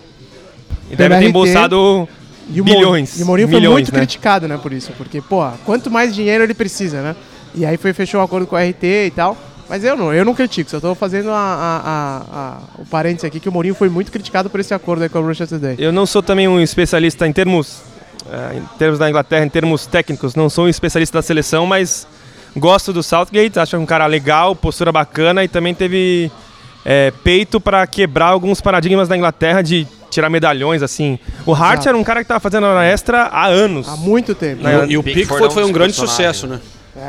E 0.89 0.95
devem 0.95 1.19
ter 1.19 1.25
embolsado 1.27 2.07
E 2.49 2.59
o 2.61 2.65
Mourinho- 2.65 2.79
bilhões. 2.79 3.19
E 3.19 3.23
o 3.23 3.25
Mourinho 3.25 3.47
foi 3.47 3.59
milhões, 3.59 3.73
muito 3.73 3.93
né? 3.93 3.99
criticado, 3.99 4.47
né, 4.47 4.57
por 4.61 4.73
isso. 4.73 4.91
Porque, 4.97 5.21
pô, 5.21 5.47
quanto 5.65 5.89
mais 5.91 6.13
dinheiro 6.15 6.43
ele 6.43 6.53
precisa, 6.53 7.01
né? 7.01 7.15
E 7.55 7.65
aí 7.65 7.77
foi 7.77 7.93
fechou 7.93 8.19
o 8.19 8.23
acordo 8.23 8.47
com 8.47 8.55
a 8.55 8.61
RT 8.63 8.83
e 9.07 9.11
tal. 9.15 9.37
Mas 9.69 9.83
eu 9.83 9.95
não, 9.95 10.11
eu 10.11 10.25
não 10.25 10.33
critico, 10.33 10.67
só 10.69 10.79
tô 10.79 10.95
fazendo 10.95 11.29
a, 11.29 11.35
a- 11.35 12.23
a- 12.39 12.57
o 12.81 12.85
parênteses 12.87 13.25
aqui 13.25 13.39
que 13.39 13.47
o 13.47 13.51
Mourinho 13.51 13.75
foi 13.75 13.87
muito 13.87 14.11
criticado 14.11 14.49
por 14.49 14.59
esse 14.59 14.73
acordo 14.73 15.07
com 15.09 15.19
a 15.19 15.21
Russia 15.21 15.45
Today. 15.45 15.75
Eu 15.77 15.91
não 15.91 16.07
sou 16.07 16.23
também 16.23 16.47
um 16.47 16.59
especialista 16.59 17.27
em 17.27 17.31
termos, 17.31 17.81
eh, 18.31 18.57
em 18.57 18.77
termos 18.79 18.97
da 18.97 19.07
Inglaterra, 19.07 19.45
em 19.45 19.49
termos 19.49 19.85
técnicos, 19.85 20.33
não 20.33 20.49
sou 20.49 20.65
um 20.65 20.67
especialista 20.67 21.19
da 21.19 21.21
seleção, 21.21 21.67
mas 21.67 22.07
gosto 22.57 22.91
do 22.91 23.03
Southgate, 23.03 23.59
acho 23.59 23.77
um 23.77 23.85
cara 23.85 24.07
legal, 24.07 24.55
postura 24.55 24.91
bacana 24.91 25.43
e 25.43 25.47
também 25.47 25.75
teve 25.75 26.31
eh, 26.83 27.13
peito 27.23 27.61
para 27.61 27.85
quebrar 27.85 28.29
alguns 28.29 28.59
paradigmas 28.61 29.07
da 29.07 29.15
Inglaterra 29.15 29.61
de 29.61 29.87
tirar 30.09 30.29
medalhões 30.29 30.81
assim. 30.83 31.17
O 31.45 31.53
Hart 31.53 31.73
Exato. 31.75 31.89
era 31.89 31.97
um 31.97 32.03
cara 32.03 32.21
que 32.23 32.27
tava 32.27 32.39
fazendo 32.39 32.65
hora 32.65 32.85
extra 32.85 33.23
há 33.23 33.45
anos. 33.47 33.87
Há 33.87 33.95
muito 33.97 34.33
tempo. 34.35 34.67
E, 34.67 34.75
o- 34.75 34.91
e 34.91 34.97
o 34.97 35.03
Pickford 35.03 35.13
Pickford 35.29 35.43
é 35.43 35.47
um 35.47 35.51
foi 35.51 35.63
um 35.65 35.71
grande 35.71 35.93
sucesso, 35.93 36.47
né? 36.47 36.59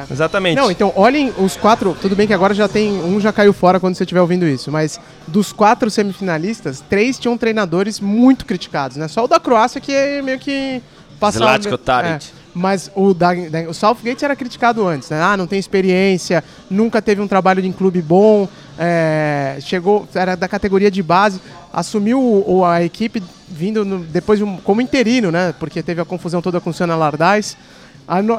Exatamente. 0.08 0.56
Não, 0.56 0.70
então 0.70 0.92
olhem 0.94 1.32
os 1.38 1.56
quatro. 1.56 1.96
Tudo 2.00 2.14
bem 2.14 2.26
que 2.26 2.32
agora 2.32 2.54
já 2.54 2.68
tem. 2.68 2.92
Um 2.92 3.20
já 3.20 3.32
caiu 3.32 3.52
fora 3.52 3.80
quando 3.80 3.96
você 3.96 4.04
estiver 4.04 4.20
ouvindo 4.20 4.46
isso. 4.46 4.70
Mas 4.70 5.00
dos 5.26 5.52
quatro 5.52 5.90
semifinalistas, 5.90 6.82
três 6.88 7.18
tinham 7.18 7.36
treinadores 7.36 7.98
muito 7.98 8.44
criticados, 8.46 8.96
né? 8.96 9.08
Só 9.08 9.24
o 9.24 9.28
da 9.28 9.40
Croácia 9.40 9.80
que 9.80 9.92
é 9.92 10.22
meio 10.22 10.38
que. 10.38 10.80
passava- 11.18 11.44
Zlatko 11.58 11.76
Tadic. 11.76 12.26
É, 12.26 12.39
mas 12.54 12.90
o, 12.94 13.14
da, 13.14 13.32
da- 13.34 13.68
o 13.68 13.74
Southgate 13.74 14.24
era 14.24 14.34
criticado 14.34 14.86
antes, 14.86 15.10
né? 15.10 15.20
Ah, 15.22 15.36
não 15.36 15.46
tem 15.46 15.58
experiência, 15.58 16.42
nunca 16.70 17.00
teve 17.00 17.20
um 17.20 17.28
trabalho 17.28 17.64
em 17.64 17.72
clube 17.72 18.02
bom, 18.02 18.48
é, 18.78 19.56
chegou, 19.60 20.08
era 20.14 20.36
da 20.36 20.48
categoria 20.48 20.90
de 20.90 21.02
base, 21.02 21.40
assumiu 21.72 22.20
o- 22.20 22.64
a 22.64 22.82
equipe 22.82 23.22
vindo 23.48 23.84
no- 23.84 24.00
depois 24.00 24.38
de 24.38 24.44
como 24.64 24.80
interino, 24.80 25.30
né? 25.30 25.54
Porque 25.58 25.82
teve 25.82 26.00
a 26.00 26.04
confusão 26.04 26.40
toda 26.42 26.60
com 26.60 26.70
o 26.70 26.74
Senna 26.74 26.96
Lardais. 26.96 27.56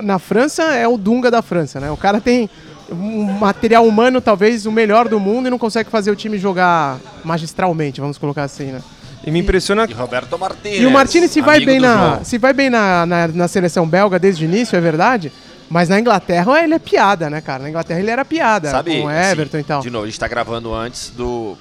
Na 0.04 0.19
França 0.19 0.63
é 0.63 0.86
o 0.88 0.97
Dunga 0.97 1.32
da 1.32 1.41
França, 1.41 1.80
né? 1.80 1.89
O 1.91 1.95
cara 1.97 2.19
tem 2.19 2.50
um 2.91 3.24
material 3.24 3.86
humano 3.88 4.19
talvez 4.19 4.65
o 4.65 4.71
melhor 4.71 5.08
do 5.08 5.17
mundo 5.17 5.47
e 5.47 5.50
não 5.50 5.58
consegue 5.58 5.89
fazer 5.89 6.12
o 6.12 6.15
time 6.15 6.38
jogar 6.38 7.00
magistralmente, 7.24 8.02
vamos 8.02 8.17
colocar 8.17 8.43
assim, 8.43 8.65
né? 8.65 8.82
E 9.24 9.32
me 9.32 9.40
impressiona 9.40 9.86
E 9.88 9.94
Roberto 9.94 10.38
Martinez. 10.38 10.82
E 10.82 10.86
o 10.86 10.92
Martinez 10.92 11.32
se 11.32 11.42
vai 11.42 11.60
bem, 11.60 11.80
na, 11.80 11.98
João. 11.98 12.26
se 12.26 12.38
vai 12.38 12.54
bem 12.54 12.70
na, 12.70 13.06
na, 13.06 13.28
na 13.28 13.48
seleção 13.48 13.88
belga 13.88 14.18
desde 14.18 14.44
o 14.44 14.46
início, 14.46 14.76
é 14.76 14.82
verdade. 14.82 15.32
Mas 15.70 15.88
na 15.88 16.00
Inglaterra 16.00 16.62
ele 16.62 16.74
é 16.74 16.80
piada, 16.80 17.30
né, 17.30 17.40
cara? 17.40 17.64
Na 17.64 17.70
Inglaterra 17.70 18.00
ele 18.00 18.12
era 18.12 18.26
piada, 18.26 18.70
Sabe, 18.70 19.00
com 19.00 19.08
o 19.08 19.12
Everton 19.12 19.58
assim, 19.58 19.64
e 19.64 19.68
tal. 19.68 19.82
De 19.82 19.90
novo, 19.90 20.04
a 20.04 20.08
gente 20.08 20.20
tá 20.20 20.28
gravando 20.28 20.74
antes 20.74 21.12
do, 21.12 21.58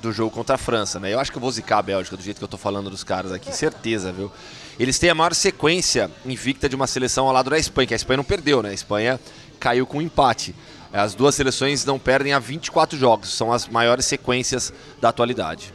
do 0.00 0.12
jogo 0.12 0.30
contra 0.30 0.54
a 0.54 0.58
França, 0.58 1.00
né? 1.00 1.12
Eu 1.12 1.18
acho 1.18 1.32
que 1.32 1.38
eu 1.38 1.40
vou 1.40 1.50
zicar 1.50 1.78
a 1.78 1.82
Bélgica 1.82 2.16
do 2.16 2.22
jeito 2.22 2.38
que 2.38 2.44
eu 2.44 2.48
tô 2.48 2.56
falando 2.56 2.88
dos 2.88 3.02
caras 3.02 3.32
aqui, 3.32 3.52
certeza, 3.52 4.12
viu? 4.12 4.30
Eles 4.78 4.96
têm 4.98 5.10
a 5.10 5.14
maior 5.14 5.34
sequência 5.34 6.08
invicta 6.24 6.68
de 6.68 6.76
uma 6.76 6.86
seleção 6.86 7.26
ao 7.26 7.32
lado 7.32 7.50
da 7.50 7.58
Espanha, 7.58 7.88
que 7.88 7.94
a 7.94 7.96
Espanha 7.96 8.18
não 8.18 8.24
perdeu, 8.24 8.62
né? 8.62 8.70
A 8.70 8.74
Espanha 8.74 9.18
caiu 9.58 9.86
com 9.86 9.98
um 9.98 10.02
empate. 10.02 10.54
As 10.92 11.14
duas 11.14 11.34
seleções 11.34 11.84
não 11.84 11.98
perdem 11.98 12.32
há 12.32 12.38
24 12.38 12.98
jogos, 12.98 13.32
são 13.34 13.52
as 13.52 13.66
maiores 13.66 14.06
sequências 14.06 14.72
da 15.00 15.08
atualidade. 15.08 15.72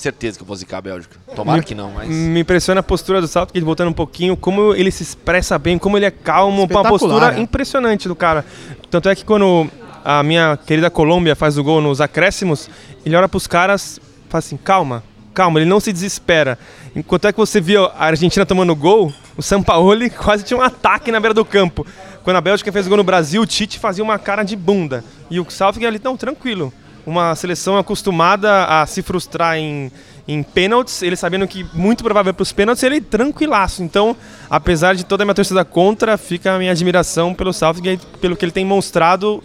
Certeza 0.00 0.38
que 0.38 0.42
eu 0.42 0.46
vou 0.46 0.56
zicar 0.56 0.78
a 0.78 0.80
Bélgica. 0.80 1.18
Tomara 1.36 1.62
que 1.62 1.74
não, 1.74 1.90
mas. 1.90 2.08
Me 2.08 2.40
impressiona 2.40 2.80
a 2.80 2.82
postura 2.82 3.20
do 3.20 3.28
Southgate, 3.28 3.62
voltando 3.62 3.90
um 3.90 3.92
pouquinho, 3.92 4.34
como 4.34 4.74
ele 4.74 4.90
se 4.90 5.02
expressa 5.02 5.58
bem, 5.58 5.76
como 5.76 5.98
ele 5.98 6.06
é 6.06 6.10
calmo, 6.10 6.64
uma 6.64 6.82
postura 6.82 7.32
né? 7.32 7.40
impressionante 7.40 8.08
do 8.08 8.16
cara. 8.16 8.42
Tanto 8.90 9.10
é 9.10 9.14
que 9.14 9.26
quando 9.26 9.68
a 10.02 10.22
minha 10.22 10.58
querida 10.64 10.88
Colômbia 10.88 11.36
faz 11.36 11.58
o 11.58 11.62
gol 11.62 11.82
nos 11.82 12.00
acréscimos, 12.00 12.70
ele 13.04 13.14
olha 13.14 13.28
pros 13.28 13.46
caras 13.46 13.98
e 13.98 14.30
fala 14.30 14.38
assim, 14.38 14.56
calma, 14.56 15.04
calma, 15.34 15.60
ele 15.60 15.68
não 15.68 15.80
se 15.80 15.92
desespera. 15.92 16.58
Enquanto 16.96 17.26
é 17.26 17.32
que 17.32 17.38
você 17.38 17.60
viu 17.60 17.84
a 17.84 18.06
Argentina 18.06 18.46
tomando 18.46 18.74
gol, 18.74 19.12
o 19.36 19.42
Sampaoli 19.42 20.08
quase 20.16 20.44
tinha 20.44 20.58
um 20.58 20.62
ataque 20.62 21.12
na 21.12 21.20
beira 21.20 21.34
do 21.34 21.44
campo. 21.44 21.86
Quando 22.24 22.38
a 22.38 22.40
Bélgica 22.40 22.72
fez 22.72 22.86
o 22.86 22.88
gol 22.88 22.96
no 22.96 23.04
Brasil, 23.04 23.42
o 23.42 23.46
Tite 23.46 23.78
fazia 23.78 24.02
uma 24.02 24.18
cara 24.18 24.44
de 24.44 24.56
bunda. 24.56 25.04
E 25.30 25.38
o 25.38 25.50
Southgate 25.50 25.86
ali, 25.86 26.00
não, 26.02 26.16
tranquilo. 26.16 26.72
Uma 27.06 27.34
seleção 27.34 27.78
acostumada 27.78 28.64
a 28.64 28.86
se 28.86 29.02
frustrar 29.02 29.56
em, 29.56 29.90
em 30.28 30.42
pênaltis, 30.42 31.02
ele 31.02 31.16
sabendo 31.16 31.46
que 31.48 31.64
muito 31.72 32.04
provável 32.04 32.32
para 32.32 32.42
os 32.42 32.52
pênaltis, 32.52 32.82
ele 32.82 33.00
tranquilaço. 33.00 33.82
Então, 33.82 34.16
apesar 34.48 34.94
de 34.94 35.04
toda 35.04 35.22
a 35.22 35.26
minha 35.26 35.34
torcida 35.34 35.64
contra, 35.64 36.16
fica 36.18 36.54
a 36.54 36.58
minha 36.58 36.70
admiração 36.70 37.34
pelo 37.34 37.52
Southgate, 37.52 38.06
pelo 38.20 38.36
que 38.36 38.44
ele 38.44 38.52
tem 38.52 38.64
mostrado 38.64 39.42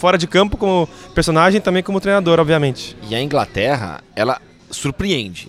fora 0.00 0.16
de 0.16 0.26
campo 0.26 0.56
como 0.56 0.88
personagem 1.14 1.60
também 1.60 1.82
como 1.82 2.00
treinador, 2.00 2.40
obviamente. 2.40 2.96
E 3.08 3.14
a 3.14 3.22
Inglaterra, 3.22 4.02
ela 4.16 4.40
surpreende, 4.70 5.48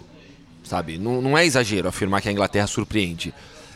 sabe? 0.64 0.98
Não, 0.98 1.22
não 1.22 1.38
é 1.38 1.46
exagero 1.46 1.88
afirmar 1.88 2.22
que 2.22 2.28
a 2.28 2.32
Inglaterra 2.32 2.68
surpreende. 2.68 3.34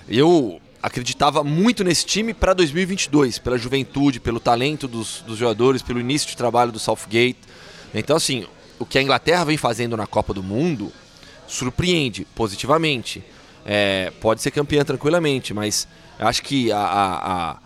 Eu 0.07 0.59
acreditava 0.83 1.43
muito 1.43 1.83
nesse 1.83 2.05
time 2.05 2.33
para 2.33 2.53
2022, 2.53 3.39
pela 3.39 3.57
juventude, 3.57 4.19
pelo 4.19 4.39
talento 4.39 4.87
dos, 4.87 5.23
dos 5.25 5.37
jogadores, 5.37 5.81
pelo 5.81 5.99
início 5.99 6.27
de 6.27 6.37
trabalho 6.37 6.71
do 6.71 6.77
Southgate. 6.77 7.37
Então, 7.99 8.15
assim, 8.17 8.45
o 8.79 8.85
que 8.85 8.97
a 8.97 9.01
Inglaterra 9.01 9.43
vem 9.45 9.57
fazendo 9.57 9.95
na 9.95 10.05
Copa 10.07 10.33
do 10.33 10.43
Mundo 10.43 10.91
surpreende 11.47 12.25
positivamente. 12.35 13.23
É, 13.65 14.11
pode 14.21 14.41
ser 14.41 14.51
campeã 14.51 14.83
tranquilamente, 14.83 15.53
mas 15.53 15.87
acho 16.19 16.43
que 16.43 16.71
a- 16.71 16.77
a- 16.77 17.51
a 17.51 17.57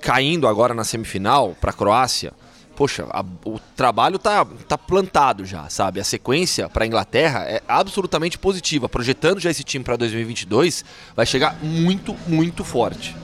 caindo 0.00 0.46
agora 0.46 0.72
na 0.74 0.84
semifinal 0.84 1.56
para 1.60 1.70
a 1.70 1.72
Croácia, 1.72 2.32
poxa, 2.76 3.04
a- 3.10 3.24
o 3.44 3.58
trabalho 3.76 4.18
tá, 4.18 4.46
tá 4.68 4.78
plantado 4.78 5.44
já, 5.44 5.68
sabe? 5.68 6.00
A 6.00 6.04
sequência 6.04 6.68
para 6.68 6.84
a 6.84 6.86
Inglaterra 6.86 7.40
é 7.48 7.60
absolutamente 7.66 8.38
positiva. 8.38 8.88
Projetando 8.88 9.40
já 9.40 9.50
esse 9.50 9.64
time 9.64 9.84
para 9.84 9.96
2022, 9.96 10.84
vai 11.16 11.26
chegar 11.26 11.56
muito, 11.62 12.14
muito 12.26 12.62
forte. 12.64 13.16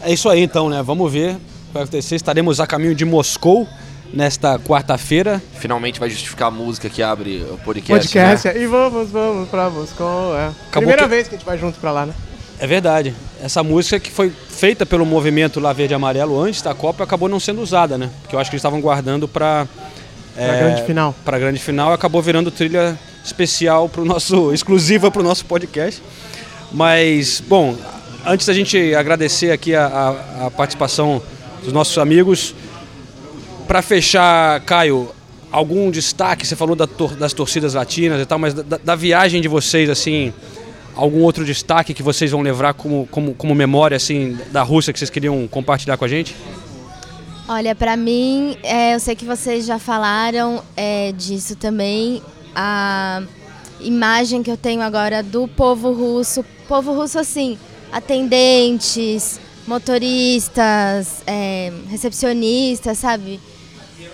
É 0.00 0.12
isso 0.12 0.28
aí 0.28 0.40
então, 0.42 0.68
né? 0.68 0.82
Vamos 0.82 1.10
ver 1.12 1.36
o 1.36 1.38
que 1.38 1.72
vai 1.74 1.82
acontecer. 1.84 2.16
Estaremos 2.16 2.60
a 2.60 2.66
caminho 2.66 2.94
de 2.94 3.04
Moscou 3.04 3.66
nesta 4.12 4.58
quarta-feira. 4.58 5.40
Finalmente 5.54 6.00
vai 6.00 6.08
justificar 6.10 6.48
a 6.48 6.50
música 6.50 6.88
que 6.88 7.02
abre 7.02 7.44
o 7.50 7.58
podcast. 7.58 8.08
Podcast, 8.08 8.48
né? 8.48 8.54
é. 8.54 8.62
e 8.62 8.66
vamos, 8.66 9.10
vamos 9.10 9.48
pra 9.48 9.68
Moscou, 9.70 10.36
é. 10.36 10.46
Acabou 10.46 10.70
Primeira 10.72 11.02
que- 11.02 11.08
vez 11.08 11.28
que 11.28 11.34
a 11.34 11.38
gente 11.38 11.46
vai 11.46 11.58
junto 11.58 11.78
pra 11.78 11.90
lá, 11.92 12.06
né? 12.06 12.14
É 12.60 12.66
verdade. 12.66 13.14
Essa 13.42 13.62
música 13.62 14.00
que 14.00 14.10
foi 14.10 14.30
feita 14.30 14.84
pelo 14.84 15.06
movimento 15.06 15.60
lá 15.60 15.72
verde 15.72 15.92
e 15.92 15.96
amarelo 15.96 16.40
antes 16.42 16.60
da 16.60 16.74
Copa 16.74 17.04
acabou 17.04 17.28
não 17.28 17.38
sendo 17.38 17.60
usada, 17.62 17.96
né? 17.96 18.10
Porque 18.22 18.34
eu 18.34 18.40
acho 18.40 18.50
que 18.50 18.56
eles 18.56 18.60
estavam 18.60 18.80
guardando 18.80 19.28
para 19.28 19.66
Pra 20.34 20.56
grande 20.56 20.82
final. 20.84 21.14
Para 21.24 21.38
grande 21.38 21.60
final 21.60 21.92
acabou 21.92 22.20
virando 22.22 22.50
trilha 22.50 22.98
especial 23.24 23.88
pro 23.88 24.04
nosso 24.04 24.50
exclusiva 24.54 25.10
para 25.10 25.20
o 25.20 25.24
nosso 25.24 25.44
podcast. 25.44 26.02
Mas 26.72 27.40
bom, 27.46 27.76
antes 28.26 28.46
da 28.46 28.52
gente 28.52 28.94
agradecer 28.94 29.50
aqui 29.52 29.74
a, 29.74 29.86
a- 29.86 30.46
a 30.46 30.50
participação 30.50 31.22
dos 31.62 31.72
nossos 31.72 31.96
amigos, 31.98 32.54
para 33.68 33.82
fechar, 33.82 34.60
Caio, 34.62 35.10
algum 35.52 35.90
destaque? 35.90 36.46
Você 36.46 36.56
falou 36.56 36.74
da 36.74 36.86
tor- 36.86 37.14
das 37.14 37.32
torcidas 37.32 37.74
latinas 37.74 38.20
e 38.20 38.26
tal, 38.26 38.38
mas 38.38 38.54
da, 38.54 38.78
da 38.82 38.96
viagem 38.96 39.40
de 39.42 39.46
vocês, 39.46 39.88
assim, 39.90 40.32
algum 40.96 41.20
outro 41.20 41.44
destaque 41.44 41.92
que 41.94 42.02
vocês 42.02 42.30
vão 42.30 42.40
levar 42.40 42.72
como, 42.74 43.06
como, 43.10 43.34
como 43.34 43.54
memória, 43.54 43.96
assim, 43.96 44.36
da 44.50 44.62
Rússia 44.62 44.92
que 44.92 44.98
vocês 44.98 45.10
queriam 45.10 45.46
compartilhar 45.46 45.96
com 45.98 46.04
a 46.04 46.08
gente? 46.08 46.34
Olha, 47.46 47.74
pra 47.74 47.96
mim, 47.96 48.56
é, 48.62 48.94
eu 48.94 49.00
sei 49.00 49.14
que 49.14 49.24
vocês 49.24 49.64
já 49.64 49.78
falaram 49.78 50.62
é, 50.76 51.12
disso 51.12 51.54
também. 51.54 52.22
A 52.54 53.22
imagem 53.80 54.42
que 54.42 54.50
eu 54.50 54.56
tenho 54.56 54.82
agora 54.82 55.22
do 55.22 55.46
povo 55.46 55.92
russo, 55.92 56.44
povo 56.66 56.92
russo 56.92 57.18
assim, 57.18 57.56
atendentes, 57.92 59.40
motoristas, 59.66 61.22
é, 61.26 61.72
recepcionistas, 61.88 62.98
sabe? 62.98 63.38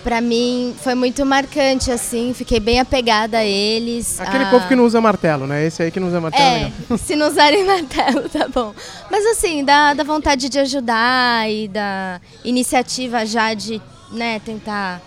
Pra 0.05 0.21
mim 0.21 0.75
foi 0.83 0.93
muito 0.93 1.25
marcante, 1.25 1.89
assim, 1.91 2.31
fiquei 2.31 2.59
bem 2.59 2.79
apegada 2.79 3.39
a 3.39 3.43
eles. 3.43 4.19
Aquele 4.21 4.43
a- 4.43 4.49
povo 4.51 4.67
que 4.67 4.75
não 4.75 4.85
usa 4.85 5.01
martelo, 5.01 5.47
né? 5.47 5.65
Esse 5.65 5.81
aí 5.81 5.89
que 5.89 5.99
não 5.99 6.09
usa 6.09 6.21
martelo. 6.21 6.45
é, 6.45 6.71
se 6.99 7.15
não 7.15 7.27
usarem 7.27 7.63
martelo, 7.65 8.29
tá 8.29 8.47
bom. 8.47 8.71
Mas 9.09 9.25
assim, 9.25 9.65
da, 9.65 9.95
da 9.95 10.03
vontade 10.03 10.47
de 10.47 10.59
ajudar 10.59 11.49
e 11.51 11.67
da 11.67 12.21
iniciativa 12.43 13.25
já 13.25 13.55
de 13.55 13.81
né, 14.11 14.39
tentar 14.45 15.01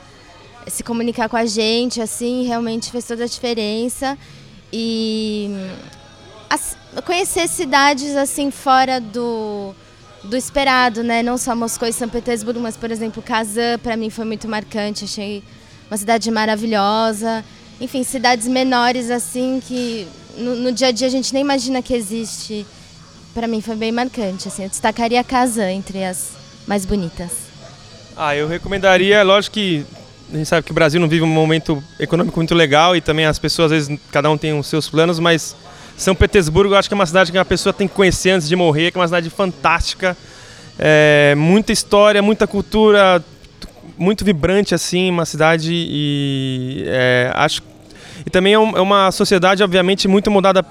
se 0.67 0.83
comunicar 0.83 1.29
com 1.29 1.37
a 1.37 1.47
gente, 1.47 2.01
assim, 2.03 2.45
realmente 2.45 2.91
fez 2.91 3.05
toda 3.05 3.23
a 3.23 3.29
diferença. 3.29 4.19
E 4.73 5.49
as- 6.51 6.77
conhecer 7.07 7.47
cidades 7.49 8.17
assim 8.17 8.51
fora 8.51 9.01
do, 9.01 9.73
do 10.29 10.37
esperado, 10.37 11.03
né? 11.03 11.23
Não 11.23 11.39
só 11.39 11.57
Moscou 11.57 11.89
e 11.89 11.93
São 11.93 12.09
Petersburgo, 12.09 12.61
mas 12.61 12.77
por 12.77 12.91
exemplo, 12.91 13.23
Kazan 13.23 13.79
para 13.83 13.97
mim 13.97 14.11
foi 14.11 14.25
muito 14.25 14.47
marcante, 14.47 15.05
achei 15.05 15.43
uma 15.91 15.97
cidade 15.97 16.31
maravilhosa. 16.31 17.45
Enfim, 17.81 18.05
cidades 18.05 18.47
menores 18.47 19.11
assim 19.11 19.61
que 19.67 20.07
no, 20.37 20.55
no 20.55 20.73
dia 20.73 20.89
a 20.89 20.93
dia 20.93 21.07
a 21.07 21.11
gente 21.11 21.33
nem 21.33 21.43
imagina 21.43 21.83
que 21.83 21.95
existe. 21.95 22.67
Para 23.35 23.47
mim 23.47 23.61
foi 23.61 23.77
bem 23.77 23.93
marcante, 23.93 24.49
assim. 24.49 24.65
Eu 24.65 24.69
destacaria 24.69 25.23
Kazan 25.25 25.71
entre 25.71 26.05
as 26.05 26.31
mais 26.67 26.85
bonitas. 26.85 27.31
Ah, 28.17 28.35
eu 28.35 28.49
recomendaria, 28.49 29.23
lógico 29.23 29.55
que 29.55 29.87
a 30.33 30.37
gente 30.37 30.47
sabe 30.47 30.65
que 30.65 30.73
o 30.73 30.75
Brasil 30.75 31.01
não 31.01 31.09
vive 31.09 31.23
um 31.23 31.29
momento 31.29 31.83
econômico 31.99 32.37
muito 32.37 32.55
legal 32.55 32.95
e 32.95 33.01
também 33.01 33.25
as 33.25 33.39
pessoas, 33.39 33.73
às 33.73 33.87
vezes, 33.87 34.01
cada 34.11 34.29
um 34.29 34.37
tem 34.37 34.59
os 34.59 34.67
seus 34.67 34.89
planos, 34.89 35.19
mas 35.19 35.57
São 35.99 36.15
Petersburgo 36.15 36.75
eu 36.75 36.79
acho 36.79 36.89
que 36.89 36.95
é 36.95 36.97
uma 36.97 37.05
cidade 37.07 37.33
que 37.33 37.37
a 37.37 37.45
pessoa 37.45 37.73
tem 37.73 37.89
que 37.89 37.95
conhecer 37.95 38.31
antes 38.31 38.49
de 38.49 38.55
morrer, 38.55 38.93
que 38.93 38.97
é 38.97 39.01
uma 39.01 39.07
cidade 39.09 39.29
fantástica, 39.31 40.17
é, 40.79 41.35
muita 41.37 41.73
história, 41.73 42.23
muita 42.23 42.47
cultura, 42.47 43.23
muito 43.99 44.25
vibrante, 44.25 44.75
assim, 44.77 45.11
uma 45.11 45.27
cidade 45.27 45.73
e 45.75 46.85
é, 46.87 47.33
acho... 47.35 47.63
E 48.25 48.31
também 48.31 48.53
é 48.53 48.59
um- 48.59 48.77
é 48.77 48.81
uma 48.81 49.11
sociedade, 49.11 49.63
obviamente, 49.63 50.07
muito 50.07 50.31
mudada 50.31 50.65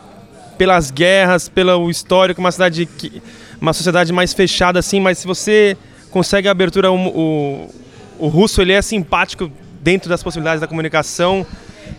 pelas 0.57 0.91
guerras, 0.91 1.49
pelo 1.49 1.89
histórico, 1.89 2.39
uma 2.39 2.51
cidade 2.51 2.85
que, 2.85 3.21
uma 3.59 3.73
sociedade 3.73 4.13
mais 4.13 4.33
fechada 4.33 4.79
assim, 4.79 4.99
mas 5.01 5.17
se 5.17 5.27
você 5.27 5.75
consegue 6.09 6.47
a 6.47 6.51
abertura, 6.51 6.89
o, 6.89 6.95
o, 6.95 7.69
o 8.17 8.27
russo 8.27 8.61
ele 8.61 8.71
é 8.71 8.81
simpático 8.81 9.51
dentro 9.81 10.09
das 10.09 10.23
possibilidades 10.23 10.61
da 10.61 10.67
comunicação. 10.67 11.45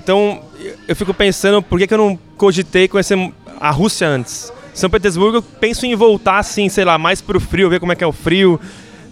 Então 0.03 0.40
eu- 0.87 0.96
fico 0.96 1.12
pensando 1.14 1.62
por 1.62 1.79
que, 1.79 1.87
que 1.87 1.94
eu 1.94 1.98
não 1.98 2.18
cogitei 2.37 2.88
conhecer 2.88 3.16
a 3.61 3.70
Rússia 3.70 4.07
antes. 4.09 4.53
São 4.74 4.88
Petersburgo, 4.88 5.38
eu 5.38 5.42
penso 5.42 5.85
em 5.87 5.94
voltar 5.96 6.38
assim, 6.38 6.68
sei 6.68 6.85
lá, 6.85 6.96
mais 6.98 7.20
pro 7.20 7.40
frio, 7.40 7.68
ver 7.68 7.81
como 7.81 7.92
é 7.92 7.96
que 7.96 8.05
é 8.05 8.07
o 8.07 8.12
frio. 8.12 8.61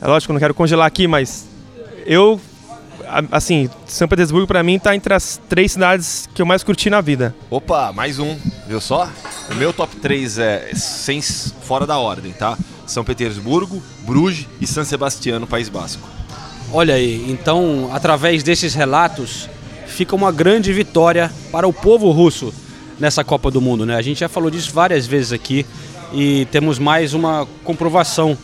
É 0.00 0.06
lógico 0.06 0.30
eu 0.30 0.34
não 0.34 0.40
quero 0.40 0.54
congelar 0.54 0.86
aqui, 0.86 1.06
mas 1.08 1.46
eu 2.04 2.40
assim, 3.30 3.70
São 3.86 4.08
Petersburgo 4.08 4.46
pra 4.46 4.62
mim 4.62 4.78
tá 4.78 4.94
entre 4.94 5.14
as 5.14 5.40
três 5.48 5.72
cidades 5.72 6.28
que 6.34 6.42
eu 6.42 6.46
mais 6.46 6.62
curti 6.62 6.90
na 6.90 7.00
vida. 7.00 7.34
Opa, 7.50 7.92
mais 7.92 8.18
um, 8.18 8.36
viu 8.66 8.80
só? 8.80 9.08
O 9.50 9.54
meu 9.54 9.72
top 9.72 9.94
3 9.96 10.38
é 10.38 10.70
sem, 10.74 11.20
fora 11.22 11.86
da 11.86 11.98
ordem, 11.98 12.32
tá? 12.32 12.56
São 12.86 13.04
Petersburgo, 13.04 13.82
Bruges 14.04 14.46
e 14.60 14.66
San 14.66 14.84
Sebastião, 14.84 15.38
no 15.40 15.46
País 15.46 15.68
Basco. 15.68 16.02
Olha 16.72 16.94
aí, 16.94 17.30
então, 17.30 17.90
através 17.92 18.42
desses 18.42 18.74
relatos, 18.74 19.48
fica 19.96 20.14
uma 20.14 20.30
grande 20.30 20.74
vitória 20.74 21.32
para 21.50 21.66
o 21.66 21.72
povo 21.72 22.10
russo 22.10 22.52
nessa 23.00 23.24
Copa 23.24 23.50
do 23.50 23.62
Mundo, 23.62 23.86
né? 23.86 23.96
A 23.96 24.02
gente 24.02 24.20
já 24.20 24.28
falou 24.28 24.50
disso 24.50 24.70
várias 24.70 25.06
vezes 25.06 25.32
aqui 25.32 25.64
e 26.12 26.46
temos 26.50 26.78
mais 26.78 27.14
uma 27.14 27.48
comprovação 27.64 28.36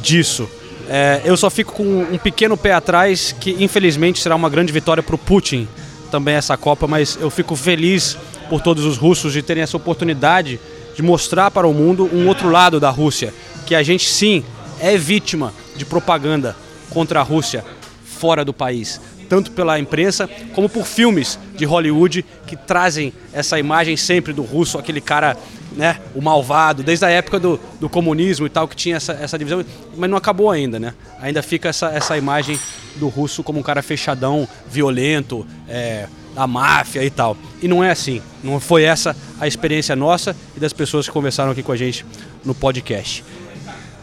disso. 0.00 0.48
É, 0.88 1.20
eu 1.24 1.36
só 1.36 1.50
fico 1.50 1.72
com 1.72 2.02
um 2.02 2.16
pequeno 2.16 2.56
pé 2.56 2.72
atrás, 2.72 3.34
que 3.40 3.56
infelizmente 3.58 4.20
será 4.20 4.36
uma 4.36 4.48
grande 4.48 4.72
vitória 4.72 5.02
para 5.02 5.16
o 5.16 5.18
Putin 5.18 5.66
também 6.12 6.36
essa 6.36 6.56
Copa, 6.56 6.86
mas 6.86 7.18
eu 7.20 7.28
fico 7.28 7.56
feliz 7.56 8.16
por 8.48 8.60
todos 8.60 8.84
os 8.84 8.96
russos 8.96 9.32
de 9.32 9.42
terem 9.42 9.64
essa 9.64 9.76
oportunidade 9.76 10.60
de 10.94 11.02
mostrar 11.02 11.50
para 11.50 11.66
o 11.66 11.74
mundo 11.74 12.08
um 12.12 12.28
outro 12.28 12.48
lado 12.48 12.78
da 12.78 12.90
Rússia, 12.90 13.34
que 13.66 13.74
a 13.74 13.82
gente 13.82 14.08
sim 14.08 14.44
é 14.78 14.96
vítima 14.96 15.52
de 15.76 15.84
propaganda 15.84 16.56
contra 16.88 17.18
a 17.18 17.24
Rússia 17.24 17.64
fora 18.04 18.44
do 18.44 18.52
país, 18.52 19.00
tanto 19.30 19.52
pela 19.52 19.78
imprensa 19.78 20.28
como 20.52 20.68
por 20.68 20.84
filmes 20.84 21.38
de 21.54 21.64
Hollywood 21.64 22.24
que 22.48 22.56
trazem 22.56 23.12
essa 23.32 23.60
imagem 23.60 23.96
sempre 23.96 24.32
do 24.32 24.42
russo, 24.42 24.76
aquele 24.76 25.00
cara, 25.00 25.36
né, 25.70 26.00
o 26.16 26.20
malvado, 26.20 26.82
desde 26.82 27.04
a 27.04 27.10
época 27.10 27.38
do, 27.38 27.58
do 27.78 27.88
comunismo 27.88 28.44
e 28.44 28.50
tal, 28.50 28.66
que 28.66 28.74
tinha 28.74 28.96
essa, 28.96 29.12
essa 29.12 29.38
divisão, 29.38 29.64
mas 29.96 30.10
não 30.10 30.18
acabou 30.18 30.50
ainda, 30.50 30.80
né? 30.80 30.94
Ainda 31.20 31.44
fica 31.44 31.68
essa, 31.68 31.86
essa 31.90 32.18
imagem 32.18 32.58
do 32.96 33.06
russo 33.06 33.44
como 33.44 33.60
um 33.60 33.62
cara 33.62 33.82
fechadão, 33.82 34.48
violento, 34.68 35.46
é, 35.68 36.08
da 36.34 36.46
máfia 36.48 37.04
e 37.04 37.10
tal. 37.10 37.36
E 37.62 37.68
não 37.68 37.84
é 37.84 37.92
assim. 37.92 38.20
Não 38.42 38.58
foi 38.58 38.82
essa 38.82 39.16
a 39.38 39.46
experiência 39.46 39.94
nossa 39.94 40.34
e 40.56 40.60
das 40.60 40.72
pessoas 40.72 41.06
que 41.06 41.12
conversaram 41.12 41.52
aqui 41.52 41.62
com 41.62 41.70
a 41.70 41.76
gente 41.76 42.04
no 42.44 42.54
podcast. 42.54 43.24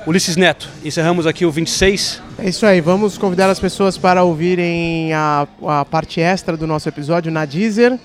Ulisses 0.08 0.38
Neto, 0.38 0.70
encerramos 0.86 1.28
aqui 1.28 1.46
o 1.46 1.52
26. 1.52 2.22
É 2.40 2.48
isso 2.48 2.66
aí, 2.66 2.80
vamos 2.80 3.18
convidar 3.18 3.50
as 3.50 3.60
pessoas 3.60 3.98
para 3.98 4.24
ouvirem 4.24 5.12
a, 5.14 5.46
a 5.68 5.84
parte 5.84 6.22
extra 6.22 6.56
do 6.56 6.66
nosso 6.66 6.88
episódio 6.88 7.30
na 7.30 7.44
Deezer. 7.44 8.00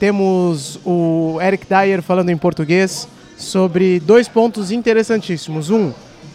Temos 0.00 0.80
o 0.84 1.38
Eric 1.40 1.64
Dyer 1.64 2.02
falando 2.02 2.30
em 2.30 2.36
português 2.36 3.06
sobre 3.36 4.00
dois 4.00 4.26
pontos 4.26 4.72
interessantíssimos. 4.72 5.70
Um, 5.70 5.92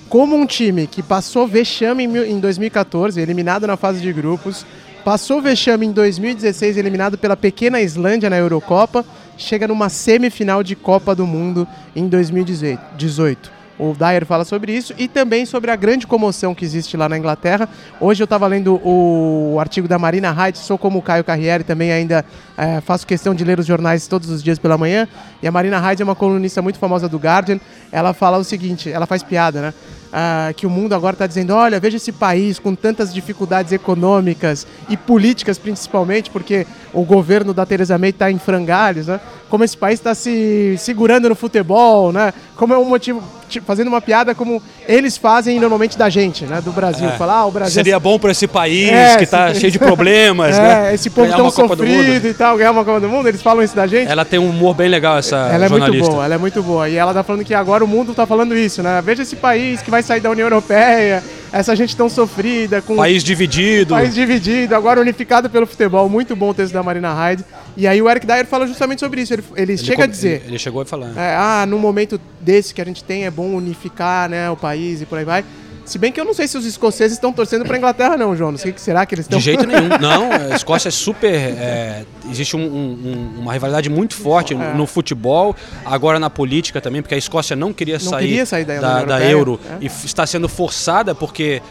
como 0.08 0.38
um 0.38 0.46
time 0.46 0.88
que 0.88 1.04
passou 1.04 1.46
vexame 1.46 2.06
em 2.06 2.40
2014, 2.40 3.20
eliminado 3.20 3.68
na 3.68 3.76
fase 3.76 4.00
de 4.00 4.14
grupos, 4.14 4.66
passou 5.04 5.42
vexame 5.42 5.86
em 5.86 5.92
2016, 5.92 6.78
eliminado 6.78 7.18
pela 7.18 7.36
pequena 7.36 7.82
Islândia 7.82 8.30
na 8.30 8.38
Eurocopa, 8.38 9.04
chega 9.38 9.68
numa 9.68 9.90
semifinal 9.90 10.64
de 10.64 10.78
Copa 10.78 11.14
do 11.14 11.28
Mundo 11.28 11.68
em 11.94 12.08
2018. 12.08 13.57
O 13.80 13.94
Dyer 13.94 14.26
fala 14.26 14.44
sobre 14.44 14.76
isso 14.76 14.94
e 14.98 15.08
também 15.08 15.46
sobre 15.46 15.70
a 15.70 15.76
grande 15.76 16.08
comoção 16.08 16.56
que 16.56 16.66
existe 16.66 16.98
lá 16.98 17.08
na 17.08 17.18
Inglaterra. 17.18 17.70
Hoje 18.02 18.24
eu 18.24 18.26
estava 18.26 18.48
lendo 18.48 18.82
o 18.84 19.58
artigo 19.60 19.88
da 19.88 20.00
Marina 20.00 20.32
Hyde, 20.32 20.58
sou 20.58 20.80
como 20.80 20.98
o 20.98 21.02
Caio 21.02 21.24
Carriere, 21.24 21.64
também 21.64 21.92
ainda 21.92 22.26
é, 22.58 22.82
faço 22.82 23.06
questão 23.06 23.36
de 23.36 23.44
ler 23.44 23.60
os 23.60 23.68
jornais 23.68 24.08
todos 24.08 24.32
os 24.32 24.42
dias 24.42 24.58
pela 24.58 24.80
manhã. 24.80 25.08
E 25.44 25.48
a 25.48 25.52
Marina 25.52 25.78
Hyde 25.80 26.02
é 26.02 26.06
uma 26.06 26.16
colunista 26.16 26.60
muito 26.60 26.80
famosa 26.80 27.08
do 27.08 27.18
Guardian. 27.18 27.60
Ela 27.92 28.14
fala 28.14 28.40
o 28.40 28.44
seguinte, 28.44 28.92
ela 28.92 29.06
faz 29.06 29.22
piada, 29.22 29.62
né? 29.62 29.74
Uh, 30.08 30.54
que 30.54 30.66
o 30.66 30.70
mundo 30.70 30.96
agora 30.96 31.14
está 31.14 31.28
dizendo: 31.28 31.54
olha, 31.54 31.80
veja 31.80 31.98
esse 31.98 32.14
país 32.14 32.58
com 32.58 32.74
tantas 32.74 33.14
dificuldades 33.14 33.74
econômicas 33.74 34.66
e 34.88 34.96
políticas, 34.96 35.58
principalmente, 35.58 36.32
porque 36.32 36.66
o 36.94 37.04
governo 37.04 37.54
da 37.54 37.66
Theresa 37.66 37.98
May 37.98 38.12
está 38.12 38.32
em 38.32 38.40
frangalhos, 38.40 39.08
né? 39.08 39.20
Como 39.50 39.66
esse 39.66 39.78
país 39.78 40.00
está 40.00 40.16
se 40.16 40.76
segurando 40.78 41.28
no 41.28 41.36
futebol, 41.36 42.14
né? 42.14 42.34
Como 42.56 42.74
é 42.74 42.78
um 42.78 42.86
motivo, 42.86 43.22
tipo, 43.48 43.66
fazendo 43.66 43.88
uma 43.88 44.02
piada 44.02 44.36
como 44.36 44.62
eles 44.88 45.18
fazem 45.18 45.60
normalmente 45.60 45.98
da 45.98 46.10
gente, 46.10 46.46
né? 46.46 46.62
Do 46.62 46.72
Brasil. 46.72 47.08
É. 47.08 47.12
Falar, 47.14 47.40
ah, 47.40 47.46
o 47.46 47.52
Brasil. 47.52 47.74
Seria 47.74 48.00
bom 48.00 48.20
para 48.20 48.32
esse 48.32 48.48
país 48.48 48.90
É, 48.90 49.18
que 49.18 49.24
está 49.24 49.54
cheio 49.54 49.72
de 49.72 49.80
problemas, 49.80 50.56
é, 50.60 50.62
né? 50.62 50.94
esse 50.94 51.10
povo 51.10 51.28
Ganhar 51.28 51.38
tão 51.38 51.50
sofrido 51.50 52.28
e 52.28 52.34
tal, 52.34 52.58
ganhar 52.58 52.72
uma 52.72 52.86
Copa 52.86 53.00
do 53.00 53.10
Mundo, 53.10 53.28
eles 53.28 53.42
falam 53.42 53.64
isso 53.64 53.76
da 53.76 53.88
gente. 53.88 54.10
Ela 54.10 54.26
tem 54.26 54.40
um 54.40 54.50
humor 54.50 54.74
bem 54.76 54.90
legal, 54.90 55.18
essa 55.18 55.36
Ela 55.36 55.66
é 55.66 55.70
muito 55.70 55.82
jornalista. 55.84 56.12
boa, 56.12 56.26
ela 56.26 56.36
é 56.36 56.38
muito 56.38 56.64
boa. 56.64 56.90
E 56.90 56.96
ela 56.96 57.14
tá 57.14 57.24
falando 57.24 57.44
que 57.44 57.54
agora 57.54 57.84
o 57.84 57.88
mundo 57.88 58.14
tá 58.14 58.26
falando 58.26 58.56
isso, 58.56 58.82
né? 58.84 59.02
Veja 59.04 59.24
esse 59.24 59.36
país 59.36 59.82
que 59.82 59.92
vai 59.92 60.04
sair 60.04 60.20
da 60.20 60.30
União 60.30 60.46
Europeia, 60.46 61.24
essa 61.52 61.76
gente 61.76 61.96
tão 61.96 62.10
sofrida, 62.10 62.82
com 62.82 62.96
País 62.96 63.24
dividido. 63.24 63.94
país 63.94 64.14
dividido, 64.14 64.76
agora 64.76 65.00
unificado 65.00 65.50
pelo 65.50 65.66
futebol. 65.66 66.10
Muito 66.10 66.36
bom 66.36 66.50
o 66.50 66.54
texto 66.54 66.74
da 66.74 66.84
Marina 66.84 67.14
Hyde. 67.14 67.44
E 67.76 67.88
aí 67.88 68.02
o 68.02 68.10
Eric 68.10 68.26
Dyer 68.26 68.46
fala 68.46 68.68
justamente 68.68 69.00
sobre 69.00 69.22
isso. 69.22 69.34
Ele, 69.34 69.44
ele 69.56 69.72
Ele 69.74 69.78
chega 69.78 70.04
a 70.04 70.08
dizer. 70.08 70.42
Ele, 70.42 70.52
ele 70.52 70.60
chegou 70.60 70.82
a 70.82 70.86
falar. 70.86 71.12
É, 71.16 71.36
ah, 71.36 71.66
num 71.68 71.80
momento 71.80 72.20
desse 72.42 72.74
que 72.74 72.82
a 72.82 72.86
gente 72.86 73.04
tem, 73.04 73.26
é 73.26 73.32
bom 73.32 73.56
unificar 73.56 74.30
né, 74.30 74.50
o 74.50 74.56
país 74.58 75.02
e 75.02 75.06
por 75.06 75.18
aí 75.18 75.26
vai. 75.26 75.44
Se 75.88 75.98
bem 75.98 76.12
que 76.12 76.20
eu 76.20 76.26
não 76.26 76.34
sei 76.34 76.48
se 76.50 76.58
os 76.58 76.66
escoceses 76.66 77.14
estão 77.18 77.32
torcendo 77.32 77.64
pra 77.64 77.78
Inglaterra, 77.78 78.18
não, 78.18 78.36
João. 78.36 78.52
Não 78.52 78.58
sei 78.58 78.72
o 78.72 78.74
que 78.74 78.82
será 78.82 79.06
que 79.06 79.16
eles 79.16 79.26
estão. 79.26 79.40
De 79.40 79.46
jeito 79.46 79.64
nenhum. 79.68 79.88
Não, 80.02 80.32
a 80.52 80.56
Escócia 80.56 80.90
é 80.90 80.92
super. 80.92 81.34
é, 81.34 82.04
existe 82.30 82.56
um- 82.58 82.60
um- 82.60 83.36
um- 83.38 83.42
uma 83.42 83.54
rivalidade 83.54 83.90
muito 83.90 84.14
forte 84.14 84.54
no- 84.54 84.64
É. 84.64 84.74
no 84.74 84.86
futebol, 84.86 85.56
agora 85.86 86.20
na 86.20 86.30
política 86.30 86.82
também, 86.82 87.02
porque 87.02 87.16
a 87.16 87.18
Escócia 87.18 87.56
não 87.56 87.72
queria 87.72 87.98
Não 88.00 88.10
sair, 88.12 88.28
queria 88.28 88.46
sair 88.46 88.66
da 88.66 88.80
da, 88.82 89.00
Europeia, 89.00 89.30
Euro 89.30 89.60
é. 89.72 89.78
e 89.82 89.86
está 89.88 90.28
sendo 90.28 90.50
forçada 90.50 91.16
porque 91.16 91.62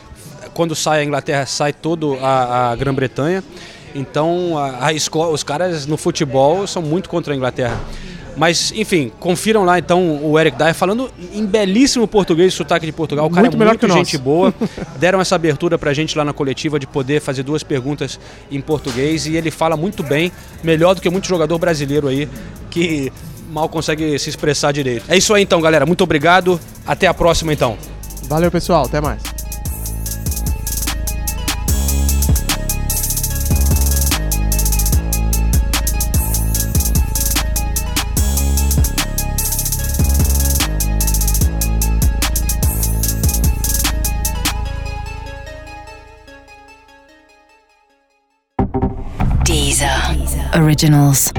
quando 0.54 0.74
sai 0.74 1.00
a 1.00 1.04
Inglaterra 1.04 1.44
sai 1.44 1.72
todo 1.74 2.18
a, 2.22 2.70
a 2.70 2.76
Grã-Bretanha. 2.76 3.44
Então 3.94 4.56
a, 4.58 4.86
a 4.86 4.92
Escó- 4.94 5.30
os 5.30 5.42
caras 5.42 5.84
no 5.86 5.96
futebol 5.96 6.66
são 6.66 6.80
muito 6.82 7.08
contra 7.08 7.32
a 7.34 7.36
Inglaterra. 7.36 7.78
Mas, 8.36 8.72
enfim, 8.76 9.10
confiram 9.18 9.64
lá 9.64 9.78
então 9.78 10.22
o 10.22 10.38
Eric 10.38 10.58
Dyer 10.58 10.74
falando 10.74 11.10
em 11.32 11.44
belíssimo 11.46 12.06
português, 12.06 12.52
sotaque 12.52 12.84
de 12.84 12.92
Portugal. 12.92 13.26
O 13.26 13.30
cara 13.30 13.48
Muito 13.48 13.62
é 13.62 13.66
muito 13.66 13.88
gente 13.88 14.18
boa. 14.18 14.54
Deram 14.98 15.20
essa 15.20 15.34
abertura 15.34 15.78
pra 15.78 15.94
gente 15.94 16.16
lá 16.16 16.24
na 16.24 16.32
coletiva 16.32 16.78
de 16.78 16.86
poder 16.86 17.20
fazer 17.20 17.42
duas 17.42 17.62
perguntas 17.62 18.20
em 18.50 18.60
português 18.60 19.26
e 19.26 19.36
ele 19.36 19.50
fala 19.50 19.76
muito 19.76 20.02
bem, 20.02 20.30
melhor 20.62 20.94
do 20.94 21.00
que 21.00 21.08
muito 21.08 21.26
jogador 21.26 21.58
brasileiro 21.58 22.08
aí 22.08 22.28
que 22.70 23.10
mal 23.50 23.68
consegue 23.68 24.18
se 24.18 24.28
expressar 24.28 24.72
direito. 24.72 25.04
É 25.08 25.16
isso 25.16 25.32
aí 25.32 25.42
então, 25.42 25.60
galera. 25.60 25.86
Muito 25.86 26.04
obrigado. 26.04 26.60
Até 26.86 27.06
a 27.06 27.14
próxima 27.14 27.52
então. 27.52 27.78
Valeu, 28.28 28.50
pessoal. 28.50 28.84
Até 28.84 29.00
mais. 29.00 29.35
Originals. 50.56 51.32